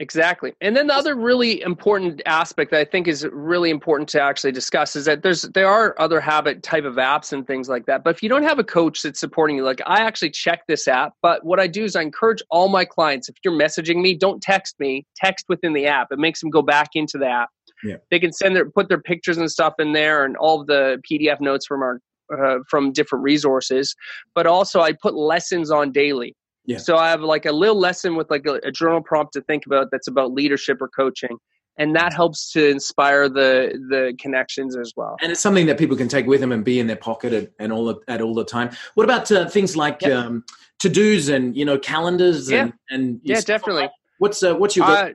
Exactly. 0.00 0.52
And 0.60 0.76
then 0.76 0.88
the 0.88 0.94
other 0.94 1.14
really 1.14 1.62
important 1.62 2.22
aspect 2.26 2.72
that 2.72 2.80
I 2.80 2.84
think 2.84 3.06
is 3.06 3.24
really 3.30 3.70
important 3.70 4.08
to 4.10 4.20
actually 4.20 4.50
discuss 4.50 4.96
is 4.96 5.04
that 5.04 5.22
there's 5.22 5.42
there 5.42 5.68
are 5.68 5.94
other 6.00 6.20
habit 6.20 6.64
type 6.64 6.82
of 6.82 6.96
apps 6.96 7.32
and 7.32 7.46
things 7.46 7.68
like 7.68 7.86
that. 7.86 8.02
But 8.02 8.16
if 8.16 8.22
you 8.22 8.28
don't 8.28 8.42
have 8.42 8.58
a 8.58 8.64
coach 8.64 9.02
that's 9.02 9.20
supporting 9.20 9.54
you, 9.54 9.62
like 9.62 9.80
I 9.86 10.00
actually 10.00 10.30
check 10.30 10.62
this 10.66 10.88
app, 10.88 11.12
but 11.22 11.44
what 11.44 11.60
I 11.60 11.68
do 11.68 11.84
is 11.84 11.94
I 11.94 12.02
encourage 12.02 12.42
all 12.50 12.68
my 12.68 12.84
clients 12.84 13.28
if 13.28 13.36
you're 13.44 13.54
messaging 13.54 14.02
me, 14.02 14.16
don't 14.16 14.42
text 14.42 14.74
me, 14.80 15.06
text 15.14 15.46
within 15.48 15.72
the 15.72 15.86
app. 15.86 16.08
It 16.10 16.18
makes 16.18 16.40
them 16.40 16.50
go 16.50 16.62
back 16.62 16.88
into 16.94 17.16
the 17.16 17.28
app. 17.28 17.50
Yeah. 17.84 17.96
They 18.10 18.18
can 18.18 18.32
send 18.32 18.56
their 18.56 18.68
put 18.68 18.88
their 18.88 19.00
pictures 19.00 19.36
and 19.38 19.48
stuff 19.48 19.74
in 19.78 19.92
there 19.92 20.24
and 20.24 20.36
all 20.36 20.64
the 20.64 21.00
PDF 21.08 21.40
notes 21.40 21.64
from 21.64 21.80
our 21.80 22.00
uh, 22.36 22.58
from 22.68 22.92
different 22.92 23.22
resources, 23.22 23.94
but 24.34 24.46
also 24.46 24.80
I 24.80 24.92
put 24.92 25.14
lessons 25.14 25.70
on 25.70 25.92
daily. 25.92 26.34
Yeah. 26.64 26.78
So 26.78 26.96
I 26.96 27.10
have 27.10 27.22
like 27.22 27.46
a 27.46 27.52
little 27.52 27.78
lesson 27.78 28.14
with 28.14 28.30
like 28.30 28.46
a, 28.46 28.60
a 28.62 28.70
journal 28.70 29.02
prompt 29.02 29.32
to 29.32 29.42
think 29.42 29.66
about 29.66 29.88
that's 29.90 30.06
about 30.06 30.32
leadership 30.32 30.80
or 30.80 30.88
coaching 30.88 31.38
and 31.78 31.96
that 31.96 32.12
helps 32.12 32.52
to 32.52 32.68
inspire 32.68 33.28
the 33.28 33.78
the 33.88 34.14
connections 34.18 34.76
as 34.76 34.92
well. 34.96 35.16
And 35.22 35.32
it's 35.32 35.40
something 35.40 35.66
that 35.66 35.78
people 35.78 35.96
can 35.96 36.08
take 36.08 36.26
with 36.26 36.40
them 36.40 36.52
and 36.52 36.64
be 36.64 36.78
in 36.78 36.86
their 36.86 36.96
pocket 36.96 37.32
at, 37.32 37.50
and 37.58 37.72
all 37.72 37.86
the, 37.86 37.96
at 38.08 38.20
all 38.20 38.34
the 38.34 38.44
time. 38.44 38.70
What 38.94 39.04
about 39.04 39.30
uh, 39.32 39.48
things 39.48 39.76
like 39.76 40.02
yep. 40.02 40.12
um, 40.12 40.44
to 40.80 40.88
dos 40.88 41.28
and 41.28 41.56
you 41.56 41.64
know 41.64 41.78
calendars? 41.78 42.50
Yeah, 42.50 42.62
and, 42.62 42.72
and 42.90 43.20
yeah, 43.22 43.40
definitely. 43.40 43.88
What's 44.18 44.42
uh, 44.42 44.54
what's 44.54 44.76
your? 44.76 44.86
Uh, 44.86 45.10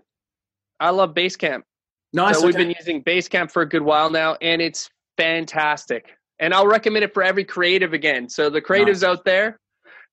I 0.79 0.89
love 0.89 1.13
Basecamp. 1.13 1.61
Nice. 2.13 2.35
So 2.35 2.39
okay. 2.39 2.47
we've 2.47 2.55
been 2.55 2.75
using 2.77 3.03
Basecamp 3.03 3.51
for 3.51 3.61
a 3.61 3.69
good 3.69 3.81
while 3.81 4.09
now, 4.09 4.37
and 4.41 4.61
it's 4.61 4.89
fantastic. 5.17 6.09
And 6.39 6.53
I'll 6.53 6.67
recommend 6.67 7.03
it 7.03 7.13
for 7.13 7.23
every 7.23 7.43
creative 7.43 7.93
again. 7.93 8.29
So 8.29 8.49
the 8.49 8.61
creatives 8.61 9.01
nice. 9.01 9.03
out 9.03 9.25
there, 9.25 9.59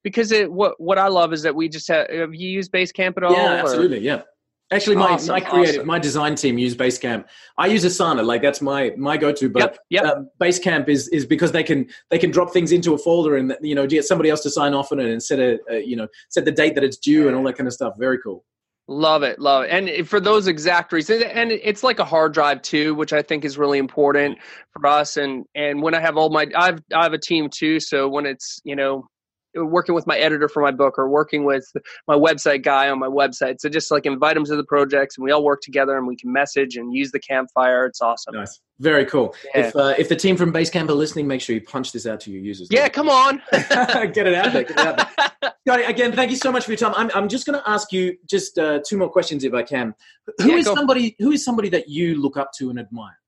because 0.02 0.32
it 0.32 0.50
what 0.50 0.80
what 0.80 0.98
I 0.98 1.08
love 1.08 1.32
is 1.32 1.42
that 1.42 1.54
we 1.54 1.68
just 1.68 1.88
have, 1.88 2.08
have 2.10 2.34
you 2.34 2.48
used 2.48 2.72
Basecamp 2.72 3.16
at 3.16 3.24
all? 3.24 3.32
Yeah, 3.32 3.54
absolutely. 3.54 3.98
Or? 3.98 4.00
Yeah. 4.00 4.22
Actually, 4.70 4.96
my, 4.96 5.10
awesome, 5.10 5.34
my 5.34 5.40
creative, 5.40 5.74
awesome. 5.76 5.86
my 5.86 5.98
design 5.98 6.34
team 6.34 6.56
use 6.56 6.74
Basecamp. 6.74 7.26
I 7.58 7.66
use 7.66 7.84
Asana, 7.84 8.24
like 8.24 8.40
that's 8.40 8.62
my 8.62 8.92
my 8.96 9.16
go-to. 9.18 9.50
But 9.50 9.60
yep, 9.60 9.78
yep. 9.90 10.04
Um, 10.04 10.30
Basecamp 10.40 10.88
is 10.88 11.08
is 11.08 11.26
because 11.26 11.52
they 11.52 11.62
can 11.62 11.86
they 12.10 12.18
can 12.18 12.30
drop 12.30 12.52
things 12.52 12.72
into 12.72 12.94
a 12.94 12.98
folder 12.98 13.36
and 13.36 13.54
you 13.60 13.74
know 13.74 13.86
get 13.86 14.04
somebody 14.04 14.30
else 14.30 14.40
to 14.40 14.50
sign 14.50 14.72
off 14.72 14.90
on 14.90 15.00
it 15.00 15.10
and 15.10 15.22
set 15.22 15.38
a, 15.38 15.58
a 15.70 15.84
you 15.84 15.96
know 15.96 16.08
set 16.30 16.46
the 16.46 16.50
date 16.50 16.74
that 16.76 16.82
it's 16.82 16.96
due 16.96 17.28
and 17.28 17.36
all 17.36 17.44
that 17.44 17.56
kind 17.56 17.66
of 17.66 17.74
stuff. 17.74 17.94
Very 17.98 18.18
cool. 18.18 18.44
Love 18.87 19.22
it, 19.22 19.39
love 19.39 19.64
it, 19.64 19.70
and 19.70 20.07
for 20.07 20.20
those 20.20 20.47
exact 20.47 20.93
reasons, 20.93 21.22
and 21.22 21.51
it's 21.51 21.82
like 21.82 21.99
a 21.99 22.05
hard 22.05 22.35
drive 22.35 22.61
too, 22.61 22.95
which 22.95 23.14
I 23.14 23.22
think 23.22 23.43
is 23.47 23.57
really 23.57 23.78
important 23.78 24.37
for 24.74 24.87
us. 24.87 25.16
And 25.16 25.47
and 25.55 25.80
when 25.80 25.95
I 25.95 26.01
have 26.01 26.18
all 26.18 26.28
my, 26.28 26.47
I've 26.55 26.82
I 26.95 27.05
have 27.05 27.14
a 27.14 27.18
team 27.18 27.49
too, 27.49 27.80
so 27.80 28.11
when 28.11 28.26
it's 28.26 28.61
you 28.62 28.76
know 28.76 29.09
working 29.57 29.94
with 29.94 30.07
my 30.07 30.16
editor 30.16 30.48
for 30.48 30.62
my 30.62 30.70
book 30.70 30.98
or 30.98 31.09
working 31.09 31.44
with 31.44 31.70
my 32.07 32.14
website 32.14 32.62
guy 32.62 32.88
on 32.88 32.98
my 32.98 33.09
website. 33.09 33.57
So 33.61 33.68
just 33.68 33.90
like 33.90 34.07
invite 34.07 34.34
them 34.34 34.44
to 34.44 34.57
the 34.57 34.64
projects 34.64 35.16
and 35.16 35.24
we 35.24 35.30
all 35.30 35.44
work 35.44 35.61
together 35.61 35.96
and 35.96 36.07
we 36.07 36.16
can 36.16 36.32
message 36.32 36.76
and 36.76 36.94
use 36.94 37.12
the 37.12 37.20
campfire. 37.20 37.86
It's 37.86 38.00
awesome. 38.00 38.34
Nice. 38.34 38.61
Very 38.80 39.07
cool. 39.07 39.34
Yeah. 39.55 39.68
If 39.68 39.76
uh, 39.76 39.94
if 39.98 40.09
the 40.09 40.16
team 40.16 40.36
from 40.36 40.52
Basecamp 40.52 40.88
are 40.88 40.94
listening, 40.94 41.28
make 41.28 41.40
sure 41.40 41.55
you 41.55 41.62
punch 41.62 41.92
this 41.92 42.07
out 42.07 42.20
to 42.20 42.30
your 42.32 42.42
users. 42.42 42.68
Yeah, 42.70 42.88
come 42.88 43.09
on. 43.09 43.40
get 43.52 44.26
it 44.26 44.34
out 44.34 44.52
there. 44.52 44.64
Get 44.64 44.70
it 44.70 44.78
out 44.78 44.96
there. 44.96 45.52
Scotty, 45.66 45.84
again, 45.84 46.12
thank 46.12 46.30
you 46.30 46.36
so 46.36 46.50
much 46.52 46.64
for 46.64 46.72
your 46.72 46.78
time. 46.78 46.92
I'm, 46.96 47.11
I'm 47.14 47.28
just 47.28 47.46
going 47.46 47.59
to 47.59 47.70
ask 47.70 47.92
you 47.92 48.16
just 48.28 48.59
uh, 48.59 48.80
two 48.86 48.98
more 48.98 49.09
questions 49.09 49.44
if 49.44 49.55
I 49.55 49.62
can. 49.62 49.94
Who 50.42 50.50
yeah, 50.50 50.57
is 50.57 50.66
somebody 50.66 51.16
who 51.18 51.30
is 51.30 51.44
somebody 51.44 51.68
that 51.70 51.88
you 51.88 52.20
look 52.20 52.36
up 52.36 52.50
to 52.59 52.70
and 52.70 52.78
admire? 52.78 53.18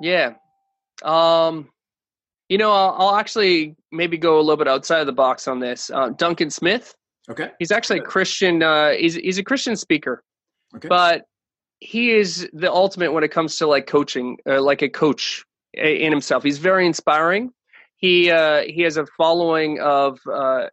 Yeah. 0.00 0.34
Um, 1.02 1.68
you 2.48 2.58
know, 2.58 2.70
I'll, 2.72 2.94
I'll, 2.98 3.16
actually 3.16 3.74
maybe 3.90 4.16
go 4.16 4.38
a 4.38 4.42
little 4.42 4.56
bit 4.56 4.68
outside 4.68 5.00
of 5.00 5.06
the 5.06 5.12
box 5.12 5.48
on 5.48 5.58
this. 5.58 5.90
Uh, 5.90 6.10
Duncan 6.10 6.50
Smith. 6.50 6.94
Okay. 7.28 7.50
He's 7.58 7.72
actually 7.72 7.98
a 7.98 8.02
Christian. 8.02 8.62
Uh, 8.62 8.90
he's 8.90 9.14
he's 9.14 9.38
a 9.38 9.42
Christian 9.42 9.76
speaker. 9.76 10.22
Okay. 10.76 10.88
But 10.88 11.24
he 11.80 12.12
is 12.12 12.48
the 12.52 12.72
ultimate 12.72 13.12
when 13.12 13.24
it 13.24 13.30
comes 13.30 13.56
to 13.56 13.66
like 13.66 13.86
coaching, 13.86 14.38
uh, 14.48 14.62
like 14.62 14.82
a 14.82 14.88
coach 14.88 15.44
in 15.74 16.10
himself. 16.10 16.42
He's 16.42 16.58
very 16.58 16.86
inspiring. 16.86 17.50
He 17.96 18.30
uh, 18.30 18.62
he 18.62 18.82
has 18.82 18.96
a 18.96 19.06
following 19.16 19.80
of 19.80 20.18
uh, 20.32 20.66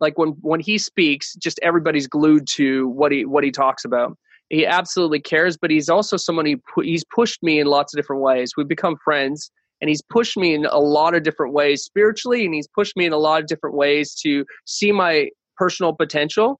like 0.00 0.18
when 0.18 0.30
when 0.40 0.60
he 0.60 0.76
speaks, 0.76 1.34
just 1.36 1.58
everybody's 1.62 2.06
glued 2.06 2.46
to 2.48 2.88
what 2.88 3.12
he 3.12 3.24
what 3.24 3.44
he 3.44 3.50
talks 3.50 3.84
about. 3.84 4.16
He 4.50 4.66
absolutely 4.66 5.20
cares, 5.20 5.56
but 5.56 5.70
he's 5.70 5.88
also 5.88 6.16
someone 6.18 6.44
he 6.44 6.56
he's 6.82 7.04
pushed 7.14 7.42
me 7.42 7.60
in 7.60 7.66
lots 7.66 7.94
of 7.94 7.98
different 7.98 8.22
ways. 8.22 8.52
We've 8.56 8.68
become 8.68 8.96
friends 9.02 9.50
and 9.84 9.90
he's 9.90 10.00
pushed 10.00 10.38
me 10.38 10.54
in 10.54 10.64
a 10.64 10.78
lot 10.78 11.14
of 11.14 11.24
different 11.24 11.52
ways 11.52 11.84
spiritually 11.84 12.46
and 12.46 12.54
he's 12.54 12.66
pushed 12.66 12.96
me 12.96 13.04
in 13.04 13.12
a 13.12 13.18
lot 13.18 13.42
of 13.42 13.46
different 13.46 13.76
ways 13.76 14.14
to 14.14 14.46
see 14.64 14.90
my 14.90 15.28
personal 15.58 15.92
potential. 15.92 16.58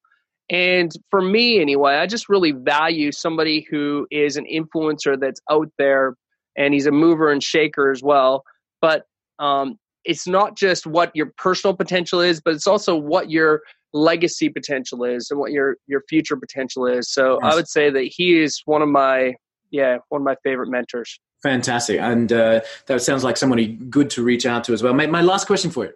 And 0.50 0.92
for 1.10 1.22
me 1.22 1.58
anyway 1.58 1.94
i 1.94 2.06
just 2.06 2.28
really 2.28 2.52
value 2.52 3.10
somebody 3.12 3.66
who 3.70 4.06
is 4.10 4.36
an 4.36 4.44
influencer 4.44 5.18
that's 5.18 5.40
out 5.50 5.68
there 5.78 6.16
and 6.58 6.74
he's 6.74 6.84
a 6.84 6.90
mover 6.90 7.32
and 7.32 7.42
shaker 7.42 7.90
as 7.90 8.02
well. 8.02 8.44
But 8.82 9.04
um, 9.38 9.78
it's 10.04 10.26
not 10.26 10.54
just 10.54 10.86
what 10.86 11.10
your 11.14 11.32
personal 11.38 11.74
potential 11.74 12.20
is 12.20 12.42
but 12.42 12.52
it's 12.52 12.66
also 12.66 12.94
what 12.94 13.30
your 13.30 13.62
legacy 13.94 14.50
potential 14.50 15.02
is 15.02 15.30
and 15.30 15.40
what 15.40 15.50
your 15.50 15.78
your 15.86 16.02
future 16.10 16.36
potential 16.36 16.86
is. 16.86 17.10
So 17.10 17.38
yes. 17.42 17.50
i 17.50 17.56
would 17.56 17.68
say 17.68 17.88
that 17.88 18.04
he 18.14 18.38
is 18.38 18.60
one 18.66 18.82
of 18.82 18.90
my 18.90 19.32
yeah 19.70 19.96
one 20.10 20.20
of 20.20 20.26
my 20.26 20.36
favorite 20.44 20.68
mentors 20.68 21.18
Fantastic. 21.44 22.00
And 22.00 22.32
uh, 22.32 22.62
that 22.86 23.02
sounds 23.02 23.22
like 23.22 23.36
somebody 23.36 23.66
good 23.66 24.08
to 24.10 24.22
reach 24.22 24.46
out 24.46 24.64
to 24.64 24.72
as 24.72 24.82
well. 24.82 24.94
My, 24.94 25.06
my, 25.06 25.20
last 25.20 25.46
question 25.46 25.70
for 25.70 25.84
you. 25.84 25.92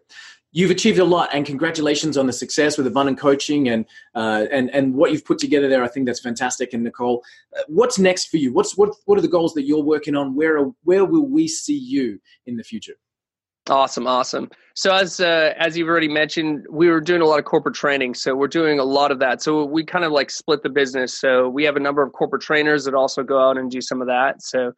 You've 0.53 0.70
achieved 0.70 0.99
a 0.99 1.05
lot, 1.05 1.30
and 1.32 1.46
congratulations 1.46 2.18
on 2.18 2.26
the 2.26 2.34
success 2.34 2.76
with 2.76 2.86
Abundance 2.86 3.18
Coaching 3.18 3.70
and 3.70 3.86
uh, 4.14 4.44
and 4.53 4.68
and 4.74 4.94
what 4.94 5.11
you've 5.11 5.24
put 5.24 5.38
together 5.38 5.66
there. 5.66 5.82
I 5.82 5.88
think 5.88 6.05
that's 6.05 6.20
fantastic. 6.20 6.74
And 6.74 6.84
Nicole, 6.84 7.24
uh, 7.57 7.62
what's 7.66 7.99
next 7.99 8.26
for 8.26 8.36
you? 8.36 8.53
What's 8.53 8.76
what 8.76 8.94
what 9.07 9.16
are 9.16 9.22
the 9.22 9.28
goals 9.28 9.55
that 9.55 9.62
you're 9.62 9.82
working 9.82 10.14
on? 10.14 10.34
Where 10.34 10.59
are, 10.59 10.70
where 10.84 11.07
will 11.07 11.26
we 11.26 11.49
see 11.49 11.78
you 11.78 12.20
in 12.44 12.59
the 12.59 12.62
future? 12.62 12.96
Awesome, 13.68 14.06
awesome. 14.06 14.48
So 14.74 14.94
as 14.94 15.20
uh, 15.20 15.52
as 15.58 15.76
you've 15.76 15.88
already 15.88 16.08
mentioned, 16.08 16.64
we 16.70 16.88
were 16.88 17.00
doing 17.00 17.20
a 17.20 17.26
lot 17.26 17.38
of 17.38 17.44
corporate 17.44 17.74
training. 17.74 18.14
So 18.14 18.34
we're 18.34 18.46
doing 18.46 18.78
a 18.78 18.84
lot 18.84 19.10
of 19.10 19.18
that. 19.18 19.42
So 19.42 19.64
we 19.64 19.84
kind 19.84 20.04
of 20.04 20.12
like 20.12 20.30
split 20.30 20.62
the 20.62 20.70
business. 20.70 21.18
So 21.18 21.48
we 21.48 21.64
have 21.64 21.76
a 21.76 21.80
number 21.80 22.02
of 22.02 22.12
corporate 22.12 22.42
trainers 22.42 22.84
that 22.84 22.94
also 22.94 23.22
go 23.22 23.38
out 23.40 23.58
and 23.58 23.70
do 23.70 23.80
some 23.80 24.00
of 24.00 24.06
that. 24.06 24.40
So, 24.40 24.72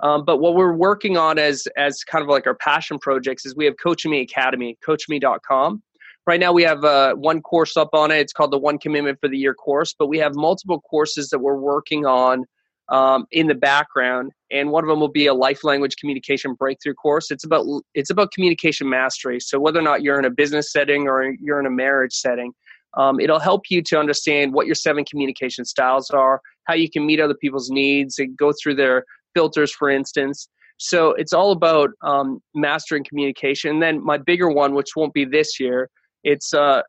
um, 0.00 0.24
but 0.24 0.38
what 0.38 0.54
we're 0.54 0.74
working 0.74 1.16
on 1.16 1.38
as 1.38 1.66
as 1.76 2.04
kind 2.04 2.22
of 2.22 2.28
like 2.28 2.46
our 2.46 2.54
passion 2.54 2.98
projects 2.98 3.46
is 3.46 3.56
we 3.56 3.64
have 3.64 3.74
Coach 3.82 4.04
Me 4.06 4.20
Academy, 4.20 4.76
CoachMe.com. 4.86 5.82
Right 6.26 6.40
now 6.40 6.52
we 6.52 6.62
have 6.64 6.84
uh, 6.84 7.14
one 7.14 7.40
course 7.40 7.76
up 7.76 7.90
on 7.94 8.10
it. 8.10 8.18
It's 8.18 8.32
called 8.32 8.52
the 8.52 8.58
One 8.58 8.78
Commitment 8.78 9.18
for 9.20 9.28
the 9.28 9.38
Year 9.38 9.54
course. 9.54 9.94
But 9.98 10.08
we 10.08 10.18
have 10.18 10.34
multiple 10.34 10.80
courses 10.82 11.30
that 11.30 11.38
we're 11.38 11.58
working 11.58 12.04
on 12.04 12.44
um, 12.88 13.26
in 13.32 13.46
the 13.46 13.54
background 13.54 14.32
and 14.50 14.70
one 14.70 14.84
of 14.84 14.88
them 14.88 15.00
will 15.00 15.08
be 15.08 15.26
a 15.26 15.34
life 15.34 15.64
language 15.64 15.96
communication 15.96 16.54
breakthrough 16.54 16.94
course. 16.94 17.30
It's 17.30 17.44
about 17.44 17.66
it's 17.94 18.10
about 18.10 18.32
communication 18.32 18.88
mastery. 18.88 19.40
So 19.40 19.58
whether 19.58 19.78
or 19.78 19.82
not 19.82 20.02
you're 20.02 20.18
in 20.18 20.24
a 20.24 20.30
business 20.30 20.72
setting 20.72 21.08
or 21.08 21.34
you're 21.40 21.60
in 21.60 21.66
a 21.66 21.70
marriage 21.70 22.14
setting 22.14 22.52
um, 22.96 23.20
it'll 23.20 23.38
help 23.38 23.64
you 23.68 23.82
to 23.82 23.98
understand 23.98 24.52
what 24.52 24.66
your 24.66 24.74
seven 24.74 25.04
communication 25.04 25.64
styles 25.64 26.10
are 26.10 26.40
how 26.64 26.74
you 26.74 26.90
can 26.90 27.06
meet 27.06 27.20
other 27.20 27.34
people's 27.34 27.70
needs 27.70 28.18
and 28.18 28.36
go 28.36 28.52
through 28.60 28.74
their 28.74 29.04
filters 29.34 29.72
for 29.72 29.90
instance. 29.90 30.48
So 30.78 31.12
it's 31.12 31.32
all 31.32 31.52
about 31.52 31.90
um, 32.02 32.40
mastering 32.54 33.02
communication. 33.02 33.70
And 33.70 33.82
then 33.82 34.04
my 34.04 34.18
bigger 34.18 34.48
one 34.48 34.74
which 34.74 34.96
won't 34.96 35.14
be 35.14 35.24
this 35.24 35.58
year 35.60 35.88
it's 36.24 36.52
uh, 36.54 36.82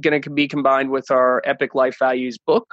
going 0.00 0.20
to 0.20 0.30
be 0.30 0.46
combined 0.46 0.90
with 0.90 1.10
our 1.10 1.40
Epic 1.44 1.74
Life 1.74 1.96
Values 1.98 2.36
book 2.38 2.66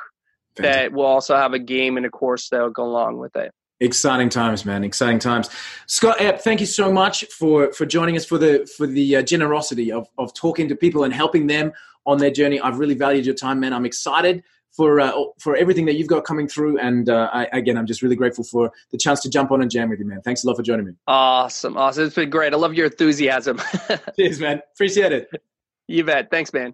Fantastic. 0.56 0.92
that 0.92 0.96
will 0.96 1.06
also 1.06 1.36
have 1.36 1.54
a 1.54 1.60
game 1.60 1.98
and 1.98 2.06
a 2.06 2.10
course 2.10 2.50
that 2.50 2.62
will 2.62 2.70
go 2.70 2.84
along 2.84 3.18
with 3.18 3.36
it. 3.36 3.52
Exciting 3.80 4.30
times, 4.30 4.64
man! 4.64 4.84
Exciting 4.84 5.18
times. 5.18 5.50
Scott 5.88 6.20
Epp, 6.20 6.42
thank 6.42 6.60
you 6.60 6.68
so 6.68 6.92
much 6.92 7.26
for 7.26 7.74
for 7.74 7.86
joining 7.86 8.16
us 8.16 8.26
for 8.26 8.38
the 8.38 8.70
for 8.78 8.86
the 8.86 9.16
uh, 9.16 9.22
generosity 9.24 9.92
of 9.92 10.08
of 10.20 10.36
talking 10.36 10.68
to 10.68 10.76
people 10.76 11.04
and 11.04 11.12
helping 11.12 11.48
them 11.48 11.72
on 12.06 12.20
their 12.20 12.30
journey. 12.30 12.60
I've 12.60 12.78
really 12.78 12.94
valued 12.94 13.26
your 13.26 13.34
time, 13.34 13.60
man. 13.60 13.74
I'm 13.74 13.86
excited 13.86 14.44
for 14.72 15.00
uh, 15.00 15.12
for 15.40 15.56
everything 15.56 15.86
that 15.86 15.96
you've 15.96 16.08
got 16.08 16.26
coming 16.26 16.48
through. 16.48 16.78
And 16.80 17.10
uh, 17.10 17.30
I, 17.34 17.46
again, 17.54 17.78
I'm 17.78 17.86
just 17.86 18.02
really 18.02 18.16
grateful 18.16 18.44
for 18.44 18.72
the 18.92 18.98
chance 18.98 19.20
to 19.22 19.30
jump 19.30 19.52
on 19.52 19.62
and 19.62 19.70
jam 19.70 19.90
with 19.90 20.00
you, 20.00 20.06
man. 20.06 20.22
Thanks 20.22 20.44
a 20.44 20.48
lot 20.48 20.58
for 20.58 20.64
joining 20.64 20.86
me. 20.86 20.94
Awesome, 21.08 21.78
awesome. 21.78 22.06
It's 22.06 22.16
been 22.16 22.30
great. 22.30 22.54
I 22.54 22.58
love 22.58 22.74
your 22.74 22.86
enthusiasm. 22.86 23.60
Cheers, 24.16 24.40
man. 24.40 24.62
Appreciate 24.76 25.12
it. 25.12 25.30
You 25.88 26.04
bet. 26.04 26.30
Thanks, 26.32 26.54
man. 26.54 26.74